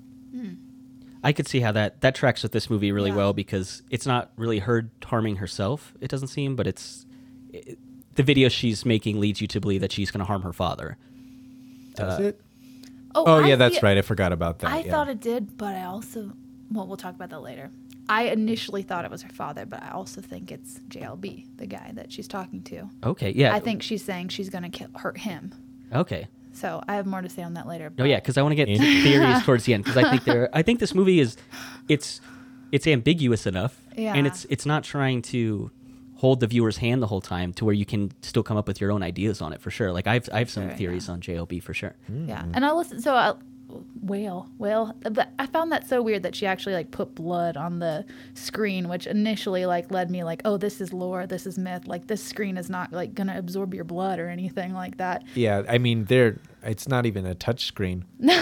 I 1.23 1.31
could 1.33 1.47
see 1.47 1.62
how 1.62 1.71
that 1.71 2.01
that 2.01 2.15
tracks 2.15 2.43
with 2.43 2.51
this 2.51 2.69
movie 2.69 2.91
really 2.91 3.09
Yeah. 3.09 3.15
well 3.17 3.33
because 3.33 3.81
it's 3.89 4.05
not 4.05 4.31
really 4.36 4.59
her 4.59 4.89
harming 5.05 5.38
herself. 5.38 5.93
It 6.01 6.09
doesn't 6.09 6.27
seem, 6.27 6.55
but 6.55 6.67
it's 6.67 7.05
it, 7.51 7.77
the 8.15 8.23
video 8.23 8.49
she's 8.49 8.86
making 8.86 9.19
leads 9.19 9.39
you 9.41 9.47
to 9.47 9.59
believe 9.59 9.81
that 9.81 9.91
she's 9.91 10.12
going 10.12 10.19
to 10.19 10.25
harm 10.25 10.41
her 10.43 10.53
father. 10.53 10.97
does 11.95 12.19
Uh, 12.19 12.23
it 12.23 12.41
oh 13.15 13.41
I 13.43 13.47
yeah 13.47 13.55
that's 13.55 13.75
feel- 13.75 13.83
right 13.83 13.97
i 13.97 14.01
forgot 14.01 14.31
about 14.33 14.59
that 14.59 14.71
I 14.71 14.79
yeah. 14.81 14.91
thought 14.91 15.07
it 15.09 15.19
did, 15.21 15.57
but 15.57 15.75
I 15.75 15.83
also, 15.86 16.31
well, 16.71 16.88
we'll 16.88 16.97
talk 16.97 17.15
about 17.15 17.29
that 17.29 17.41
later. 17.41 17.69
I 18.09 18.23
initially 18.23 18.81
thought 18.81 19.05
it 19.05 19.12
was 19.12 19.21
her 19.21 19.29
father, 19.29 19.65
but 19.65 19.81
I 19.81 19.91
also 19.91 20.19
think 20.19 20.51
it's 20.51 20.79
JLB, 20.89 21.45
the 21.57 21.65
guy 21.67 21.91
that 21.93 22.12
she's 22.12 22.27
talking 22.27 22.62
to. 22.63 22.89
Okay, 23.05 23.31
yeah. 23.31 23.55
I 23.55 23.59
think 23.62 23.81
she's 23.81 24.03
saying 24.03 24.27
she's 24.29 24.49
going 24.49 24.69
to 24.69 24.89
hurt 24.95 25.17
him. 25.19 25.53
Okay. 25.93 26.27
So 26.53 26.81
I 26.87 26.95
have 26.95 27.05
more 27.05 27.21
to 27.21 27.29
say 27.29 27.43
on 27.43 27.55
that 27.55 27.67
later. 27.67 27.91
No, 27.97 28.05
yeah, 28.05 28.17
because 28.17 28.37
I 28.37 28.41
want 28.41 28.51
to 28.51 28.55
get 28.55 28.67
theories 28.77 29.43
towards 29.45 29.65
the 29.65 29.73
end 29.73 29.83
because 29.83 29.97
I 29.97 30.09
think 30.09 30.23
there. 30.23 30.49
I 30.53 30.61
think 30.61 30.79
this 30.79 30.93
movie 30.95 31.19
is, 31.19 31.35
it's, 31.89 32.21
it's 32.71 32.87
ambiguous 32.87 33.45
enough, 33.45 33.79
Yeah. 33.97 34.13
and 34.15 34.25
it's 34.27 34.45
it's 34.49 34.65
not 34.65 34.83
trying 34.83 35.21
to 35.23 35.69
hold 36.15 36.39
the 36.39 36.47
viewer's 36.47 36.77
hand 36.77 37.01
the 37.01 37.07
whole 37.07 37.21
time 37.21 37.53
to 37.53 37.65
where 37.65 37.73
you 37.73 37.85
can 37.85 38.11
still 38.21 38.43
come 38.43 38.55
up 38.55 38.67
with 38.67 38.79
your 38.79 38.91
own 38.91 39.03
ideas 39.03 39.41
on 39.41 39.51
it 39.51 39.59
for 39.61 39.69
sure. 39.71 39.91
Like 39.91 40.07
I've 40.07 40.29
I 40.31 40.39
have 40.39 40.49
some 40.49 40.69
Sure, 40.69 40.77
theories 40.77 41.07
yeah. 41.07 41.13
on 41.13 41.21
JLB 41.21 41.61
for 41.61 41.73
sure. 41.73 41.95
Yeah, 42.09 42.41
mm. 42.43 42.51
and 42.53 42.65
I 42.65 42.71
listen. 42.71 43.01
So 43.01 43.13
I, 43.13 43.33
whale 44.01 44.47
whale 44.57 44.95
i 45.39 45.45
found 45.45 45.71
that 45.71 45.88
so 45.88 46.01
weird 46.01 46.23
that 46.23 46.36
she 46.36 46.45
actually 46.45 46.73
like 46.73 46.91
put 46.91 47.15
blood 47.15 47.55
on 47.57 47.79
the 47.79 48.05
screen 48.33 48.88
which 48.89 49.07
initially 49.07 49.65
like 49.65 49.89
led 49.91 50.12
me 50.12 50.23
like 50.23 50.41
oh 50.45 50.57
this 50.57 50.79
is 50.81 50.91
lore 50.93 51.25
this 51.25 51.45
is 51.47 51.57
myth 51.57 51.88
like 51.88 52.07
this 52.07 52.21
screen 52.23 52.57
is 52.57 52.69
not 52.69 52.91
like 52.91 53.13
gonna 53.15 53.38
absorb 53.38 53.73
your 53.73 53.83
blood 53.83 54.19
or 54.19 54.29
anything 54.29 54.73
like 54.73 54.97
that 54.97 55.23
Yeah, 55.36 55.63
I 55.69 55.77
mean, 55.77 56.05
they're 56.05 56.39
it's 56.65 56.88
not 56.88 57.05
even 57.05 57.25
a 57.25 57.36
touch 57.36 57.65
screen. 57.65 58.05
No. 58.19 58.36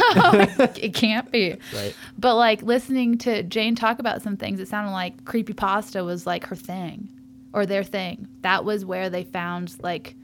It 0.75 0.93
can't 0.93 1.31
be 1.31 1.51
Right. 1.73 1.95
but 2.17 2.35
like 2.35 2.61
listening 2.61 3.17
to 3.19 3.43
jane 3.43 3.75
talk 3.75 3.99
about 3.99 4.21
some 4.21 4.37
things 4.37 4.59
it 4.59 4.67
sounded 4.67 4.91
like 4.91 5.25
creepy 5.25 5.53
pasta 5.53 6.03
was 6.03 6.25
like 6.27 6.45
her 6.47 6.55
thing 6.55 7.09
or 7.53 7.65
their 7.65 7.83
thing 7.83 8.27
that 8.41 8.63
was 8.65 8.85
where 8.85 9.09
they 9.09 9.23
found 9.23 9.75
like 9.81 10.15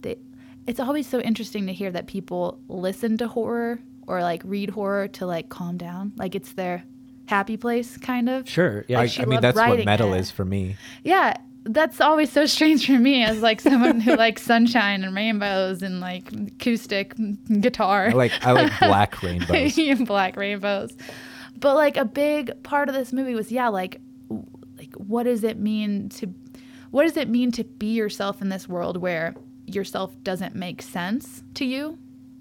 they 0.00 0.16
it's 0.66 0.80
always 0.80 1.06
so 1.06 1.20
interesting 1.20 1.66
to 1.66 1.72
hear 1.72 1.90
that 1.90 2.06
people 2.06 2.58
listen 2.68 3.16
to 3.18 3.28
horror 3.28 3.78
or 4.06 4.22
like 4.22 4.42
read 4.44 4.70
horror 4.70 5.08
to 5.08 5.26
like 5.26 5.48
calm 5.48 5.76
down 5.76 6.12
like 6.16 6.34
it's 6.34 6.52
their 6.54 6.84
happy 7.26 7.56
place 7.56 7.96
kind 7.96 8.28
of 8.28 8.48
Sure. 8.48 8.84
Yeah. 8.88 9.00
I, 9.00 9.10
I 9.18 9.24
mean, 9.24 9.40
that's 9.40 9.56
what 9.56 9.84
metal 9.84 10.12
it. 10.14 10.20
is 10.20 10.30
for 10.30 10.44
me. 10.44 10.76
yeah 11.04 11.34
that's 11.66 11.98
always 11.98 12.30
so 12.30 12.44
strange 12.44 12.84
for 12.86 12.98
me 12.98 13.24
as 13.24 13.40
like 13.40 13.58
someone 13.60 13.98
who 13.98 14.14
likes 14.16 14.42
sunshine 14.42 15.02
and 15.02 15.14
rainbows 15.16 15.80
and 15.82 16.00
like 16.00 16.30
acoustic 16.32 17.14
guitar 17.60 18.08
I 18.08 18.12
like 18.12 18.32
I 18.46 18.52
like 18.52 18.78
black 18.78 19.22
rainbows. 19.22 19.74
black 20.06 20.36
rainbows. 20.36 20.94
But 21.56 21.76
like 21.76 21.96
a 21.96 22.04
big 22.04 22.62
part 22.64 22.90
of 22.90 22.94
this 22.94 23.14
movie 23.14 23.34
was 23.34 23.50
yeah, 23.50 23.68
like 23.68 23.98
like 24.76 24.92
what 24.96 25.22
does 25.22 25.42
it 25.42 25.58
mean 25.58 26.10
to 26.10 26.26
what 26.90 27.04
does 27.04 27.16
it 27.16 27.30
mean 27.30 27.50
to 27.52 27.64
be 27.64 27.94
yourself 27.94 28.42
in 28.42 28.50
this 28.50 28.68
world 28.68 28.98
where 28.98 29.34
yourself 29.66 30.14
doesn't 30.22 30.54
make 30.54 30.82
sense 30.82 31.42
to 31.54 31.64
you? 31.64 31.98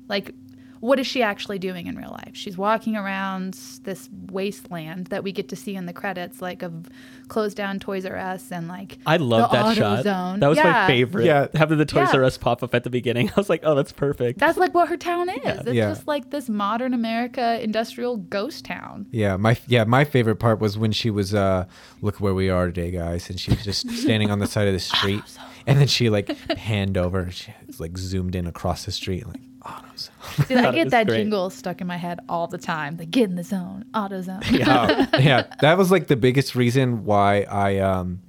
Like 0.09 0.35
what 0.83 0.99
is 0.99 1.07
she 1.07 1.23
actually 1.23 1.57
doing 1.57 1.87
in 1.87 1.95
real 1.95 2.11
life? 2.11 2.31
She's 2.33 2.57
walking 2.57 2.97
around 2.97 3.53
this 3.83 4.09
wasteland 4.31 5.07
that 5.07 5.23
we 5.23 5.31
get 5.31 5.47
to 5.47 5.55
see 5.55 5.75
in 5.77 5.85
the 5.85 5.93
credits, 5.93 6.41
like 6.41 6.61
of 6.61 6.89
closed 7.29 7.55
down 7.55 7.79
Toys 7.79 8.05
R 8.05 8.17
Us 8.17 8.51
and 8.51 8.67
like 8.67 8.97
I 9.05 9.15
love 9.15 9.49
the 9.49 9.57
that 9.63 9.77
shot. 9.77 10.03
AutoZone. 10.05 10.39
That 10.41 10.47
was 10.49 10.57
Yeah. 10.57 10.71
my 10.71 10.87
favorite. 10.87 11.25
Yeah. 11.25 11.47
Having 11.55 11.77
the 11.77 11.85
Toys 11.85 12.09
Yeah. 12.11 12.19
R 12.19 12.23
Us 12.25 12.37
pop 12.37 12.63
up 12.63 12.75
at 12.75 12.83
the 12.83 12.89
beginning. 12.89 13.29
I 13.33 13.33
was 13.37 13.49
like, 13.49 13.61
oh, 13.63 13.75
that's 13.75 13.93
perfect. 13.93 14.39
That's 14.39 14.57
like 14.57 14.73
what 14.73 14.89
her 14.89 14.97
town 14.97 15.29
is. 15.29 15.59
It's 15.61 15.71
Yeah. 15.71 15.89
just 15.89 16.05
like 16.05 16.31
this 16.31 16.49
modern 16.49 16.93
America 16.93 17.63
industrial 17.63 18.17
ghost 18.17 18.65
town. 18.65 19.07
Yeah, 19.11 19.37
my 19.37 19.55
yeah, 19.67 19.85
my 19.85 20.03
favorite 20.03 20.35
part 20.35 20.59
was 20.59 20.77
when 20.77 20.91
she 20.91 21.09
was 21.09 21.33
uh 21.33 21.65
look 22.01 22.17
where 22.19 22.33
we 22.33 22.49
are 22.49 22.65
today, 22.65 22.91
guys, 22.91 23.29
and 23.29 23.39
she 23.39 23.51
was 23.51 23.63
just 23.63 23.89
standing 24.01 24.29
on 24.31 24.39
the 24.39 24.47
side 24.47 24.67
of 24.67 24.73
the 24.73 24.79
street, 24.81 25.23
and 25.65 25.79
then 25.79 25.87
she 25.87 26.09
like 26.09 26.27
panned 26.57 26.97
over, 26.97 27.31
she 27.31 27.53
it's 27.69 27.79
like 27.79 27.97
zoomed 27.97 28.35
in 28.35 28.47
across 28.47 28.83
the 28.83 28.91
street, 28.91 29.25
like 29.25 29.39
autos. 29.65 30.09
Dude, 30.47 30.57
I 30.57 30.71
get 30.71 30.89
that 30.91 31.07
great. 31.07 31.17
jingle 31.17 31.49
stuck 31.49 31.81
in 31.81 31.87
my 31.87 31.97
head 31.97 32.19
all 32.29 32.47
the 32.47 32.57
time. 32.57 32.97
The 32.97 33.05
get 33.05 33.29
in 33.29 33.35
the 33.35 33.43
zone, 33.43 33.85
auto 33.93 34.21
zone. 34.21 34.41
yeah, 34.51 35.07
yeah, 35.19 35.47
that 35.61 35.77
was 35.77 35.91
like 35.91 36.07
the 36.07 36.15
biggest 36.15 36.55
reason 36.55 37.05
why 37.05 37.43
I 37.43 37.77
um 37.79 38.21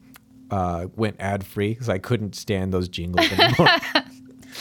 uh 0.51 0.87
went 0.97 1.17
ad 1.19 1.45
free 1.45 1.71
because 1.71 1.89
I 1.89 1.99
couldn't 1.99 2.35
stand 2.35 2.73
those 2.73 2.89
jingles 2.89 3.31
anymore. 3.39 3.69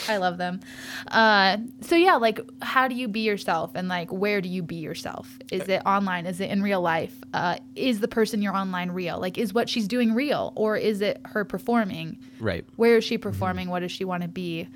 I 0.08 0.16
love 0.16 0.38
them. 0.38 0.60
Uh, 1.08 1.58
so 1.80 1.94
yeah, 1.94 2.16
like 2.16 2.40
how 2.62 2.88
do 2.88 2.96
you 2.96 3.06
be 3.06 3.20
yourself 3.20 3.70
and 3.74 3.88
like 3.88 4.12
where 4.12 4.40
do 4.40 4.48
you 4.48 4.62
be 4.62 4.74
yourself? 4.76 5.38
Is 5.52 5.68
it 5.68 5.82
online? 5.86 6.26
Is 6.26 6.40
it 6.40 6.50
in 6.50 6.62
real 6.62 6.80
life? 6.80 7.14
Uh, 7.32 7.58
is 7.76 8.00
the 8.00 8.08
person 8.08 8.42
you're 8.42 8.56
online 8.56 8.90
real? 8.90 9.20
Like 9.20 9.38
is 9.38 9.54
what 9.54 9.68
she's 9.68 9.86
doing 9.86 10.12
real 10.12 10.52
or 10.56 10.76
is 10.76 11.00
it 11.00 11.20
her 11.26 11.44
performing? 11.44 12.18
right. 12.40 12.64
Where 12.76 12.96
is 12.96 13.04
she 13.04 13.18
performing? 13.18 13.68
What 13.68 13.80
does 13.80 13.92
she 13.92 14.04
want 14.04 14.22
to 14.22 14.28
be? 14.28 14.68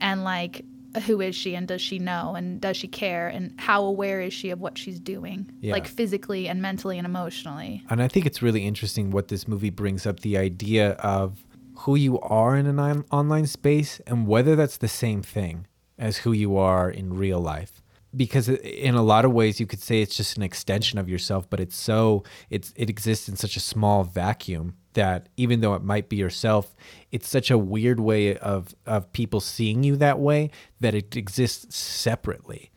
And 0.00 0.24
like 0.24 0.64
who 1.00 1.20
is 1.20 1.34
she 1.34 1.54
and 1.54 1.68
does 1.68 1.80
she 1.80 1.98
know 1.98 2.34
and 2.34 2.60
does 2.60 2.76
she 2.76 2.88
care 2.88 3.28
and 3.28 3.54
how 3.58 3.84
aware 3.84 4.20
is 4.20 4.32
she 4.32 4.50
of 4.50 4.60
what 4.60 4.78
she's 4.78 4.98
doing? 4.98 5.50
Yeah. 5.60 5.72
Like 5.72 5.86
physically 5.86 6.48
and 6.48 6.62
mentally 6.62 6.98
and 6.98 7.06
emotionally. 7.06 7.82
And 7.90 8.02
I 8.02 8.08
think 8.08 8.26
it's 8.26 8.42
really 8.42 8.66
interesting 8.66 9.10
what 9.10 9.28
this 9.28 9.46
movie 9.46 9.70
brings 9.70 10.06
up 10.06 10.20
the 10.20 10.38
idea 10.38 10.92
of 10.92 11.44
who 11.80 11.94
you 11.94 12.18
are 12.20 12.56
in 12.56 12.66
an 12.66 12.78
on- 12.78 13.04
online 13.10 13.46
space 13.46 14.00
and 14.06 14.26
whether 14.26 14.56
that's 14.56 14.78
the 14.78 14.88
same 14.88 15.22
thing 15.22 15.66
as 15.98 16.18
who 16.18 16.32
you 16.32 16.56
are 16.56 16.90
in 16.90 17.14
real 17.14 17.40
life. 17.40 17.82
Because 18.14 18.48
in 18.48 18.94
a 18.94 19.02
lot 19.02 19.26
of 19.26 19.32
ways 19.32 19.60
you 19.60 19.66
could 19.66 19.82
say 19.82 20.00
it's 20.00 20.16
just 20.16 20.38
an 20.38 20.42
extension 20.42 20.98
of 20.98 21.08
yourself, 21.08 21.50
but 21.50 21.60
it's 21.60 21.76
so 21.76 22.24
it's 22.48 22.72
it 22.76 22.88
exists 22.88 23.28
in 23.28 23.36
such 23.36 23.56
a 23.56 23.60
small 23.60 24.04
vacuum 24.04 24.74
that 24.96 25.28
even 25.38 25.60
though 25.60 25.74
it 25.74 25.82
might 25.82 26.08
be 26.10 26.16
yourself, 26.16 26.74
it's 27.12 27.28
such 27.28 27.50
a 27.50 27.56
weird 27.56 28.00
way 28.00 28.36
of 28.36 28.74
of 28.84 29.10
people 29.12 29.40
seeing 29.40 29.82
you 29.84 29.96
that 29.96 30.18
way 30.18 30.50
that 30.80 30.94
it 30.94 31.16
exists 31.16 31.74
separately 31.76 32.70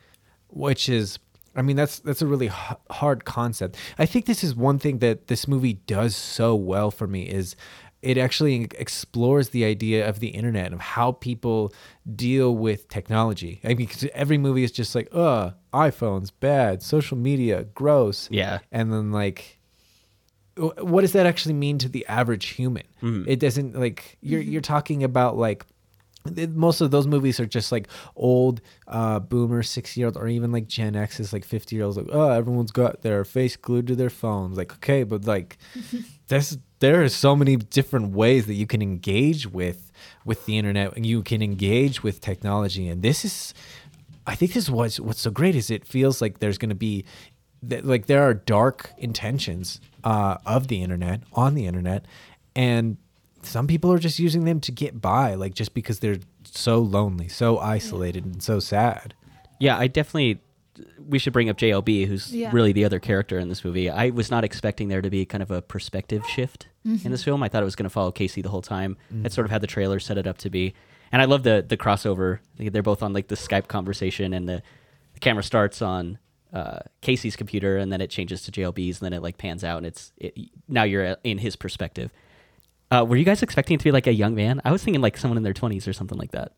which 0.51 0.89
is 0.89 1.19
i 1.55 1.61
mean 1.61 1.75
that's 1.75 1.99
that's 1.99 2.21
a 2.21 2.27
really 2.27 2.47
h- 2.47 2.77
hard 2.89 3.23
concept. 3.25 3.77
I 3.99 4.05
think 4.05 4.25
this 4.25 4.43
is 4.43 4.55
one 4.55 4.79
thing 4.79 4.99
that 4.99 5.27
this 5.27 5.47
movie 5.47 5.73
does 5.73 6.15
so 6.15 6.55
well 6.55 6.89
for 6.91 7.07
me 7.07 7.23
is 7.23 7.55
it 8.01 8.17
actually 8.17 8.67
explores 8.79 9.49
the 9.49 9.65
idea 9.65 10.07
of 10.07 10.19
the 10.21 10.29
internet 10.29 10.67
and 10.67 10.75
of 10.75 10.79
how 10.79 11.11
people 11.11 11.73
deal 12.15 12.55
with 12.55 12.87
technology. 12.87 13.59
I 13.63 13.73
mean 13.75 13.89
every 14.13 14.37
movie 14.37 14.63
is 14.63 14.71
just 14.71 14.95
like 14.95 15.09
uh 15.13 15.51
iphones 15.73 16.31
bad 16.39 16.81
social 16.81 17.17
media 17.17 17.65
gross. 17.75 18.27
Yeah. 18.31 18.59
and 18.71 18.91
then 18.91 19.11
like 19.11 19.58
what 20.59 21.01
does 21.01 21.13
that 21.13 21.25
actually 21.25 21.53
mean 21.53 21.77
to 21.79 21.89
the 21.89 22.05
average 22.07 22.47
human? 22.49 22.83
It 23.27 23.39
doesn't 23.39 23.79
like 23.79 24.17
you're 24.21 24.41
you're 24.41 24.61
talking 24.61 25.03
about 25.03 25.37
like 25.37 25.65
most 26.49 26.81
of 26.81 26.91
those 26.91 27.07
movies 27.07 27.39
are 27.39 27.45
just 27.45 27.71
like 27.71 27.87
old 28.15 28.59
uh 28.87 29.19
boomer 29.19 29.63
60 29.63 29.99
year 29.99 30.07
old 30.07 30.17
or 30.17 30.27
even 30.27 30.51
like 30.51 30.67
gen 30.67 30.95
x 30.95 31.17
is 31.19 31.31
like 31.31 31.45
50 31.45 31.75
year 31.75 31.85
olds 31.85 31.95
like 31.95 32.07
oh 32.11 32.29
everyone's 32.31 32.71
got 32.71 33.01
their 33.01 33.23
face 33.23 33.55
glued 33.55 33.87
to 33.87 33.95
their 33.95 34.09
phones. 34.09 34.57
Like 34.57 34.73
okay 34.73 35.03
but 35.03 35.25
like 35.25 35.57
there's 36.27 36.57
there 36.79 37.01
are 37.03 37.09
so 37.09 37.35
many 37.35 37.55
different 37.55 38.11
ways 38.11 38.45
that 38.47 38.55
you 38.55 38.67
can 38.67 38.81
engage 38.81 39.47
with 39.47 39.91
with 40.25 40.45
the 40.45 40.57
internet 40.57 40.95
and 40.95 41.05
you 41.05 41.23
can 41.23 41.41
engage 41.41 42.03
with 42.03 42.21
technology. 42.21 42.87
And 42.87 43.01
this 43.01 43.23
is 43.23 43.53
I 44.27 44.35
think 44.35 44.53
this 44.53 44.65
is 44.65 44.71
what's 44.71 44.99
what's 44.99 45.21
so 45.21 45.31
great 45.31 45.55
is 45.55 45.71
it 45.71 45.85
feels 45.85 46.21
like 46.21 46.39
there's 46.39 46.57
going 46.57 46.69
to 46.69 46.75
be 46.75 47.03
that 47.63 47.85
like 47.85 48.05
there 48.05 48.23
are 48.23 48.33
dark 48.33 48.91
intentions 48.97 49.79
uh, 50.03 50.37
of 50.45 50.67
the 50.67 50.81
internet 50.81 51.21
on 51.33 51.55
the 51.55 51.65
internet, 51.65 52.05
and 52.55 52.97
some 53.41 53.67
people 53.67 53.91
are 53.91 53.99
just 53.99 54.19
using 54.19 54.45
them 54.45 54.59
to 54.61 54.71
get 54.71 55.01
by, 55.01 55.33
like 55.35 55.53
just 55.53 55.73
because 55.73 55.99
they're 55.99 56.19
so 56.43 56.79
lonely, 56.79 57.27
so 57.27 57.57
isolated, 57.59 58.25
and 58.25 58.41
so 58.43 58.59
sad. 58.59 59.13
Yeah, 59.59 59.77
I 59.77 59.87
definitely. 59.87 60.41
We 61.09 61.19
should 61.19 61.33
bring 61.33 61.49
up 61.49 61.57
JLB, 61.57 62.05
who's 62.07 62.33
Yeah. 62.33 62.51
really 62.53 62.71
the 62.71 62.85
other 62.85 62.99
character 62.99 63.37
in 63.37 63.49
this 63.49 63.65
movie. 63.65 63.89
I 63.89 64.11
was 64.11 64.31
not 64.31 64.45
expecting 64.45 64.87
there 64.87 65.01
to 65.01 65.09
be 65.09 65.25
kind 65.25 65.43
of 65.43 65.51
a 65.51 65.61
perspective 65.61 66.25
shift 66.25 66.67
in 66.85 67.11
this 67.11 67.21
film. 67.23 67.43
I 67.43 67.49
thought 67.49 67.61
it 67.61 67.65
was 67.65 67.75
going 67.75 67.83
to 67.83 67.89
follow 67.89 68.11
Casey 68.13 68.41
the 68.41 68.47
whole 68.49 68.61
time. 68.61 68.95
That's 69.11 69.35
sort 69.35 69.43
of 69.43 69.51
how 69.51 69.57
the 69.57 69.67
trailer 69.67 69.99
set 69.99 70.17
it 70.17 70.25
up 70.25 70.37
to 70.37 70.49
be, 70.49 70.73
and 71.11 71.21
I 71.21 71.25
love 71.25 71.43
the 71.43 71.65
the 71.67 71.75
crossover. 71.75 72.39
They're 72.57 72.81
both 72.81 73.03
on 73.03 73.11
like 73.11 73.27
the 73.27 73.35
Skype 73.35 73.67
conversation, 73.67 74.33
and 74.33 74.47
the, 74.47 74.63
the 75.13 75.19
camera 75.19 75.43
starts 75.43 75.81
on 75.81 76.17
uh, 76.53 76.79
Casey's 77.01 77.35
computer, 77.35 77.77
and 77.77 77.91
then 77.91 78.01
it 78.01 78.09
changes 78.09 78.41
to 78.43 78.51
JLB's, 78.51 78.99
and 79.01 79.05
then 79.05 79.13
it 79.13 79.21
like 79.21 79.37
pans 79.37 79.63
out, 79.63 79.77
and 79.77 79.85
it's 79.85 80.11
it, 80.17 80.37
now 80.67 80.83
you're 80.83 81.15
in 81.23 81.37
his 81.37 81.55
perspective. 81.55 82.11
Uh, 82.91 83.05
were 83.07 83.17
you 83.17 83.25
guys 83.25 83.43
expecting 83.43 83.75
it 83.75 83.79
to 83.79 83.83
be 83.83 83.91
like 83.91 84.07
a 84.07 84.13
young 84.13 84.33
man? 84.33 84.61
I 84.65 84.71
was 84.71 84.83
thinking 84.83 85.01
like 85.01 85.17
someone 85.17 85.37
in 85.37 85.43
their 85.43 85.53
twenties 85.53 85.87
or 85.87 85.93
something 85.93 86.17
like 86.17 86.31
that. 86.31 86.53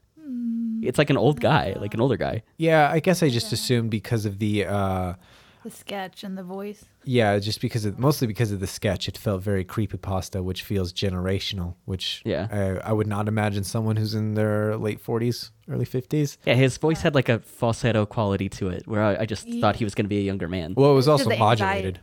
It's 0.82 0.98
like 0.98 1.10
an 1.10 1.18
old 1.18 1.40
guy, 1.40 1.76
like 1.80 1.94
an 1.94 2.02
older 2.02 2.18
guy. 2.18 2.42
Yeah, 2.58 2.90
I 2.92 3.00
guess 3.00 3.22
I 3.22 3.30
just 3.30 3.54
assumed 3.54 3.92
because 3.92 4.26
of 4.26 4.40
the 4.40 4.66
uh, 4.66 5.14
The 5.64 5.70
sketch 5.72 6.24
and 6.24 6.38
the 6.38 6.44
voice. 6.44 6.86
yeah, 7.04 7.38
just 7.38 7.62
because 7.62 7.86
of 7.86 8.00
mostly 8.00 8.26
because 8.26 8.52
of 8.52 8.60
the 8.60 8.68
sketch, 8.68 9.08
it 9.08 9.16
felt 9.18 9.44
very 9.44 9.64
creepypasta, 9.64 10.44
which 10.44 10.64
feels 10.64 10.92
generational. 10.92 11.76
Which 11.86 12.22
Yeah. 12.26 12.48
I, 12.84 12.90
I 12.90 12.94
would 12.94 13.06
not 13.08 13.28
imagine 13.28 13.64
someone 13.64 13.96
who's 13.96 14.16
in 14.16 14.34
their 14.34 14.76
late 14.78 15.00
forties, 15.00 15.52
early 15.70 15.86
fifties. 15.86 16.38
Yeah, 16.46 16.56
his 16.56 16.78
voice 16.78 17.02
had 17.02 17.14
like 17.14 17.30
a 17.30 17.40
falsetto 17.40 18.06
quality 18.08 18.50
to 18.50 18.70
it, 18.70 18.88
where 18.88 19.04
I, 19.04 19.18
I 19.22 19.26
just 19.26 19.46
Ye- 19.48 19.62
thought 19.62 19.76
he 19.76 19.84
was 19.84 19.94
going 19.94 20.06
to 20.06 20.10
be 20.10 20.18
a 20.18 20.24
younger 20.24 20.48
man. 20.48 20.74
Well, 20.76 20.92
it 20.92 20.96
was 20.96 21.08
also 21.08 21.26
Because 21.26 21.38
the 21.38 21.44
anxiety- 21.44 21.62
modulated. 21.64 22.00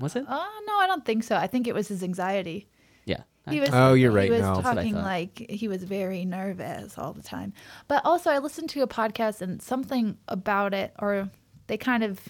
Was 0.00 0.16
it? 0.16 0.24
Oh 0.28 0.60
no, 0.66 0.78
I 0.78 0.86
don't 0.86 1.04
think 1.04 1.22
so. 1.24 1.36
I 1.36 1.46
think 1.46 1.66
it 1.66 1.74
was 1.74 1.88
his 1.88 2.02
anxiety. 2.02 2.68
Yeah. 3.06 3.22
He 3.48 3.60
was, 3.60 3.70
Oh, 3.72 3.94
you're 3.94 4.10
right, 4.10 4.24
He 4.24 4.30
was 4.30 4.40
no. 4.40 4.54
That's 4.56 4.64
what 4.64 4.78
I 4.78 4.82
talking 4.82 4.94
like 4.94 5.38
he 5.50 5.68
was 5.68 5.84
very 5.84 6.24
nervous 6.24 6.98
all 6.98 7.12
the 7.12 7.22
time. 7.22 7.52
But 7.88 8.04
also, 8.04 8.30
I 8.30 8.38
listened 8.38 8.70
to 8.70 8.80
a 8.82 8.88
podcast 8.88 9.40
and 9.42 9.62
something 9.62 10.18
about 10.28 10.74
it, 10.74 10.92
or 10.98 11.30
they 11.68 11.76
kind 11.76 12.02
of 12.02 12.20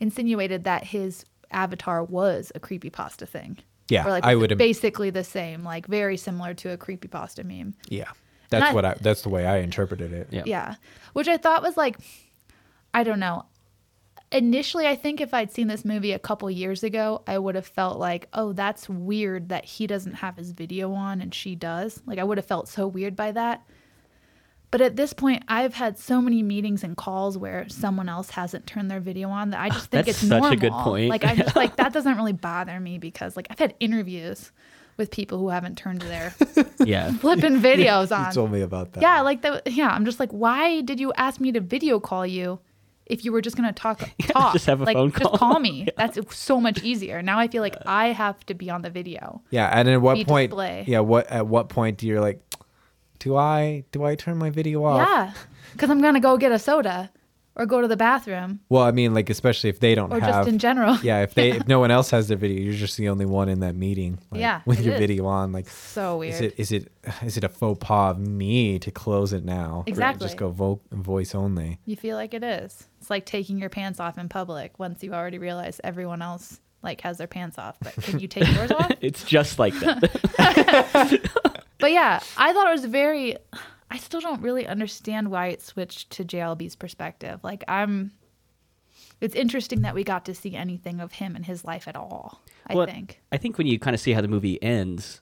insinuated 0.00 0.64
that 0.64 0.84
his 0.84 1.24
avatar 1.50 2.04
was 2.04 2.52
a 2.54 2.60
creepypasta 2.60 3.28
thing. 3.28 3.58
Yeah, 3.88 4.06
or 4.06 4.10
like 4.10 4.24
I 4.24 4.36
would. 4.36 4.52
im- 4.52 4.58
basically 4.58 5.10
the 5.10 5.24
same, 5.24 5.64
like 5.64 5.86
very 5.86 6.16
similar 6.16 6.54
to 6.54 6.70
a 6.70 6.78
creepypasta 6.78 7.44
meme. 7.44 7.74
Yeah, 7.88 8.10
that's 8.50 8.66
I- 8.70 8.74
what 8.74 8.84
I. 8.84 8.94
That's 9.00 9.22
the 9.22 9.28
way 9.30 9.46
I 9.46 9.58
interpreted 9.58 10.12
it. 10.12 10.28
Yeah. 10.30 10.42
Yeah. 10.46 10.74
Which 11.12 11.26
I 11.28 11.36
thought 11.36 11.62
was 11.62 11.76
like, 11.76 11.98
I 12.94 13.02
don't 13.02 13.18
know. 13.20 13.46
Initially, 14.32 14.86
I 14.86 14.94
think 14.94 15.20
if 15.20 15.34
I'd 15.34 15.50
seen 15.50 15.66
this 15.66 15.84
movie 15.84 16.12
a 16.12 16.18
couple 16.20 16.48
years 16.52 16.84
ago, 16.84 17.22
I 17.26 17.36
would 17.36 17.56
have 17.56 17.66
felt 17.66 17.98
like, 17.98 18.28
oh, 18.32 18.52
that's 18.52 18.88
weird 18.88 19.48
that 19.48 19.64
he 19.64 19.88
doesn't 19.88 20.14
have 20.14 20.36
his 20.36 20.52
video 20.52 20.92
on 20.92 21.20
and 21.20 21.34
she 21.34 21.56
does. 21.56 22.00
Like, 22.06 22.20
I 22.20 22.22
would 22.22 22.38
have 22.38 22.46
felt 22.46 22.68
so 22.68 22.86
weird 22.86 23.16
by 23.16 23.32
that. 23.32 23.64
But 24.70 24.80
at 24.80 24.94
this 24.94 25.12
point, 25.12 25.42
I've 25.48 25.74
had 25.74 25.98
so 25.98 26.20
many 26.20 26.42
meetings 26.42 26.84
and 26.84 26.96
calls 26.96 27.36
where 27.36 27.68
someone 27.68 28.08
else 28.08 28.30
hasn't 28.30 28.66
turned 28.66 28.90
their 28.90 29.00
video 29.00 29.28
on 29.28 29.50
that 29.50 29.60
I 29.60 29.68
just 29.68 29.90
think 29.90 30.06
That's 30.06 30.22
it's 30.22 30.28
such 30.28 30.52
a 30.52 30.56
good 30.56 30.72
point. 30.72 31.10
Like 31.10 31.24
I'm 31.24 31.36
just 31.36 31.56
like 31.56 31.76
that 31.82 31.92
doesn't 31.92 32.16
really 32.16 32.32
bother 32.32 32.78
me 32.78 32.98
because 32.98 33.36
like 33.36 33.48
I've 33.50 33.58
had 33.58 33.74
interviews 33.80 34.52
with 34.96 35.10
people 35.10 35.38
who 35.38 35.48
haven't 35.48 35.76
turned 35.76 36.02
their 36.02 36.34
Yeah. 36.84 37.10
flipping 37.18 37.60
videos 37.60 38.10
You 38.10 38.16
on. 38.16 38.32
told 38.32 38.52
me 38.52 38.60
about 38.60 38.92
that. 38.92 39.02
Yeah, 39.02 39.22
like 39.22 39.42
that. 39.42 39.66
Yeah, 39.72 39.88
I'm 39.88 40.04
just 40.04 40.20
like, 40.20 40.30
why 40.30 40.82
did 40.82 41.00
you 41.00 41.12
ask 41.16 41.40
me 41.40 41.50
to 41.52 41.60
video 41.60 41.98
call 41.98 42.26
you 42.26 42.60
if 43.06 43.24
you 43.24 43.32
were 43.32 43.40
just 43.40 43.56
gonna 43.56 43.72
talk? 43.72 44.08
Talk. 44.28 44.52
just 44.52 44.66
have 44.66 44.80
a 44.82 44.84
like, 44.84 44.94
phone 44.94 45.10
call. 45.10 45.30
Just 45.30 45.40
call. 45.40 45.52
call 45.52 45.60
me. 45.60 45.88
That's 45.96 46.18
so 46.36 46.60
much 46.60 46.82
easier. 46.84 47.22
Now 47.22 47.40
I 47.40 47.48
feel 47.48 47.62
like 47.62 47.76
I 47.86 48.08
have 48.08 48.44
to 48.46 48.54
be 48.54 48.70
on 48.70 48.82
the 48.82 48.90
video. 48.90 49.42
Yeah, 49.50 49.66
and 49.66 49.88
at 49.88 50.00
what 50.00 50.24
point? 50.26 50.50
display. 50.50 50.84
Yeah, 50.86 51.00
what 51.00 51.26
at 51.26 51.46
what 51.48 51.68
point 51.70 51.98
do 51.98 52.06
you 52.06 52.20
like? 52.20 52.40
Do 53.20 53.36
I 53.36 53.84
do 53.92 54.02
I 54.04 54.14
turn 54.16 54.36
my 54.38 54.50
video 54.50 54.84
off? 54.84 55.06
Yeah, 55.08 55.32
because 55.72 55.88
I'm 55.90 56.00
gonna 56.02 56.20
go 56.20 56.36
get 56.36 56.50
a 56.52 56.58
soda 56.58 57.10
or 57.56 57.66
go 57.66 57.80
to 57.82 57.88
the 57.88 57.96
bathroom 57.96 58.60
Well, 58.68 58.82
I 58.84 58.92
mean, 58.92 59.12
like 59.12 59.28
especially 59.28 59.70
if 59.70 59.80
they 59.80 59.94
don't 59.94 60.10
or 60.12 60.20
have. 60.20 60.30
just 60.30 60.48
in 60.48 60.58
general. 60.58 60.96
yeah, 61.02 61.22
if 61.22 61.34
they 61.34 61.50
if 61.58 61.68
no 61.68 61.80
one 61.80 61.90
else 61.90 62.10
has 62.10 62.28
their 62.28 62.36
video, 62.38 62.62
you're 62.62 62.72
just 62.74 62.96
the 62.96 63.08
only 63.08 63.26
one 63.26 63.48
in 63.48 63.60
that 63.60 63.74
meeting. 63.74 64.18
Like, 64.30 64.40
Yeah, 64.40 64.60
with 64.66 64.80
your 64.80 64.94
is. 64.94 65.00
video 65.00 65.26
on, 65.26 65.52
like. 65.52 65.68
So 65.68 66.18
weird. 66.18 66.34
Is 66.34 66.40
it 66.40 66.54
is 66.58 66.72
it 66.72 66.92
is 67.22 67.36
it 67.36 67.44
a 67.44 67.48
faux 67.50 67.78
pas 67.86 68.12
of 68.12 68.20
me 68.26 68.78
to 68.78 68.90
close 68.90 69.32
it 69.32 69.44
now? 69.44 69.78
Or 69.78 69.84
Exactly. 69.86 70.24
Just 70.26 70.36
go 70.38 70.48
vo- 70.50 70.80
voice 70.90 71.34
only. 71.34 71.78
You 71.84 71.96
feel 71.96 72.16
like 72.16 72.32
it 72.34 72.42
is. 72.42 72.88
It's 73.00 73.10
like 73.10 73.26
taking 73.26 73.58
your 73.58 73.68
pants 73.68 74.00
off 74.00 74.16
in 74.16 74.28
public 74.30 74.78
once 74.78 75.02
you 75.02 75.12
already 75.12 75.38
realize 75.38 75.80
everyone 75.84 76.22
else 76.22 76.60
like 76.82 77.02
has 77.02 77.18
their 77.18 77.26
pants 77.26 77.58
off. 77.58 77.76
But 77.82 77.92
can 78.02 78.18
you 78.20 78.28
take 78.28 78.48
yours 78.54 78.70
off? 78.78 78.90
It's 79.02 79.24
just 79.24 79.58
like 79.58 79.74
that. 79.80 81.56
But 81.80 81.92
yeah, 81.92 82.20
I 82.36 82.52
thought 82.52 82.68
it 82.68 82.72
was 82.72 82.84
very. 82.84 83.36
I 83.90 83.98
still 83.98 84.20
don't 84.20 84.40
really 84.42 84.66
understand 84.66 85.30
why 85.30 85.48
it 85.48 85.62
switched 85.62 86.10
to 86.10 86.24
JLB's 86.24 86.76
perspective. 86.76 87.40
Like 87.42 87.64
I'm. 87.68 88.12
It's 89.20 89.34
interesting 89.34 89.82
that 89.82 89.94
we 89.94 90.02
got 90.02 90.24
to 90.26 90.34
see 90.34 90.54
anything 90.56 91.00
of 91.00 91.12
him 91.12 91.36
in 91.36 91.42
his 91.42 91.64
life 91.64 91.86
at 91.86 91.96
all. 91.96 92.40
I 92.66 92.74
Well, 92.74 92.86
think. 92.86 93.20
I 93.30 93.36
think 93.36 93.58
when 93.58 93.66
you 93.66 93.78
kind 93.78 93.94
of 93.94 94.00
see 94.00 94.12
how 94.12 94.22
the 94.22 94.28
movie 94.28 94.62
ends 94.62 95.20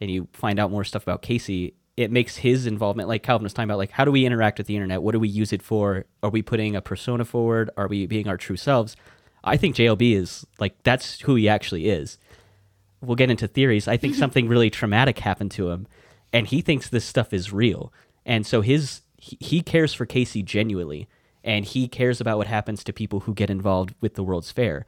and 0.00 0.08
you 0.10 0.28
find 0.32 0.60
out 0.60 0.70
more 0.70 0.84
stuff 0.84 1.02
about 1.02 1.22
Casey, 1.22 1.74
it 1.96 2.12
makes 2.12 2.36
his 2.36 2.64
involvement, 2.66 3.08
like 3.08 3.22
Calvin 3.24 3.42
was 3.42 3.52
talking 3.52 3.68
about, 3.68 3.78
like 3.78 3.90
how 3.90 4.04
do 4.04 4.12
we 4.12 4.24
interact 4.24 4.58
with 4.58 4.68
the 4.68 4.76
internet? 4.76 5.02
What 5.02 5.12
do 5.12 5.18
we 5.20 5.28
use 5.28 5.52
it 5.52 5.62
for? 5.62 6.04
Are 6.22 6.30
we 6.30 6.42
putting 6.42 6.76
a 6.76 6.80
persona 6.80 7.24
forward? 7.24 7.70
Are 7.76 7.88
we 7.88 8.06
being 8.06 8.28
our 8.28 8.36
true 8.36 8.56
selves? 8.56 8.94
I 9.42 9.56
think 9.56 9.74
JLB 9.74 10.14
is 10.14 10.46
like 10.58 10.80
that's 10.84 11.20
who 11.22 11.34
he 11.34 11.48
actually 11.48 11.88
is. 11.88 12.18
We'll 13.00 13.16
get 13.16 13.30
into 13.30 13.48
theories. 13.48 13.88
I 13.88 13.96
think 13.96 14.14
something 14.24 14.46
really 14.46 14.70
traumatic 14.70 15.18
happened 15.18 15.50
to 15.52 15.70
him, 15.70 15.86
and 16.32 16.46
he 16.46 16.60
thinks 16.60 16.88
this 16.88 17.04
stuff 17.04 17.32
is 17.32 17.52
real. 17.52 17.92
And 18.24 18.46
so 18.46 18.60
his 18.60 19.02
he, 19.20 19.60
cares 19.60 19.92
for 19.92 20.06
Casey 20.06 20.42
genuinely, 20.42 21.08
and 21.44 21.64
he 21.64 21.88
cares 21.88 22.20
about 22.20 22.38
what 22.38 22.46
happens 22.46 22.82
to 22.84 22.92
people 22.92 23.20
who 23.20 23.34
get 23.34 23.50
involved 23.50 23.94
with 24.00 24.14
the 24.14 24.24
World's 24.24 24.50
Fair. 24.50 24.86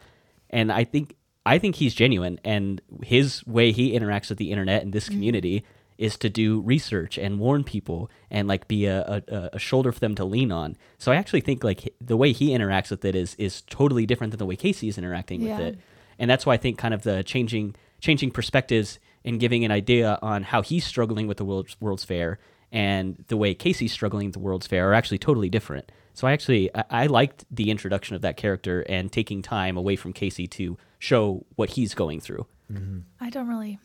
And 0.51 0.73
I 0.73 0.85
think 0.85 1.17
I 1.45 1.59
think 1.59 1.77
he's 1.77 1.95
genuine, 1.95 2.41
and 2.45 2.81
his 3.03 3.47
way 3.47 3.73
he 3.73 3.93
interacts 3.93 4.29
with 4.29 4.39
the 4.39 4.51
internet 4.51 4.83
and 4.83 4.93
this 4.93 5.05
mm-hmm. 5.05 5.15
community 5.15 5.65
is 5.99 6.17
to 6.19 6.31
do 6.31 6.61
research 6.63 7.19
and 7.19 7.39
warn 7.39 7.63
people 7.63 8.11
and 8.31 8.49
like 8.49 8.67
be 8.67 8.87
a, 8.87 9.23
a, 9.29 9.51
a 9.53 9.59
shoulder 9.59 9.93
for 9.93 10.01
them 10.01 10.15
to 10.15 10.25
lean 10.25 10.51
on. 10.51 10.77
So 10.99 11.13
I 11.13 11.17
actually 11.17 11.43
think 11.43 11.63
like 11.63 11.95
the 12.01 12.17
way 12.17 12.33
he 12.33 12.51
interacts 12.51 12.91
with 12.91 13.05
it 13.05 13.15
is 13.15 13.35
is 13.37 13.61
totally 13.63 14.07
different 14.07 14.31
than 14.31 14.39
the 14.39 14.47
way 14.47 14.57
Casey 14.57 14.89
is 14.89 14.99
interacting 14.99 15.43
with 15.43 15.61
it. 15.61 15.79
And 16.19 16.31
that's 16.31 16.47
why 16.47 16.55
I 16.55 16.57
think 16.57 16.79
kind 16.79 16.95
of 16.95 17.03
the 17.03 17.23
changing 17.23 17.75
changing 18.01 18.31
perspectives 18.31 18.99
and 19.25 19.41
giving 19.41 19.65
an 19.65 19.71
idea 19.71 20.19
on 20.23 20.43
how 20.43 20.63
he's 20.63 20.85
struggling 20.85 21.27
with 21.27 21.37
the 21.37 21.45
World's, 21.45 21.77
World's 21.81 22.05
Fair 22.05 22.39
and 22.73 23.23
the 23.29 23.37
way 23.37 23.55
Casey's 23.55 23.93
struggling 23.93 24.27
with 24.27 24.35
the 24.35 24.41
World's 24.41 24.67
Fair 24.67 24.91
are 24.91 24.95
actually 24.95 25.19
totally 25.19 25.51
different. 25.51 25.93
So 26.15 26.27
I 26.27 26.33
actually 26.33 26.75
I, 26.75 26.85
I 26.91 27.07
liked 27.07 27.45
the 27.51 27.71
introduction 27.71 28.17
of 28.17 28.23
that 28.23 28.37
character 28.37 28.81
and 28.89 29.13
taking 29.13 29.43
time 29.43 29.77
away 29.77 29.97
from 29.97 30.13
Casey 30.13 30.47
to 30.49 30.79
show 30.99 31.45
what 31.57 31.71
he's 31.71 31.95
going 31.95 32.21
through. 32.21 32.47
Mm-hmm. 32.73 33.01
I 33.21 33.31
don't 33.31 33.49
really. 33.49 33.79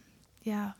Yeah. 0.43 0.71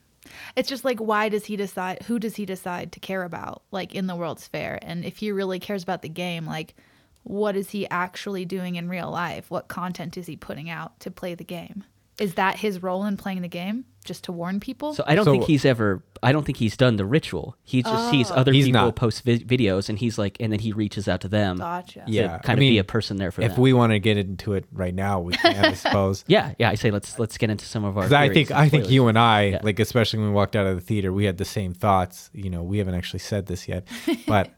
It's 0.55 0.69
just 0.69 0.85
like, 0.85 0.99
why 0.99 1.29
does 1.29 1.45
he 1.45 1.55
decide? 1.55 2.03
Who 2.03 2.19
does 2.19 2.35
he 2.35 2.45
decide 2.45 2.93
to 2.93 2.99
care 2.99 3.23
about, 3.23 3.63
like 3.71 3.93
in 3.95 4.07
the 4.07 4.15
World's 4.15 4.47
Fair? 4.47 4.79
And 4.81 5.05
if 5.05 5.17
he 5.17 5.31
really 5.31 5.59
cares 5.59 5.83
about 5.83 6.01
the 6.01 6.09
game, 6.09 6.45
like, 6.45 6.75
what 7.23 7.55
is 7.55 7.69
he 7.69 7.89
actually 7.89 8.45
doing 8.45 8.75
in 8.75 8.89
real 8.89 9.11
life? 9.11 9.51
What 9.51 9.67
content 9.67 10.17
is 10.17 10.27
he 10.27 10.35
putting 10.37 10.69
out 10.69 10.99
to 11.01 11.11
play 11.11 11.35
the 11.35 11.43
game? 11.43 11.83
Is 12.19 12.33
that 12.35 12.57
his 12.57 12.81
role 12.81 13.05
in 13.05 13.15
playing 13.17 13.41
the 13.41 13.47
game? 13.47 13.85
Just 14.05 14.23
to 14.23 14.31
warn 14.31 14.59
people? 14.61 14.93
So 14.93 15.03
I 15.05 15.15
don't 15.15 15.25
So- 15.25 15.31
think 15.33 15.43
he's 15.43 15.65
ever. 15.65 16.01
I 16.23 16.31
don't 16.31 16.45
think 16.45 16.57
he's 16.57 16.75
done 16.77 16.95
the 16.95 17.05
ritual. 17.05 17.57
He 17.63 17.83
just 17.83 18.09
sees 18.09 18.31
other 18.31 18.51
He's 18.53 18.65
people 18.65 18.85
not. 18.85 18.95
post 18.95 19.23
vi- 19.23 19.39
videos, 19.39 19.87
and 19.89 19.99
he's 19.99 20.17
like, 20.17 20.37
and 20.39 20.51
then 20.51 20.59
he 20.59 20.71
reaches 20.71 21.07
out 21.07 21.21
to 21.21 21.27
them 21.27 21.57
gotcha. 21.57 21.99
to 22.05 22.11
Yeah, 22.11 22.39
kind 22.39 22.51
I 22.51 22.53
of 22.53 22.59
be 22.59 22.77
a 22.79 22.83
person 22.85 23.17
there 23.17 23.29
for 23.31 23.41
If 23.43 23.51
them. 23.53 23.61
we 23.61 23.73
want 23.73 23.91
to 23.91 23.99
get 23.99 24.17
into 24.17 24.53
it 24.53 24.65
right 24.71 24.95
now, 24.95 25.19
we 25.19 25.33
can, 25.33 25.63
I 25.63 25.73
suppose. 25.73 26.23
yeah, 26.25 26.53
yeah. 26.57 26.69
I 26.69 26.75
say 26.75 26.89
let's 26.89 27.19
let's 27.19 27.37
get 27.37 27.49
into 27.51 27.65
some 27.65 27.83
of 27.83 27.97
our. 27.97 28.03
Because 28.05 28.13
I 28.13 28.29
think 28.33 28.49
I 28.49 28.67
think 28.69 28.89
you 28.89 29.07
and 29.09 29.19
I, 29.19 29.43
Yeah. 29.43 29.59
like 29.61 29.79
especially 29.79 30.19
when 30.19 30.29
we 30.29 30.33
walked 30.33 30.55
out 30.55 30.65
of 30.65 30.75
the 30.75 30.81
theater, 30.81 31.11
we 31.13 31.25
had 31.25 31.37
the 31.37 31.45
same 31.45 31.73
thoughts. 31.73 32.31
You 32.33 32.49
know, 32.49 32.63
we 32.63 32.77
haven't 32.79 32.95
actually 32.95 33.19
said 33.19 33.45
this 33.47 33.67
yet, 33.67 33.85
but 34.25 34.51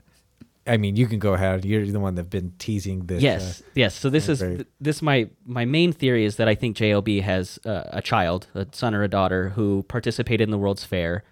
I 0.69 0.77
mean, 0.77 0.95
you 0.95 1.07
can 1.07 1.19
go 1.19 1.33
ahead. 1.33 1.65
You're 1.65 1.85
the 1.85 1.99
one 1.99 2.15
that's 2.15 2.27
been 2.29 2.53
teasing 2.59 3.05
this. 3.07 3.21
Yes, 3.21 3.61
uh, 3.61 3.63
yes. 3.75 3.95
So 3.95 4.09
this 4.09 4.29
is 4.29 4.39
very- 4.39 4.65
this 4.79 5.01
my 5.01 5.29
my 5.45 5.65
main 5.65 5.91
theory 5.93 6.25
is 6.25 6.35
that 6.37 6.47
I 6.47 6.55
think 6.55 6.77
JLB 6.77 7.21
has 7.21 7.59
uh, 7.65 7.83
a 7.87 8.01
child, 8.01 8.47
a 8.55 8.65
son 8.71 8.93
or 8.95 9.03
a 9.03 9.07
daughter 9.07 9.49
who 9.49 9.83
participated 9.87 10.41
in 10.47 10.51
the 10.51 10.57
World's 10.57 10.83
Fair, 10.83 11.23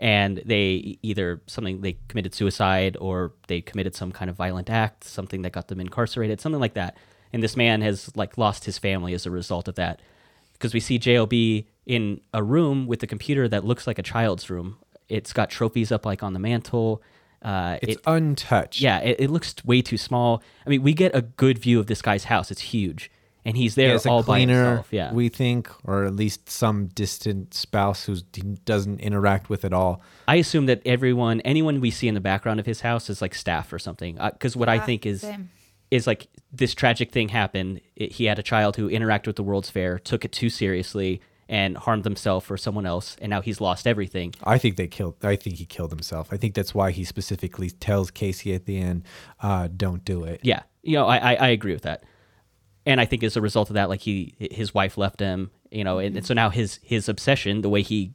and 0.00 0.42
they 0.44 0.98
either 1.02 1.40
something 1.46 1.80
they 1.80 1.96
committed 2.08 2.34
suicide 2.34 2.96
or 3.00 3.32
they 3.48 3.60
committed 3.60 3.94
some 3.94 4.12
kind 4.12 4.28
of 4.30 4.36
violent 4.36 4.68
act, 4.68 5.04
something 5.04 5.42
that 5.42 5.52
got 5.52 5.68
them 5.68 5.80
incarcerated, 5.80 6.40
something 6.40 6.60
like 6.60 6.74
that. 6.74 6.96
And 7.32 7.42
this 7.42 7.56
man 7.56 7.80
has 7.82 8.14
like 8.16 8.36
lost 8.36 8.64
his 8.66 8.78
family 8.78 9.14
as 9.14 9.24
a 9.26 9.30
result 9.30 9.68
of 9.68 9.74
that, 9.76 10.00
because 10.52 10.74
we 10.74 10.80
see 10.80 10.98
JLB 10.98 11.66
in 11.86 12.20
a 12.34 12.42
room 12.42 12.86
with 12.86 13.02
a 13.02 13.06
computer 13.06 13.48
that 13.48 13.64
looks 13.64 13.86
like 13.86 13.98
a 13.98 14.02
child's 14.02 14.50
room. 14.50 14.76
It's 15.08 15.32
got 15.32 15.50
trophies 15.50 15.90
up 15.90 16.04
like 16.06 16.22
on 16.22 16.32
the 16.32 16.38
mantle. 16.38 17.02
Uh, 17.42 17.78
it's 17.82 17.94
it- 17.94 18.00
untouched. 18.06 18.80
yeah, 18.80 18.98
it, 19.00 19.16
it 19.20 19.30
looks 19.30 19.54
way 19.64 19.82
too 19.82 19.96
small. 19.98 20.42
I 20.66 20.70
mean, 20.70 20.82
we 20.82 20.92
get 20.94 21.14
a 21.14 21.22
good 21.22 21.58
view 21.58 21.80
of 21.80 21.86
this 21.86 22.00
guy's 22.00 22.24
house. 22.24 22.50
It's 22.50 22.60
huge, 22.60 23.10
and 23.44 23.56
he's 23.56 23.74
He 23.74 23.82
there 23.82 23.92
has 23.92 24.06
a 24.06 24.10
all 24.10 24.22
cleaner, 24.22 24.62
by 24.62 24.68
himself. 24.68 24.88
Yeah, 24.92 25.12
we 25.12 25.28
think, 25.28 25.68
or 25.84 26.04
at 26.04 26.14
least 26.14 26.48
some 26.48 26.86
distant 26.86 27.52
spouse 27.54 28.04
who 28.04 28.16
doesn't 28.64 29.00
interact 29.00 29.48
with 29.50 29.64
it 29.64 29.72
all. 29.72 30.02
I 30.28 30.36
assume 30.36 30.66
that 30.66 30.82
everyone, 30.86 31.40
anyone 31.40 31.80
we 31.80 31.90
see 31.90 32.06
in 32.06 32.14
the 32.14 32.20
background 32.20 32.60
of 32.60 32.66
his 32.66 32.82
house, 32.82 33.10
is 33.10 33.20
like 33.20 33.34
staff 33.34 33.72
or 33.72 33.78
something. 33.80 34.18
Because 34.22 34.54
what 34.56 34.68
I 34.68 34.78
think 34.78 35.04
is 35.04 35.22
same. 35.22 35.50
is 35.90 36.06
like 36.06 36.28
this 36.52 36.74
tragic 36.74 37.10
thing 37.10 37.28
happened. 37.30 37.80
It, 37.96 38.12
he 38.12 38.26
had 38.26 38.38
a 38.38 38.42
child 38.42 38.76
who 38.76 38.88
interacted 38.88 39.26
with 39.26 39.36
the 39.36 39.42
World's 39.42 39.68
Fair, 39.70 39.98
took 39.98 40.24
it 40.24 40.30
too 40.30 40.48
seriously, 40.48 41.20
and 41.52 41.76
harmed 41.76 42.04
himself 42.04 42.50
or 42.50 42.56
someone 42.56 42.86
else, 42.86 43.14
and 43.20 43.28
now 43.28 43.42
he's 43.42 43.60
lost 43.60 43.86
everything. 43.86 44.32
I 44.42 44.56
think 44.56 44.76
they 44.76 44.86
killed. 44.88 45.16
I 45.22 45.36
think 45.36 45.56
he 45.56 45.66
killed 45.66 45.90
himself. 45.90 46.32
I 46.32 46.38
think 46.38 46.54
that's 46.54 46.74
why 46.74 46.90
he 46.92 47.04
specifically 47.04 47.68
tells 47.70 48.10
Casey 48.10 48.54
at 48.54 48.64
the 48.64 48.78
end, 48.78 49.02
uh, 49.40 49.68
"Don't 49.84 50.02
do 50.04 50.24
it." 50.24 50.40
Yeah, 50.42 50.62
you 50.82 50.94
know, 50.96 51.06
I, 51.06 51.18
I, 51.18 51.34
I 51.34 51.48
agree 51.48 51.74
with 51.74 51.82
that, 51.82 52.04
and 52.86 53.00
I 53.00 53.04
think 53.04 53.22
as 53.22 53.36
a 53.36 53.42
result 53.42 53.68
of 53.68 53.74
that, 53.74 53.90
like 53.90 54.00
he 54.00 54.34
his 54.38 54.72
wife 54.72 54.96
left 54.96 55.20
him, 55.20 55.50
you 55.70 55.84
know, 55.84 55.98
and, 55.98 56.16
and 56.16 56.24
so 56.26 56.32
now 56.32 56.48
his 56.48 56.80
his 56.82 57.06
obsession, 57.08 57.60
the 57.60 57.68
way 57.68 57.82
he 57.82 58.14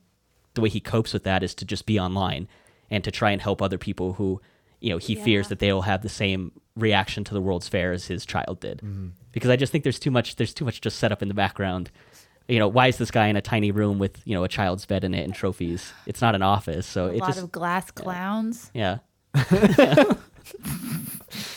the 0.56 0.62
way 0.62 0.70
he 0.70 0.80
copes 0.80 1.14
with 1.14 1.24
that 1.24 1.44
is 1.44 1.54
to 1.56 1.66
just 1.66 1.86
be 1.86 2.00
online 2.00 2.48
and 2.90 3.04
to 3.04 3.12
try 3.12 3.30
and 3.30 3.42
help 3.44 3.62
other 3.62 3.78
people 3.78 4.14
who, 4.14 4.42
you 4.80 4.90
know, 4.90 4.98
he 4.98 5.14
fears 5.14 5.50
that 5.50 5.60
they'll 5.60 5.82
have 5.84 6.02
the 6.02 6.10
same 6.10 6.52
reaction 6.76 7.24
to 7.24 7.34
the 7.36 7.42
World's 7.42 7.68
Fair 7.70 7.92
as 7.94 8.08
his 8.08 8.26
child 8.26 8.60
did, 8.62 8.80
Mm-hmm. 8.80 9.10
because 9.32 9.52
I 9.52 9.56
just 9.58 9.72
think 9.72 9.84
there's 9.84 10.00
too 10.00 10.10
much 10.10 10.38
there's 10.38 10.56
too 10.56 10.66
much 10.66 10.82
just 10.82 10.98
set 10.98 11.12
up 11.12 11.22
in 11.22 11.28
the 11.28 11.36
background. 11.36 11.92
You 12.48 12.60
know, 12.60 12.68
why 12.68 12.88
is 12.88 12.98
this 12.98 13.12
guy 13.12 13.28
in 13.28 13.36
a 13.36 13.42
tiny 13.42 13.72
room 13.72 14.00
with 14.00 14.22
you 14.26 14.34
know 14.34 14.44
a 14.44 14.48
child's 14.48 14.86
bed 14.86 15.04
in 15.04 15.14
it 15.14 15.24
and 15.24 15.34
trophies? 15.34 15.92
It's 16.06 16.22
not 16.22 16.34
an 16.36 16.42
office, 16.42 16.86
so 16.88 17.08
it's 17.08 17.14
A 17.14 17.18
it 17.18 17.22
lot 17.22 17.28
just 17.28 17.44
of 17.44 17.52
glass 17.52 17.92
clowns. 17.92 18.72
yeah. 18.74 19.00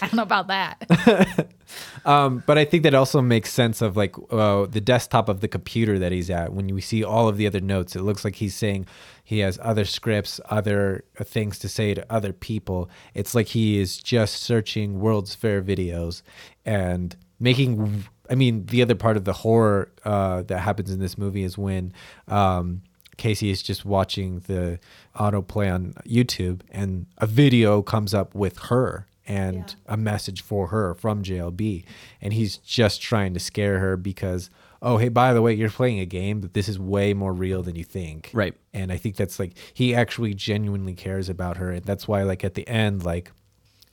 I 0.03 0.07
don't 0.07 0.15
know 0.15 0.23
about 0.23 0.49
that. 0.49 1.47
Um, 2.05 2.43
but 2.47 2.57
I 2.57 2.65
think 2.65 2.83
that 2.85 2.95
also 2.95 3.21
makes 3.21 3.53
sense 3.53 3.83
of 3.83 3.97
like 3.97 4.17
uh, 4.31 4.67
the 4.67 4.81
desktop 4.81 5.29
of 5.29 5.41
the 5.41 5.49
computer 5.49 5.99
that 5.99 6.13
he's 6.13 6.31
at. 6.31 6.53
When 6.53 6.67
we 6.75 6.81
see 6.81 7.05
all 7.05 7.29
of 7.29 7.37
the 7.37 7.47
other 7.47 7.61
notes, 7.61 7.95
it 7.95 8.01
looks 8.01 8.25
like 8.25 8.37
he's 8.37 8.55
saying 8.55 8.87
he 9.23 9.41
has 9.41 9.59
other 9.63 9.85
scripts, 9.85 10.41
other 10.47 11.05
uh, 11.19 11.25
things 11.25 11.59
to 11.61 11.69
say 11.69 11.93
to 11.95 12.05
other 12.11 12.33
people. 12.33 12.89
It's 13.15 13.35
like 13.35 13.49
he 13.49 13.79
is 13.79 13.99
just 13.99 14.37
searching 14.43 14.99
World's 14.99 15.35
Fair 15.35 15.63
videos 15.63 16.23
and 16.65 17.17
making. 17.39 18.05
I 18.31 18.35
mean, 18.37 18.67
the 18.67 18.81
other 18.83 18.95
part 18.95 19.17
of 19.17 19.25
the 19.25 19.33
horror 19.33 19.91
uh, 20.05 20.43
that 20.43 20.61
happens 20.61 20.91
in 20.91 21.01
this 21.01 21.19
movie 21.19 21.43
is 21.43 21.59
when. 21.59 21.93
Um, 22.29 22.83
Casey 23.17 23.51
is 23.51 23.63
just 23.63 23.85
watching 23.85 24.39
the 24.47 24.79
autoplay 25.15 25.71
on 25.71 25.93
YouTube, 26.07 26.63
and 26.71 27.05
a 27.19 27.27
video 27.27 27.83
comes 27.83 28.15
up 28.15 28.35
with 28.35 28.57
her 28.71 29.07
and 29.29 29.57
Yeah. 29.87 29.93
a 29.93 29.97
message 29.99 30.41
for 30.41 30.69
her 30.69 30.95
from 30.95 31.23
JLB, 31.23 31.85
and 32.23 32.33
he's 32.33 32.57
just 32.57 33.03
trying 33.03 33.35
to 33.35 33.41
scare 33.41 33.79
her 33.79 33.99
because 33.99 34.49
oh 34.81 34.97
hey 34.97 35.11
by 35.11 35.35
the 35.35 35.43
way 35.43 35.53
you're 35.53 35.69
playing 35.69 36.01
a 36.01 36.07
game 36.07 36.41
but 36.41 36.55
this 36.55 36.67
is 36.67 36.79
way 36.79 37.13
more 37.13 37.35
real 37.35 37.63
than 37.63 37.77
you 37.77 37.85
think 37.85 38.31
Right. 38.33 38.55
and 38.73 38.91
i 38.91 38.97
think 38.97 39.15
that's 39.17 39.39
like 39.39 39.53
he 39.75 39.95
actually 39.95 40.33
genuinely 40.33 40.95
cares 40.95 41.29
about 41.29 41.59
her 41.59 41.71
and 41.71 41.85
that's 41.85 42.09
why 42.09 42.23
like 42.23 42.43
at 42.45 42.55
the 42.55 42.67
end 42.67 43.05
like 43.05 43.31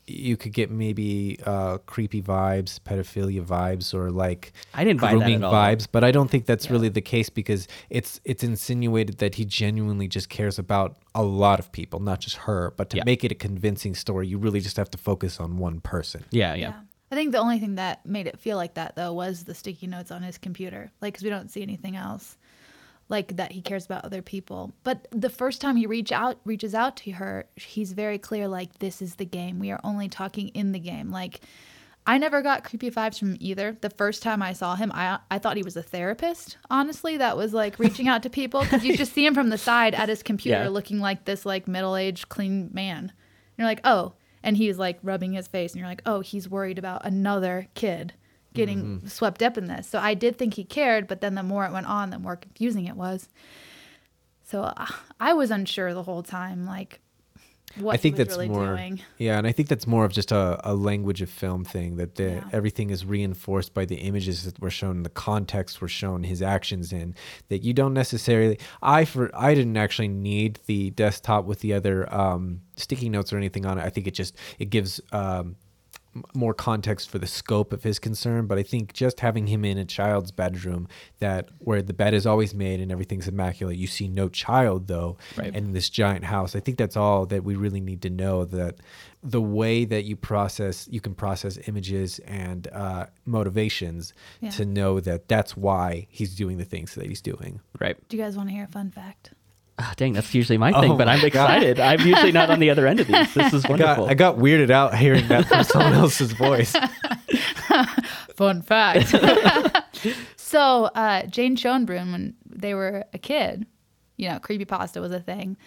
you 0.10 0.38
could 0.38 0.54
get 0.54 0.72
maybe 0.72 1.38
uh 1.46 1.78
creepy 1.86 2.22
vibes 2.22 2.80
pedophilia 2.80 3.44
vibes 3.44 3.94
or 3.94 4.10
like 4.10 4.54
I 4.74 4.84
didn't 4.86 5.02
buy 5.02 5.12
grooming 5.12 5.44
at 5.44 5.52
vibes 5.52 5.86
but 5.92 6.04
i 6.04 6.12
don't 6.12 6.30
think 6.32 6.46
that's 6.46 6.66
Yeah. 6.68 6.72
really 6.72 6.90
the 6.90 7.02
case 7.02 7.30
because 7.30 7.68
it's 7.90 8.22
it's 8.24 8.44
insinuated 8.44 9.18
that 9.18 9.36
he 9.36 9.44
genuinely 9.46 10.08
just 10.08 10.30
cares 10.30 10.58
about 10.58 10.96
a 11.14 11.24
lot 11.24 11.60
of 11.60 11.72
people 11.74 12.00
not 12.00 12.20
just 12.22 12.38
her 12.38 12.74
but 12.78 12.90
to 12.92 12.98
Yeah. 12.98 13.04
make 13.06 13.24
it 13.26 13.32
a 13.32 13.36
convincing 13.36 13.96
story 13.96 14.28
you 14.28 14.38
really 14.38 14.62
just 14.62 14.78
have 14.78 14.90
to 14.92 14.98
focus 14.98 15.40
on 15.40 15.58
one 15.58 15.82
person 15.82 16.24
Yeah, 16.32 16.54
yeah. 16.56 16.74
I 17.12 17.16
think 17.16 17.32
the 17.32 17.38
only 17.40 17.58
thing 17.60 17.76
that 17.76 18.06
made 18.06 18.28
it 18.28 18.38
feel 18.38 18.58
like 18.58 18.74
that 18.74 18.96
though 18.98 19.14
was 19.14 19.44
the 19.46 19.56
sticky 19.56 19.88
notes 19.88 20.12
on 20.12 20.24
his 20.24 20.38
computer. 20.38 20.92
Like, 21.02 21.14
cause 21.14 21.24
we 21.24 21.30
don't 21.30 21.50
see 21.50 21.62
anything 21.62 21.96
else, 21.96 22.36
like 23.10 23.38
that 23.38 23.54
he 23.54 23.62
cares 23.62 23.86
about 23.86 24.04
other 24.06 24.22
people. 24.22 24.74
But 24.84 25.08
the 25.12 25.30
first 25.30 25.62
time 25.62 25.76
he 25.78 25.86
reach 25.86 26.12
out, 26.12 26.40
reaches 26.46 26.76
out 26.76 26.98
to 26.98 27.12
her, 27.12 27.46
he's 27.56 27.94
very 27.94 28.18
clear. 28.18 28.48
Like, 28.48 28.80
this 28.80 29.02
is 29.02 29.16
the 29.16 29.26
game. 29.26 29.60
We 29.60 29.72
are 29.72 29.80
only 29.84 30.10
talking 30.10 30.50
in 30.50 30.74
the 30.74 30.80
game. 30.80 31.10
Like, 31.10 31.40
I 32.06 32.18
never 32.18 32.42
got 32.42 32.64
creepy 32.64 32.90
vibes 32.90 33.20
from 33.20 33.36
either. 33.40 33.78
The 33.82 33.90
first 33.90 34.24
time 34.24 34.42
I 34.42 34.54
saw 34.54 34.76
him, 34.76 34.92
I 34.94 35.20
I 35.30 35.40
thought 35.40 35.58
he 35.58 35.64
was 35.64 35.76
a 35.78 35.84
therapist. 35.84 36.58
Honestly, 36.70 37.18
that 37.18 37.36
was 37.36 37.54
like 37.54 37.80
reaching 37.80 38.08
out 38.08 38.24
to 38.24 38.30
people 38.30 38.62
because 38.62 38.84
you 38.86 38.96
just 38.96 39.12
see 39.14 39.26
him 39.26 39.34
from 39.34 39.50
the 39.50 39.58
side 39.58 39.94
at 39.94 40.08
his 40.10 40.24
computer, 40.24 40.64
Yeah. 40.64 40.70
looking 40.70 41.00
like 41.00 41.26
this 41.26 41.46
like 41.46 41.68
middle 41.68 41.96
aged 41.98 42.30
clean 42.30 42.70
man. 42.74 43.00
And 43.00 43.12
you're 43.58 43.68
like, 43.68 43.82
oh, 43.84 44.14
and 44.44 44.56
he's 44.56 44.78
like 44.78 45.00
rubbing 45.04 45.34
his 45.34 45.48
face, 45.48 45.74
and 45.74 45.80
you're 45.80 45.90
like, 45.90 46.02
oh, 46.06 46.22
he's 46.22 46.48
worried 46.50 46.78
about 46.80 47.06
another 47.06 47.68
kid 47.74 48.14
getting 48.54 49.08
swept 49.08 49.44
up 49.44 49.58
in 49.58 49.68
this. 49.68 49.88
So 49.88 50.00
I 50.00 50.14
did 50.14 50.38
think 50.38 50.56
he 50.56 50.64
cared, 50.64 51.08
but 51.08 51.22
then 51.22 51.36
the 51.36 51.44
more 51.44 51.66
it 51.66 51.72
went 51.72 51.88
on, 51.88 52.10
the 52.10 52.20
more 52.20 52.36
confusing 52.36 52.86
it 52.86 52.96
was. 52.96 53.30
So 54.44 54.64
uh, 54.64 54.88
I 55.20 55.34
was 55.34 55.52
unsure 55.52 55.94
the 55.94 56.04
whole 56.04 56.24
time, 56.24 56.66
like 56.66 57.00
what 57.76 57.94
I 57.94 57.98
think 57.98 58.16
that's 58.16 58.30
really 58.30 58.48
more, 58.48 58.78
doing. 58.78 59.02
yeah, 59.18 59.38
and 59.38 59.46
I 59.46 59.52
think 59.52 59.68
that's 59.68 59.86
more 59.86 60.06
of 60.06 60.14
just 60.14 60.32
a, 60.32 60.58
a 60.64 60.74
language 60.74 61.22
of 61.22 61.30
film 61.30 61.66
thing 61.66 61.98
that 61.98 62.16
the, 62.16 62.24
Yeah. 62.36 62.44
everything 62.54 62.90
is 62.90 63.06
reinforced 63.06 63.74
by 63.74 63.84
the 63.84 63.98
images 63.98 64.46
that 64.46 64.58
were 64.60 64.70
shown, 64.70 65.04
the 65.04 65.10
context 65.10 65.82
were 65.82 65.90
shown, 65.90 66.24
his 66.24 66.42
actions 66.42 66.94
in. 66.94 67.14
That 67.50 67.64
you 67.64 67.74
don't 67.74 67.94
necessarily. 67.94 68.58
I 68.82 69.04
for 69.04 69.30
I 69.38 69.54
didn't 69.54 69.76
actually 69.78 70.08
need 70.08 70.62
the 70.66 70.92
desktop 70.92 71.44
with 71.46 71.60
the 71.60 71.74
other 71.74 72.12
um, 72.12 72.62
sticky 72.78 73.10
notes 73.10 73.34
or 73.34 73.38
anything 73.38 73.66
on 73.66 73.78
it. 73.78 73.84
I 73.84 73.90
think 73.90 74.08
it 74.08 74.14
just 74.14 74.36
it 74.58 74.70
gives. 74.70 75.02
Um, 75.12 75.58
more 76.34 76.54
context 76.54 77.10
for 77.10 77.20
the 77.20 77.28
scope 77.28 77.74
of 77.74 77.84
his 77.84 78.00
concern 78.00 78.48
but 78.48 78.58
i 78.58 78.64
think 78.64 78.94
just 78.94 79.20
having 79.20 79.48
him 79.48 79.64
in 79.66 79.78
a 79.78 79.86
child's 79.86 80.32
bedroom 80.32 80.88
that 81.20 81.50
where 81.60 81.82
the 81.82 81.94
bed 81.94 82.14
is 82.14 82.26
always 82.26 82.54
made 82.54 82.80
and 82.80 82.92
everything's 82.92 83.28
immaculate 83.28 83.78
you 83.78 83.88
see 83.88 84.08
no 84.08 84.28
child 84.30 84.88
though 84.88 85.18
Right. 85.36 85.48
and 85.48 85.56
in 85.68 85.74
this 85.74 85.90
giant 85.90 86.26
house 86.26 86.56
i 86.56 86.60
think 86.60 86.78
that's 86.78 86.98
all 86.98 87.26
that 87.28 87.44
we 87.44 87.56
really 87.56 87.80
need 87.82 88.02
to 88.04 88.10
know 88.10 88.46
that 88.46 88.76
the 89.24 89.42
way 89.42 89.84
that 89.86 90.04
you 90.06 90.16
process 90.16 90.88
you 90.92 91.02
can 91.02 91.14
process 91.16 91.58
images 91.68 92.20
and 92.20 92.68
uh, 92.72 93.08
motivations 93.26 94.14
Yeah. 94.42 94.50
to 94.52 94.66
know 94.66 95.00
that 95.00 95.28
that's 95.28 95.56
why 95.58 96.08
he's 96.10 96.36
doing 96.36 96.58
the 96.58 96.66
things 96.66 96.96
that 96.96 97.06
he's 97.06 97.22
doing 97.22 97.60
Right. 97.80 97.96
Do 98.10 98.18
you 98.18 98.24
guys 98.24 98.36
want 98.36 98.50
to 98.50 98.54
hear 98.56 98.64
a 98.64 98.68
fun 98.68 98.90
fact? 98.92 99.32
Ah, 99.80 99.94
dang, 99.96 100.14
that's 100.14 100.34
usually 100.34 100.58
my 100.58 100.72
Oh 100.72 100.82
thing, 100.82 100.98
but 100.98 101.06
my 101.06 101.14
I'm 101.14 101.20
God. 101.20 101.26
excited. 101.28 101.80
I'm 101.80 102.02
usually 102.02 102.32
not 102.32 102.50
on 102.50 102.60
the 102.60 102.70
other 102.72 102.88
end 102.88 103.00
of 103.00 103.08
these. 103.08 103.34
This 103.36 103.54
is 103.54 103.64
I 103.66 103.78
got. 103.78 104.00
I 104.10 104.16
got 104.16 104.38
weirded 104.38 104.72
out 104.72 104.96
hearing 104.98 105.28
that 105.28 105.46
from 105.46 105.64
someone 105.64 105.94
else's 106.04 106.32
voice 106.32 106.76
Fun 108.36 108.62
fact. 108.62 109.14
so 110.36 110.86
uh, 110.96 111.24
Jane 111.28 111.56
Schoenbrun, 111.56 112.12
when 112.12 112.36
they 112.50 112.74
were 112.74 113.04
a 113.14 113.18
kid, 113.18 113.66
you 114.16 114.30
know, 114.30 114.40
creepypasta 114.40 115.02
was 115.02 115.12
a 115.12 115.20
thing. 115.20 115.58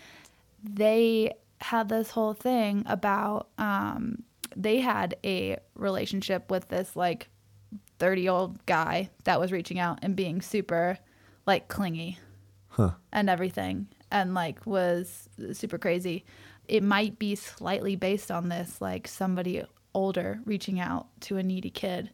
They 0.62 1.32
had 1.60 1.88
this 1.88 2.10
whole 2.10 2.32
thing 2.34 2.84
about 2.86 3.48
um, 3.58 4.22
they 4.56 4.78
had 4.80 5.16
a 5.24 5.58
relationship 5.74 6.50
with 6.50 6.68
this 6.68 6.96
like 6.96 7.28
30 7.98 8.22
year 8.22 8.30
old 8.32 8.64
guy 8.66 9.10
that 9.24 9.38
was 9.40 9.52
reaching 9.52 9.78
out 9.78 9.98
and 10.02 10.16
being 10.16 10.40
super 10.42 10.98
like 11.46 11.68
clingy 11.68 12.18
Huh. 12.74 12.90
and 13.12 13.28
everything 13.28 13.88
and 14.10 14.34
like 14.34 14.64
was 14.66 15.28
super 15.52 15.78
crazy. 15.78 16.24
It 16.68 16.82
might 16.82 17.18
be 17.18 17.34
slightly 17.34 17.96
based 17.96 18.30
on 18.30 18.48
this, 18.48 18.80
like 18.80 19.08
somebody 19.08 19.64
older 19.92 20.40
reaching 20.44 20.78
out 20.78 21.08
to 21.22 21.36
a 21.36 21.42
needy 21.42 21.70
kid. 21.70 22.10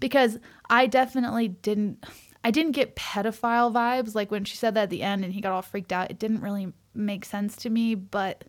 Because 0.00 0.38
I 0.70 0.86
definitely 0.86 1.48
didn't 1.48 2.04
I 2.44 2.50
didn't 2.50 2.72
get 2.72 2.96
pedophile 2.96 3.72
vibes. 3.72 4.14
Like 4.14 4.30
when 4.30 4.44
she 4.44 4.56
said 4.56 4.74
that 4.74 4.84
at 4.84 4.90
the 4.90 5.02
end 5.02 5.24
and 5.24 5.34
he 5.34 5.40
got 5.40 5.52
all 5.52 5.62
freaked 5.62 5.92
out, 5.92 6.10
it 6.10 6.18
didn't 6.18 6.40
really 6.40 6.72
make 6.94 7.24
sense 7.24 7.56
to 7.56 7.70
me. 7.70 7.94
But 7.94 8.44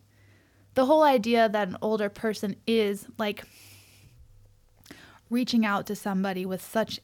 the 0.75 0.85
whole 0.85 1.03
idea 1.03 1.49
that 1.49 1.67
an 1.67 1.77
older 1.81 2.09
person 2.09 2.55
is 2.65 3.05
like 3.17 3.43
reaching 5.29 5.65
out 5.65 5.85
to 5.87 5.95
somebody 5.95 6.45
with 6.45 6.61
such 6.61 6.99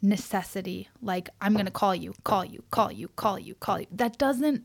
necessity 0.00 0.88
like 1.02 1.28
i'm 1.40 1.54
going 1.54 1.64
to 1.64 1.72
call 1.72 1.94
you 1.94 2.14
call 2.22 2.44
you 2.44 2.62
call 2.70 2.92
you 2.92 3.08
call 3.16 3.38
you 3.38 3.54
call 3.56 3.80
you 3.80 3.86
that 3.90 4.16
doesn't 4.16 4.64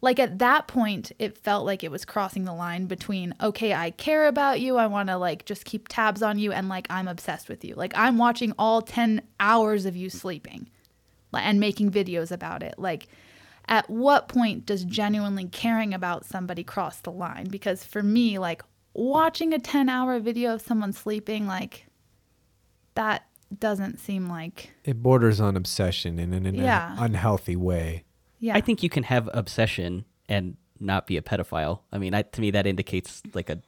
like 0.00 0.18
at 0.20 0.38
that 0.38 0.68
point 0.68 1.10
it 1.18 1.36
felt 1.36 1.66
like 1.66 1.82
it 1.82 1.90
was 1.90 2.04
crossing 2.04 2.44
the 2.44 2.52
line 2.54 2.86
between 2.86 3.34
okay 3.40 3.72
i 3.74 3.90
care 3.90 4.26
about 4.28 4.60
you 4.60 4.76
i 4.76 4.86
want 4.86 5.08
to 5.08 5.16
like 5.16 5.44
just 5.44 5.64
keep 5.64 5.88
tabs 5.88 6.22
on 6.22 6.38
you 6.38 6.52
and 6.52 6.68
like 6.68 6.86
i'm 6.90 7.08
obsessed 7.08 7.48
with 7.48 7.64
you. 7.64 7.74
Like 7.74 7.92
i'm 7.96 8.16
watching 8.18 8.52
all 8.58 8.80
10 8.82 9.22
hours 9.40 9.86
of 9.86 9.96
you 9.96 10.08
sleeping 10.10 10.68
and 11.32 11.60
making 11.60 11.90
videos 11.90 12.30
about 12.30 12.62
it. 12.62 12.74
Like 12.78 13.08
at 13.66 13.88
what 13.90 14.28
point 14.28 14.64
does 14.64 14.84
genuinely 14.84 15.44
caring 15.46 15.92
about 15.92 16.24
somebody 16.24 16.64
cross 16.64 17.00
the 17.00 17.12
line? 17.12 17.48
Because 17.50 17.84
for 17.84 18.02
me 18.02 18.38
like 18.38 18.62
watching 18.94 19.52
a 19.52 19.58
10 19.58 19.88
hour 19.88 20.18
video 20.20 20.54
of 20.54 20.62
someone 20.62 20.92
sleeping 20.92 21.46
like 21.46 21.86
that 22.94 23.26
doesn't 23.58 23.98
seem 23.98 24.28
like 24.28 24.70
it 24.84 25.02
borders 25.02 25.40
on 25.40 25.56
obsession 25.56 26.18
in 26.18 26.32
an, 26.34 26.46
in 26.46 26.54
Yeah. 26.54 26.92
an 26.92 26.98
unhealthy 27.04 27.56
way 27.56 28.04
yeah 28.40 28.56
I 28.56 28.60
think 28.60 28.82
you 28.82 28.88
can 28.88 29.02
have 29.04 29.28
obsession 29.32 30.04
and 30.28 30.56
not 30.80 31.06
be 31.06 31.16
a 31.16 31.22
pedophile. 31.22 31.80
I 31.92 31.98
mean, 31.98 32.14
I, 32.14 32.22
to 32.22 32.40
me, 32.40 32.50
that 32.52 32.66
indicates 32.66 33.22
like 33.34 33.50
a 33.50 33.60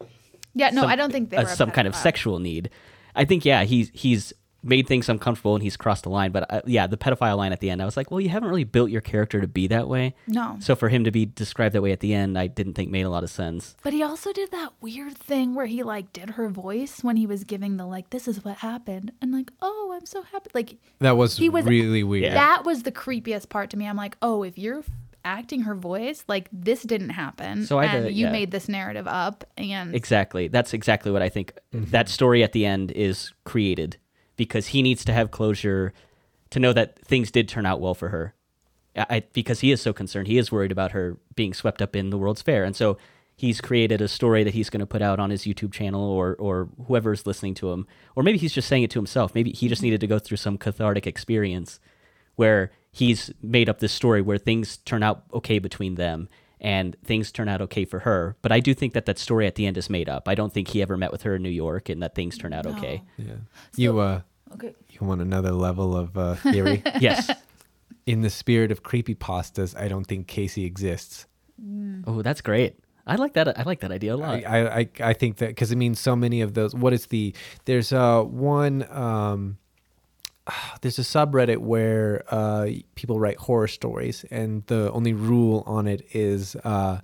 yeah 0.54 0.70
no 0.70 0.82
some- 0.82 0.90
i 0.90 0.96
don't 0.96 1.12
think 1.12 1.30
they 1.30 1.36
a 1.36 1.46
some 1.46 1.70
kind 1.70 1.88
of 1.88 1.94
sexual 1.94 2.38
need. 2.38 2.70
I 3.14 3.24
think 3.24 3.44
yeah, 3.44 3.64
he's 3.64 3.90
he's 3.92 4.32
made 4.62 4.86
things 4.86 5.08
uncomfortable 5.08 5.54
and 5.54 5.62
he's 5.62 5.76
crossed 5.76 6.02
the 6.04 6.10
line. 6.10 6.32
But 6.32 6.52
uh, 6.52 6.60
yeah, 6.66 6.86
the 6.86 6.96
pedophile 6.96 7.36
line 7.36 7.52
at 7.52 7.60
the 7.60 7.70
end, 7.70 7.80
I 7.80 7.84
was 7.84 7.96
like, 7.96 8.10
well, 8.10 8.20
you 8.20 8.28
haven't 8.28 8.48
really 8.48 8.64
built 8.64 8.90
your 8.90 9.00
character 9.00 9.40
to 9.40 9.48
be 9.48 9.66
that 9.68 9.88
way. 9.88 10.14
no 10.26 10.56
So 10.60 10.74
for 10.76 10.88
him 10.88 11.04
to 11.04 11.10
be 11.10 11.26
described 11.26 11.74
that 11.74 11.82
way 11.82 11.92
at 11.92 12.00
the 12.00 12.12
end, 12.14 12.38
I 12.38 12.46
didn't 12.46 12.74
think 12.74 12.90
made 12.90 13.02
a 13.06 13.10
lot 13.10 13.24
of 13.24 13.30
sense. 13.30 13.74
but 13.82 13.92
he 13.92 14.02
also 14.02 14.32
did 14.32 14.50
that 14.50 14.72
weird 14.80 15.16
thing 15.16 15.54
where 15.54 15.66
he 15.66 15.82
like 15.82 16.12
did 16.12 16.30
her 16.30 16.48
voice 16.48 17.02
when 17.02 17.16
he 17.16 17.26
was 17.26 17.44
giving 17.44 17.76
the 17.76 17.86
like 17.86 18.10
this 18.10 18.28
is 18.28 18.44
what 18.44 18.56
happened 18.58 19.12
and 19.22 19.32
like 19.32 19.50
oh 19.62 19.92
i'm 19.96 20.06
so 20.06 20.22
happy 20.22 20.50
like 20.54 20.76
that 20.98 21.16
was, 21.16 21.36
He 21.36 21.48
was- 21.48 21.64
really 21.64 22.02
weird 22.04 22.32
that 22.32 22.64
was 22.64 22.82
the 22.82 22.92
creepiest 22.92 23.48
part 23.48 23.70
to 23.70 23.76
me 23.76 23.86
i'm 23.86 23.96
like 23.96 24.16
oh 24.22 24.42
if 24.42 24.58
you're 24.58 24.82
acting 25.24 25.62
her 25.62 25.74
voice 25.74 26.24
like 26.28 26.48
this 26.52 26.82
didn't 26.82 27.10
happen 27.10 27.66
So 27.66 27.78
I 27.78 27.86
had 27.86 27.96
and 27.98 28.06
to- 28.06 28.12
you 28.12 28.26
yeah. 28.26 28.32
made 28.32 28.50
this 28.52 28.68
narrative 28.68 29.06
up 29.06 29.44
and 29.58 29.94
Exactly. 29.94 30.48
That's 30.48 30.72
exactly 30.72 31.12
what 31.12 31.20
I 31.20 31.28
think. 31.28 31.52
That 31.72 32.08
story 32.08 32.42
at 32.42 32.52
the 32.52 32.64
end 32.64 32.90
is 32.92 33.32
created 33.44 33.98
because 34.40 34.68
he 34.68 34.80
needs 34.80 35.04
to 35.04 35.12
have 35.12 35.30
closure 35.30 35.92
to 36.48 36.58
know 36.58 36.72
that 36.72 36.98
things 37.04 37.30
did 37.30 37.46
turn 37.46 37.66
out 37.66 37.78
well 37.78 37.92
for 37.92 38.08
her. 38.08 38.32
I, 38.96 39.06
I- 39.16 39.22
because 39.34 39.60
he 39.60 39.70
is 39.70 39.82
so 39.82 39.92
concerned. 39.92 40.28
He 40.28 40.38
is 40.38 40.50
worried 40.50 40.72
about 40.72 40.92
her 40.92 41.18
being 41.36 41.52
swept 41.52 41.82
up 41.82 41.94
in 41.94 42.08
the 42.08 42.16
World's 42.16 42.40
Fair. 42.40 42.64
And 42.64 42.74
so 42.74 42.96
he's 43.36 43.60
created 43.60 44.00
a 44.00 44.08
story 44.08 44.42
that 44.44 44.54
he's 44.54 44.70
going 44.70 44.80
to 44.80 44.86
put 44.86 45.02
out 45.02 45.20
on 45.20 45.28
his 45.28 45.42
YouTube 45.44 45.72
channel 45.72 46.02
or 46.02 46.34
or 46.36 46.70
whoever's 46.86 47.26
listening 47.26 47.52
to 47.56 47.70
him. 47.70 47.86
Or 48.16 48.22
maybe 48.22 48.38
he's 48.38 48.54
just 48.54 48.66
saying 48.66 48.82
it 48.82 48.90
to 48.92 48.98
himself. 48.98 49.34
Maybe 49.34 49.50
he 49.52 49.68
just 49.68 49.82
needed 49.82 50.00
to 50.00 50.06
go 50.06 50.18
through 50.18 50.38
some 50.38 50.56
cathartic 50.56 51.06
experience 51.06 51.80
where 52.36 52.70
he's 52.90 53.30
made 53.42 53.68
up 53.68 53.78
this 53.80 53.92
story 53.92 54.22
where 54.22 54.38
things 54.38 54.78
turn 54.78 55.02
out 55.02 55.24
okay 55.34 55.58
between 55.58 55.96
them 55.96 56.28
and 56.62 56.96
things 57.04 57.32
turn 57.32 57.48
out 57.48 57.60
okay 57.62 57.84
for 57.86 58.00
her. 58.00 58.36
But 58.42 58.52
I 58.52 58.60
do 58.60 58.74
think 58.74 58.92
that 58.94 59.06
that 59.06 59.18
story 59.18 59.46
at 59.46 59.54
the 59.54 59.66
end 59.66 59.76
is 59.78 59.88
made 59.88 60.08
up. 60.08 60.28
I 60.28 60.34
don't 60.34 60.52
think 60.52 60.68
he 60.68 60.82
ever 60.82 60.96
met 60.96 61.12
with 61.12 61.22
her 61.22 61.36
in 61.36 61.42
New 61.42 61.48
York 61.50 61.88
and 61.88 62.02
that 62.02 62.14
things 62.14 62.36
turn 62.36 62.52
out 62.52 62.66
okay. 62.66 63.02
yeah 63.16 63.36
you 63.76 63.98
uh 63.98 64.20
okay 64.52 64.74
you 64.90 65.06
want 65.06 65.20
another 65.20 65.52
level 65.52 65.96
of 65.96 66.16
uh, 66.16 66.34
theory 66.36 66.82
Yes. 67.00 67.30
in 68.06 68.22
the 68.22 68.30
spirit 68.30 68.70
of 68.72 68.82
creepy 68.82 69.14
pastas 69.14 69.76
i 69.78 69.88
don't 69.88 70.04
think 70.06 70.26
casey 70.26 70.64
exists 70.64 71.26
Oh, 72.06 72.22
that's 72.22 72.40
great. 72.40 72.76
I 73.06 73.16
like 73.16 73.34
that. 73.34 73.58
I 73.58 73.64
like 73.64 73.80
that 73.80 73.92
idea 73.92 74.14
a 74.14 74.16
lot. 74.16 74.42
I, 74.46 74.80
I, 74.80 74.88
I 75.00 75.12
think 75.12 75.36
that 75.36 75.48
because 75.48 75.70
I 75.70 75.74
mean, 75.74 75.94
so 75.94 76.16
many 76.16 76.40
of 76.40 76.54
those. 76.54 76.74
What 76.74 76.94
is 76.94 77.04
the? 77.08 77.34
There's 77.66 77.92
uh 77.92 78.22
one. 78.22 78.86
Um, 78.90 79.58
there's 80.80 80.98
a 80.98 81.02
subreddit 81.02 81.58
where 81.58 82.24
uh, 82.30 82.68
people 82.94 83.20
write 83.20 83.36
horror 83.36 83.68
stories, 83.68 84.24
and 84.30 84.64
the 84.68 84.90
only 84.92 85.12
rule 85.12 85.62
on 85.66 85.86
it 85.86 86.00
is 86.14 86.56
uh, 86.64 87.00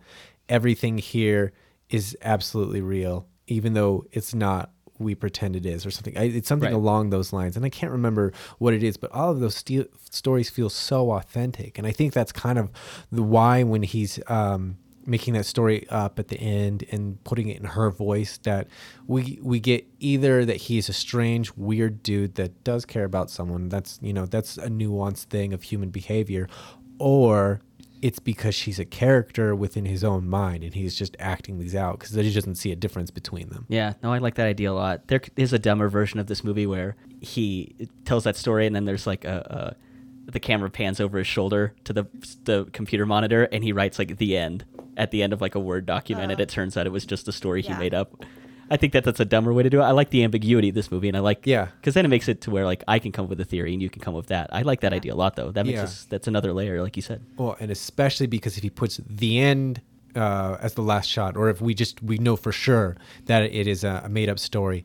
everything 0.49 0.97
here 0.97 1.53
is 1.90 2.16
absolutely 2.22 2.80
real, 2.80 3.26
even 3.47 3.74
though 3.74 4.07
it's 4.12 4.34
not 4.34 4.70
we 4.99 5.14
pretend 5.14 5.57
it 5.57 5.66
is 5.66 5.84
or 5.86 5.90
something. 5.90 6.16
I, 6.16 6.24
it's 6.24 6.49
something 6.49 6.68
Right. 6.70 6.74
along 6.76 7.11
those 7.11 7.32
lines, 7.32 7.57
and 7.57 7.64
I 7.64 7.68
can't 7.68 7.92
remember 7.92 8.32
what 8.59 8.74
it 8.74 8.82
is. 8.82 8.97
But 8.97 9.12
all 9.12 9.30
of 9.30 9.40
those 9.40 9.57
sti- 9.57 9.86
stories 10.11 10.51
feel 10.51 10.70
so 10.70 11.11
authentic, 11.12 11.78
and 11.78 11.86
I 11.86 11.92
think 11.92 12.12
that's 12.12 12.32
kind 12.32 12.59
of 12.59 12.70
the 13.12 13.22
why 13.22 13.62
when 13.62 13.82
he's 13.82 14.18
um, 14.28 14.76
making 15.05 15.34
that 15.34 15.47
story 15.47 15.86
up 15.88 16.18
at 16.18 16.28
the 16.28 16.38
end 16.40 16.84
and 16.90 17.22
putting 17.24 17.49
it 17.49 17.57
in 17.59 17.64
her 17.64 17.90
voice 17.90 18.38
that 18.38 18.66
we 19.07 19.38
we 19.42 19.61
get 19.61 19.86
either 20.01 20.44
that 20.44 20.57
he's 20.57 20.88
a 20.88 20.92
strange 20.92 21.53
weird 21.57 22.03
dude 22.03 22.34
that 22.34 22.64
does 22.64 22.84
care 22.84 23.05
about 23.05 23.30
someone 23.30 23.68
that's 23.68 24.01
you 24.03 24.12
know 24.12 24.26
that's 24.26 24.59
a 24.59 24.68
nuanced 24.68 25.26
thing 25.26 25.53
of 25.53 25.62
human 25.62 25.90
behavior 25.90 26.49
or 26.99 27.61
it's 28.03 28.18
because 28.18 28.55
she's 28.55 28.78
a 28.78 28.84
character 28.84 29.55
within 29.55 29.84
his 29.86 30.05
own 30.05 30.28
mind 30.28 30.62
and 30.62 30.74
he's 30.74 30.94
just 30.94 31.16
acting 31.18 31.59
these 31.59 31.74
out 31.74 31.99
because 31.99 32.14
he 32.14 32.32
doesn't 32.32 32.57
see 32.57 32.70
a 32.72 32.76
difference 32.76 33.11
between 33.11 33.49
them 33.49 33.64
Yeah, 33.68 33.94
no, 34.03 34.12
I 34.12 34.18
like 34.18 34.34
that 34.36 34.47
idea 34.47 34.70
a 34.70 34.74
lot. 34.74 35.09
There 35.09 35.20
is 35.36 35.53
a 35.53 35.59
dumber 35.59 35.88
version 35.88 36.20
of 36.20 36.26
this 36.26 36.44
movie 36.44 36.66
where 36.66 36.97
he 37.20 37.74
tells 38.05 38.24
that 38.24 38.36
story, 38.36 38.66
and 38.66 38.76
then 38.76 38.84
there's 38.84 39.07
like 39.07 39.24
a, 39.24 39.74
a 40.28 40.30
the 40.32 40.40
camera 40.40 40.68
pans 40.68 41.01
over 41.01 41.18
his 41.18 41.26
shoulder 41.26 41.74
to 41.84 41.92
the 41.92 42.05
the 42.44 42.68
computer 42.72 43.07
monitor, 43.07 43.44
and 43.53 43.62
he 43.64 43.72
writes 43.72 43.99
like 43.99 44.18
the 44.18 44.36
end 44.36 44.64
at 44.97 45.11
the 45.11 45.22
end 45.22 45.32
of 45.32 45.40
like 45.40 45.55
a 45.55 45.61
word 45.61 45.86
document, 45.86 46.30
and 46.32 46.40
Oh. 46.40 46.42
it 46.42 46.49
turns 46.49 46.76
out 46.76 46.86
it 46.86 46.90
was 46.90 47.07
just 47.07 47.28
a 47.28 47.32
story 47.32 47.62
he 47.62 47.72
made 47.74 47.94
up. 47.94 48.24
I 48.70 48.76
think 48.76 48.92
that 48.94 49.04
that's 49.04 49.20
a 49.20 49.24
dumber 49.24 49.52
way 49.52 49.62
to 49.62 49.70
do 49.70 49.80
it. 49.80 49.84
I 49.84 49.92
like 49.92 50.10
the 50.10 50.24
ambiguity 50.24 50.68
of 50.70 50.74
this 50.74 50.90
movie, 50.90 51.08
and 51.08 51.16
I 51.16 51.20
like 51.20 51.46
Yeah. 51.46 51.68
because 51.80 51.94
then 51.94 52.04
it 52.04 52.08
makes 52.08 52.28
it 52.28 52.40
to 52.42 52.50
where 52.50 52.64
like 52.64 52.82
I 52.88 52.98
can 52.98 53.12
come 53.12 53.24
up 53.24 53.28
with 53.30 53.40
a 53.40 53.44
theory 53.44 53.72
and 53.72 53.80
you 53.82 53.88
can 53.90 54.02
come 54.02 54.14
up 54.14 54.18
with 54.18 54.26
that. 54.28 54.48
I 54.52 54.62
like 54.62 54.80
that 54.80 54.92
idea 54.92 55.14
a 55.14 55.16
lot, 55.16 55.36
though. 55.36 55.50
That 55.52 55.66
makes 55.66 55.76
Yeah. 55.76 55.84
us, 55.84 56.04
that's 56.10 56.26
another 56.26 56.52
layer, 56.52 56.82
like 56.82 56.96
you 56.96 57.02
said. 57.02 57.20
Well, 57.36 57.56
and 57.60 57.70
especially 57.70 58.26
because 58.26 58.56
if 58.56 58.62
he 58.62 58.70
puts 58.70 59.00
the 59.08 59.38
end 59.38 59.80
uh, 60.16 60.56
as 60.62 60.74
the 60.74 60.82
last 60.82 61.08
shot, 61.10 61.36
or 61.36 61.48
if 61.50 61.60
we 61.60 61.74
just 61.74 62.02
we 62.02 62.16
know 62.18 62.36
for 62.36 62.50
sure 62.50 62.96
that 63.26 63.42
it 63.42 63.66
is 63.66 63.84
a, 63.84 64.02
a 64.04 64.08
made 64.08 64.28
up 64.30 64.38
story, 64.38 64.82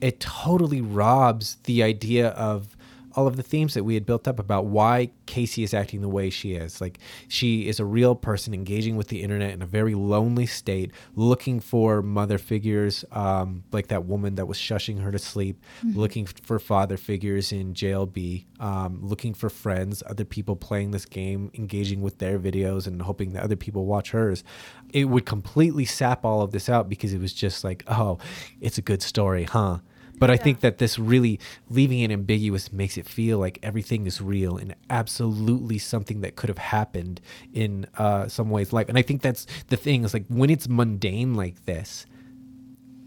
it 0.00 0.20
totally 0.20 0.80
robs 0.80 1.56
the 1.64 1.82
idea 1.82 2.28
of 2.30 2.76
all 3.14 3.26
of 3.26 3.36
the 3.36 3.42
themes 3.42 3.74
that 3.74 3.84
we 3.84 3.94
had 3.94 4.06
built 4.06 4.28
up 4.28 4.38
about 4.38 4.66
why 4.66 5.10
Casey 5.26 5.62
is 5.62 5.74
acting 5.74 6.00
the 6.00 6.08
way 6.08 6.30
she 6.30 6.54
is. 6.54 6.80
Like 6.80 6.98
she 7.28 7.68
is 7.68 7.80
a 7.80 7.84
real 7.84 8.14
person 8.14 8.54
engaging 8.54 8.96
with 8.96 9.08
the 9.08 9.22
internet 9.22 9.52
in 9.52 9.62
a 9.62 9.66
very 9.66 9.94
lonely 9.94 10.46
state, 10.46 10.92
looking 11.14 11.60
for 11.60 12.02
mother 12.02 12.38
figures, 12.38 13.04
um, 13.12 13.64
like 13.72 13.88
that 13.88 14.04
woman 14.04 14.34
that 14.36 14.46
was 14.46 14.58
shushing 14.58 15.02
her 15.02 15.10
to 15.10 15.18
sleep, 15.18 15.62
looking 15.84 16.26
for 16.26 16.58
father 16.58 16.96
figures 16.96 17.52
in 17.52 17.74
JLB, 17.74 18.44
um, 18.60 19.00
looking 19.02 19.34
for 19.34 19.50
friends, 19.50 20.02
other 20.06 20.24
people 20.24 20.56
playing 20.56 20.90
this 20.90 21.04
game, 21.04 21.50
engaging 21.54 22.02
with 22.02 22.18
their 22.18 22.38
videos, 22.38 22.86
and 22.86 23.02
hoping 23.02 23.32
that 23.32 23.42
other 23.42 23.56
people 23.56 23.86
watch 23.86 24.10
hers. 24.10 24.44
It 24.92 25.06
would 25.06 25.26
completely 25.26 25.84
sap 25.84 26.24
all 26.24 26.42
of 26.42 26.52
this 26.52 26.68
out 26.68 26.88
because 26.88 27.12
it 27.12 27.20
was 27.20 27.32
just 27.32 27.64
like, 27.64 27.84
oh, 27.86 28.18
it's 28.60 28.78
a 28.78 28.82
good 28.82 29.02
story, 29.02 29.44
huh? 29.44 29.78
But 30.18 30.30
I 30.30 30.36
think 30.36 30.60
that 30.60 30.78
this 30.78 30.98
really 30.98 31.38
leaving 31.70 32.00
it 32.00 32.10
ambiguous 32.10 32.72
makes 32.72 32.96
it 32.96 33.06
feel 33.06 33.38
like 33.38 33.58
everything 33.62 34.06
is 34.06 34.20
real 34.20 34.56
and 34.56 34.74
absolutely 34.90 35.78
something 35.78 36.20
that 36.22 36.36
could 36.36 36.48
have 36.48 36.58
happened 36.58 37.20
in 37.52 37.86
uh, 37.96 38.28
some 38.28 38.50
ways 38.50 38.72
life. 38.72 38.88
And 38.88 38.98
I 38.98 39.02
think 39.02 39.22
that's 39.22 39.46
the 39.68 39.76
thing 39.76 40.04
is 40.04 40.14
like 40.14 40.26
when 40.28 40.50
it's 40.50 40.68
mundane 40.68 41.34
like 41.34 41.64
this, 41.66 42.06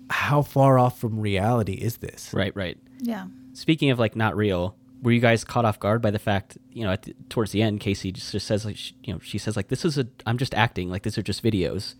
how 0.10 0.42
far 0.42 0.78
off 0.78 1.00
from 1.00 1.20
reality 1.20 1.74
is 1.74 1.98
this? 1.98 2.34
Right, 2.34 2.56
right. 2.56 2.78
Yeah. 3.00 3.28
Speaking 3.54 3.90
of 3.90 4.00
like 4.00 4.16
not 4.16 4.36
real, 4.36 4.76
were 5.02 5.12
you 5.12 5.20
guys 5.20 5.44
caught 5.44 5.66
off 5.66 5.80
guard 5.80 6.02
by 6.02 6.12
the 6.12 6.20
fact 6.20 6.58
you 6.72 6.84
know 6.84 6.92
at 6.92 7.04
the, 7.04 7.16
towards 7.30 7.52
the 7.52 7.62
end 7.62 7.80
Casey 7.80 8.12
just, 8.12 8.32
just 8.32 8.46
says 8.46 8.66
like 8.66 8.78
sh 8.78 8.94
you 9.04 9.14
know 9.14 9.20
she 9.20 9.38
says 9.38 9.56
like 9.56 9.68
this 9.70 9.84
is 9.84 9.98
a 9.98 10.08
I'm 10.26 10.38
just 10.38 10.54
acting 10.54 10.90
like 10.90 11.04
these 11.04 11.18
are 11.18 11.24
just 11.24 11.44
videos, 11.44 11.96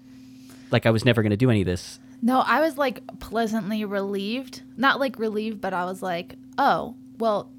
like 0.72 0.86
I 0.86 0.92
was 0.92 1.04
never 1.04 1.24
gonna 1.24 1.38
do 1.38 1.50
any 1.50 1.62
of 1.62 1.68
this. 1.68 2.00
No, 2.22 2.40
I 2.40 2.62
was 2.62 2.78
like 2.78 3.02
pleasantly 3.20 3.84
relieved. 3.86 4.62
Not 4.78 5.00
like 5.00 5.18
relieved, 5.18 5.60
but 5.62 5.74
I 5.74 5.86
was 5.86 6.02
like, 6.02 6.36
oh, 6.58 6.96
well. 7.18 7.50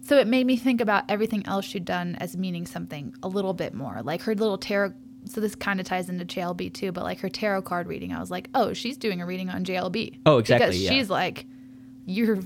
So 0.00 0.16
it 0.16 0.26
made 0.26 0.46
me 0.46 0.56
think 0.56 0.80
about 0.80 1.04
everything 1.10 1.44
else 1.46 1.66
she'd 1.66 1.84
done 1.84 2.16
as 2.16 2.36
meaning 2.36 2.66
something 2.66 3.14
a 3.22 3.28
little 3.28 3.52
bit 3.52 3.74
more. 3.74 4.00
Like 4.02 4.22
her 4.22 4.34
little 4.34 4.56
tarot. 4.58 4.94
So 5.26 5.40
this 5.40 5.54
kind 5.54 5.78
of 5.80 5.86
ties 5.86 6.08
into 6.08 6.24
JLB 6.24 6.72
too, 6.72 6.92
but 6.92 7.04
like 7.04 7.20
her 7.20 7.28
tarot 7.28 7.62
card 7.62 7.86
reading, 7.86 8.12
I 8.14 8.20
was 8.20 8.30
like, 8.30 8.48
oh, 8.54 8.72
she's 8.72 8.96
doing 8.96 9.20
a 9.20 9.26
reading 9.26 9.50
on 9.50 9.64
JLB. 9.64 10.20
Oh, 10.24 10.38
exactly, 10.38 10.68
Because 10.68 10.80
yeah. 10.82 10.90
she's 10.90 11.10
like, 11.10 11.44
you're 12.06 12.38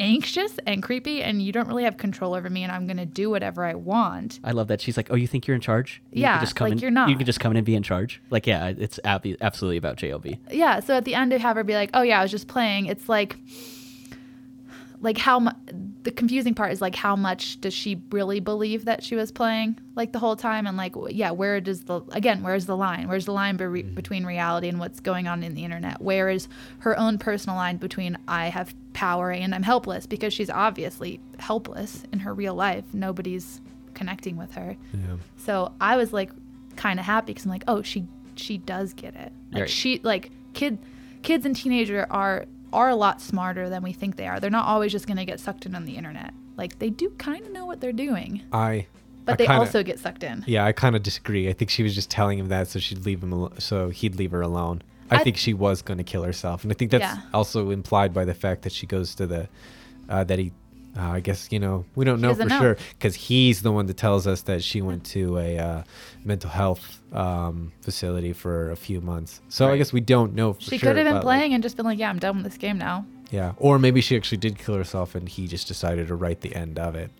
anxious 0.00 0.58
and 0.66 0.82
creepy, 0.82 1.22
and 1.22 1.42
you 1.42 1.52
don't 1.52 1.68
really 1.68 1.84
have 1.84 1.96
control 1.96 2.34
over 2.34 2.48
me, 2.50 2.62
and 2.62 2.72
I'm 2.72 2.86
gonna 2.86 3.06
do 3.06 3.30
whatever 3.30 3.64
I 3.64 3.74
want. 3.74 4.40
I 4.44 4.52
love 4.52 4.68
that 4.68 4.80
she's 4.80 4.96
like, 4.96 5.08
oh, 5.10 5.14
you 5.16 5.26
think 5.26 5.46
you're 5.46 5.54
in 5.54 5.60
charge? 5.60 6.02
You 6.12 6.22
Yeah, 6.22 6.40
just 6.40 6.56
come 6.56 6.66
like 6.66 6.72
in, 6.72 6.78
you're 6.78 6.90
not. 6.90 7.08
You 7.08 7.16
can 7.16 7.26
just 7.26 7.40
come 7.40 7.52
in 7.52 7.56
and 7.56 7.66
be 7.66 7.74
in 7.74 7.82
charge. 7.82 8.20
Like 8.30 8.46
yeah, 8.46 8.72
it's 8.76 8.98
ab- 9.04 9.26
absolutely 9.40 9.76
about 9.76 9.96
JLB. 9.96 10.38
yeah 10.50 10.80
so 10.80 10.94
at 10.96 11.04
the 11.04 11.14
end 11.14 11.30
to 11.30 11.38
have 11.38 11.56
her 11.56 11.64
be 11.64 11.74
like 11.74 11.90
oh 11.94 12.02
yeah 12.02 12.18
i 12.18 12.22
was 12.22 12.30
just 12.30 12.48
playing 12.48 12.86
it's 12.86 13.08
like 13.08 13.36
like 15.04 15.18
how 15.18 15.38
mu- 15.38 15.50
the 16.02 16.10
confusing 16.10 16.54
part 16.54 16.72
is 16.72 16.80
like 16.80 16.94
how 16.96 17.14
much 17.14 17.60
does 17.60 17.72
she 17.72 18.02
really 18.10 18.40
believe 18.40 18.84
that 18.86 19.02
she 19.04 19.14
was 19.14 19.30
playing 19.30 19.78
like 19.94 20.12
the 20.12 20.18
whole 20.18 20.34
time 20.34 20.66
and 20.66 20.76
like 20.76 20.94
yeah 21.10 21.30
where 21.30 21.60
does 21.60 21.84
the 21.84 22.00
again 22.12 22.42
where's 22.42 22.66
the 22.66 22.76
line 22.76 23.06
where's 23.06 23.24
the 23.26 23.32
line 23.32 23.56
be- 23.56 23.64
mm-hmm. 23.64 23.94
between 23.94 24.24
reality 24.26 24.68
and 24.68 24.78
what's 24.80 24.98
going 25.00 25.28
on 25.28 25.42
in 25.42 25.54
the 25.54 25.64
internet 25.64 26.00
where 26.00 26.28
is 26.28 26.48
her 26.78 26.98
own 26.98 27.16
personal 27.18 27.56
line 27.56 27.76
between 27.76 28.18
i 28.28 28.48
have 28.48 28.74
power 28.92 29.30
and 29.30 29.54
i'm 29.54 29.62
helpless 29.62 30.06
because 30.06 30.32
she's 30.34 30.50
obviously 30.50 31.20
helpless 31.38 32.02
in 32.12 32.18
her 32.18 32.34
real 32.34 32.54
life 32.54 32.84
nobody's 32.92 33.60
connecting 33.94 34.36
with 34.36 34.52
her 34.54 34.76
Yeah. 34.92 35.16
so 35.36 35.72
I 35.80 35.96
was 35.96 36.12
like 36.12 36.30
kind 36.76 36.98
of 36.98 37.06
happy 37.06 37.26
because 37.32 37.44
I'm 37.44 37.50
like, 37.52 37.62
oh, 37.68 37.82
she 37.82 38.08
she 38.34 38.58
does 38.58 38.92
get 38.94 39.14
it. 39.14 39.32
Like 39.52 39.60
Right. 39.60 39.70
she 39.70 40.00
like 40.02 40.32
kid 40.52 40.78
kids 41.22 41.46
and 41.46 41.54
teenager 41.54 42.04
are 42.10 42.46
are 42.74 42.90
a 42.90 42.96
lot 42.96 43.20
smarter 43.20 43.68
than 43.70 43.82
we 43.82 43.92
think 43.92 44.16
they 44.16 44.26
are. 44.26 44.40
They're 44.40 44.50
not 44.50 44.66
always 44.66 44.92
just 44.92 45.06
gonna 45.06 45.24
get 45.24 45.40
sucked 45.40 45.64
in 45.66 45.74
on 45.74 45.84
the 45.84 45.96
internet. 45.96 46.34
Like 46.56 46.78
they 46.78 46.90
do 46.90 47.10
kind 47.18 47.44
of 47.46 47.52
know 47.52 47.64
what 47.66 47.80
they're 47.80 47.92
doing, 47.92 48.42
I. 48.52 48.86
but 49.24 49.32
I 49.32 49.36
they 49.36 49.46
kinda- 49.46 49.60
also 49.60 49.82
get 49.82 49.98
sucked 49.98 50.22
in. 50.22 50.44
Yeah, 50.46 50.64
I 50.64 50.72
kind 50.72 50.94
of 50.94 51.02
disagree. 51.02 51.48
I 51.48 51.52
think 51.52 51.70
she 51.70 51.82
was 51.82 51.94
just 51.94 52.10
telling 52.10 52.38
him 52.38 52.48
that 52.48 52.68
so 52.68 52.78
she'd 52.78 53.04
leave 53.06 53.22
him, 53.22 53.32
al- 53.32 53.52
so 53.58 53.88
he'd 53.90 54.16
leave 54.16 54.30
her 54.32 54.40
alone. 54.42 54.82
I, 55.10 55.16
I- 55.16 55.22
think 55.24 55.36
she 55.36 55.52
was 55.54 55.82
going 55.82 55.98
to 55.98 56.04
kill 56.04 56.22
herself, 56.22 56.62
and 56.64 56.72
I 56.72 56.74
think 56.74 56.90
that's 56.90 57.02
Yeah. 57.02 57.22
also 57.32 57.70
implied 57.70 58.12
by 58.14 58.24
the 58.24 58.34
fact 58.34 58.62
that 58.62 58.72
she 58.72 58.86
goes 58.86 59.14
to 59.16 59.26
the, 59.26 59.48
uh, 60.08 60.24
that 60.24 60.38
he, 60.38 60.52
uh, 60.96 61.02
I 61.10 61.20
guess 61.20 61.48
you 61.50 61.58
know 61.58 61.84
we 61.94 62.04
don't 62.04 62.18
She 62.18 62.22
know 62.22 62.34
for 62.34 62.44
know. 62.44 62.58
sure 62.60 62.76
because 62.98 63.14
he's 63.14 63.62
the 63.62 63.72
one 63.72 63.86
that 63.86 63.96
tells 63.96 64.26
us 64.26 64.42
that 64.42 64.62
she 64.62 64.80
went 64.82 65.04
to 65.06 65.38
a 65.38 65.58
uh, 65.58 65.82
mental 66.24 66.50
health 66.50 67.00
um, 67.12 67.72
facility 67.82 68.32
for 68.32 68.70
a 68.70 68.76
few 68.76 69.00
months. 69.00 69.40
So 69.48 69.68
I 69.70 69.76
guess 69.76 69.92
we 69.92 70.00
don't 70.00 70.34
know. 70.34 70.52
For 70.54 70.60
She 70.62 70.78
sure, 70.78 70.90
could 70.90 70.96
have 70.98 71.04
been 71.06 71.14
but, 71.14 71.24
like, 71.24 71.38
playing 71.38 71.54
and 71.54 71.62
just 71.62 71.76
been 71.76 71.86
like, 71.86 71.98
yeah, 71.98 72.10
I'm 72.10 72.18
done 72.18 72.36
with 72.36 72.44
this 72.44 72.56
game 72.58 72.78
now. 72.78 73.04
yeah, 73.30 73.52
or 73.56 73.78
maybe 73.78 74.00
she 74.00 74.16
actually 74.16 74.38
did 74.38 74.58
kill 74.58 74.74
herself, 74.76 75.14
and 75.14 75.28
he 75.28 75.46
just 75.48 75.66
decided 75.68 76.08
to 76.08 76.14
write 76.14 76.40
the 76.42 76.54
end 76.54 76.78
of 76.78 76.94
it. 76.94 77.10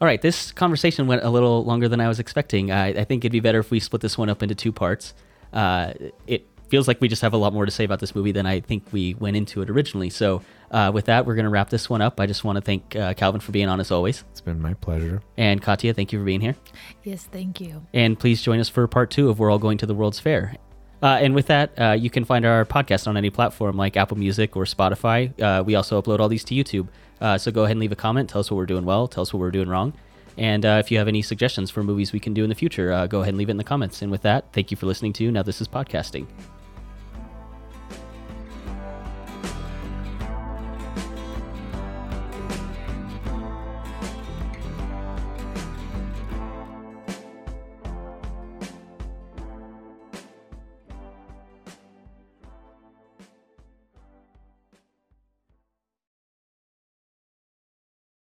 All 0.00 0.06
right, 0.06 0.20
this 0.20 0.52
conversation 0.52 1.06
went 1.06 1.22
a 1.22 1.30
little 1.30 1.64
longer 1.64 1.88
than 1.88 2.00
I 2.00 2.08
was 2.08 2.18
expecting. 2.18 2.70
I, 2.70 2.88
I 2.88 3.04
think 3.04 3.24
it'd 3.24 3.32
be 3.32 3.40
better 3.40 3.60
if 3.60 3.70
we 3.70 3.80
split 3.80 4.02
this 4.02 4.18
one 4.18 4.28
up 4.28 4.42
into 4.42 4.54
two 4.54 4.72
parts. 4.72 5.14
Uh, 5.52 5.92
it 6.26 6.46
feels 6.68 6.88
like 6.88 7.00
we 7.00 7.08
just 7.08 7.22
have 7.22 7.32
a 7.32 7.36
lot 7.36 7.52
more 7.52 7.64
to 7.64 7.70
say 7.70 7.84
about 7.84 8.00
this 8.00 8.14
movie 8.14 8.32
than 8.32 8.46
I 8.46 8.60
think 8.60 8.84
we 8.92 9.14
went 9.14 9.36
into 9.36 9.62
it 9.62 9.70
originally. 9.70 10.10
So, 10.10 10.42
uh, 10.70 10.90
with 10.92 11.04
that, 11.04 11.24
we're 11.24 11.34
going 11.34 11.44
to 11.44 11.50
wrap 11.50 11.70
this 11.70 11.88
one 11.88 12.02
up. 12.02 12.18
I 12.18 12.26
just 12.26 12.42
want 12.42 12.56
to 12.56 12.62
thank 12.62 12.96
uh, 12.96 13.14
Calvin 13.14 13.40
for 13.40 13.52
being 13.52 13.68
on 13.68 13.80
as 13.80 13.90
always. 13.90 14.24
It's 14.32 14.40
been 14.40 14.60
my 14.60 14.74
pleasure. 14.74 15.22
And 15.36 15.62
Katya, 15.62 15.94
thank 15.94 16.12
you 16.12 16.18
for 16.18 16.24
being 16.24 16.40
here. 16.40 16.56
Yes, 17.04 17.28
thank 17.30 17.60
you. 17.60 17.86
And 17.92 18.18
please 18.18 18.42
join 18.42 18.58
us 18.58 18.68
for 18.68 18.86
part 18.88 19.10
two 19.10 19.28
of 19.28 19.38
We're 19.38 19.50
All 19.50 19.58
Going 19.58 19.78
to 19.78 19.86
the 19.86 19.94
World's 19.94 20.18
Fair. 20.18 20.56
Uh, 21.02 21.18
and 21.20 21.34
with 21.34 21.46
that, 21.48 21.78
uh, 21.78 21.92
you 21.92 22.08
can 22.08 22.24
find 22.24 22.46
our 22.46 22.64
podcast 22.64 23.06
on 23.06 23.16
any 23.16 23.28
platform 23.28 23.76
like 23.76 23.96
Apple 23.96 24.16
Music 24.16 24.56
or 24.56 24.64
Spotify. 24.64 25.38
Uh, 25.40 25.62
we 25.62 25.74
also 25.74 26.00
upload 26.00 26.18
all 26.18 26.28
these 26.28 26.44
to 26.44 26.54
YouTube. 26.54 26.88
Uh, 27.20 27.36
so 27.38 27.50
go 27.50 27.64
ahead 27.64 27.72
and 27.72 27.80
leave 27.80 27.92
a 27.92 27.96
comment. 27.96 28.30
Tell 28.30 28.40
us 28.40 28.50
what 28.50 28.56
we're 28.56 28.66
doing 28.66 28.84
well. 28.84 29.06
Tell 29.06 29.22
us 29.22 29.32
what 29.32 29.40
we're 29.40 29.50
doing 29.50 29.68
wrong. 29.68 29.92
And 30.36 30.64
uh, 30.64 30.80
if 30.82 30.90
you 30.90 30.98
have 30.98 31.06
any 31.06 31.22
suggestions 31.22 31.70
for 31.70 31.84
movies 31.84 32.12
we 32.12 32.20
can 32.20 32.34
do 32.34 32.42
in 32.42 32.48
the 32.48 32.54
future, 32.54 32.92
uh, 32.92 33.06
go 33.06 33.20
ahead 33.20 33.30
and 33.30 33.38
leave 33.38 33.48
it 33.48 33.52
in 33.52 33.56
the 33.58 33.64
comments. 33.64 34.02
And 34.02 34.10
with 34.10 34.22
that, 34.22 34.52
thank 34.52 34.70
you 34.70 34.76
for 34.76 34.86
listening 34.86 35.12
to 35.14 35.30
Now 35.30 35.42
This 35.42 35.60
is 35.60 35.68
Podcasting. 35.68 36.26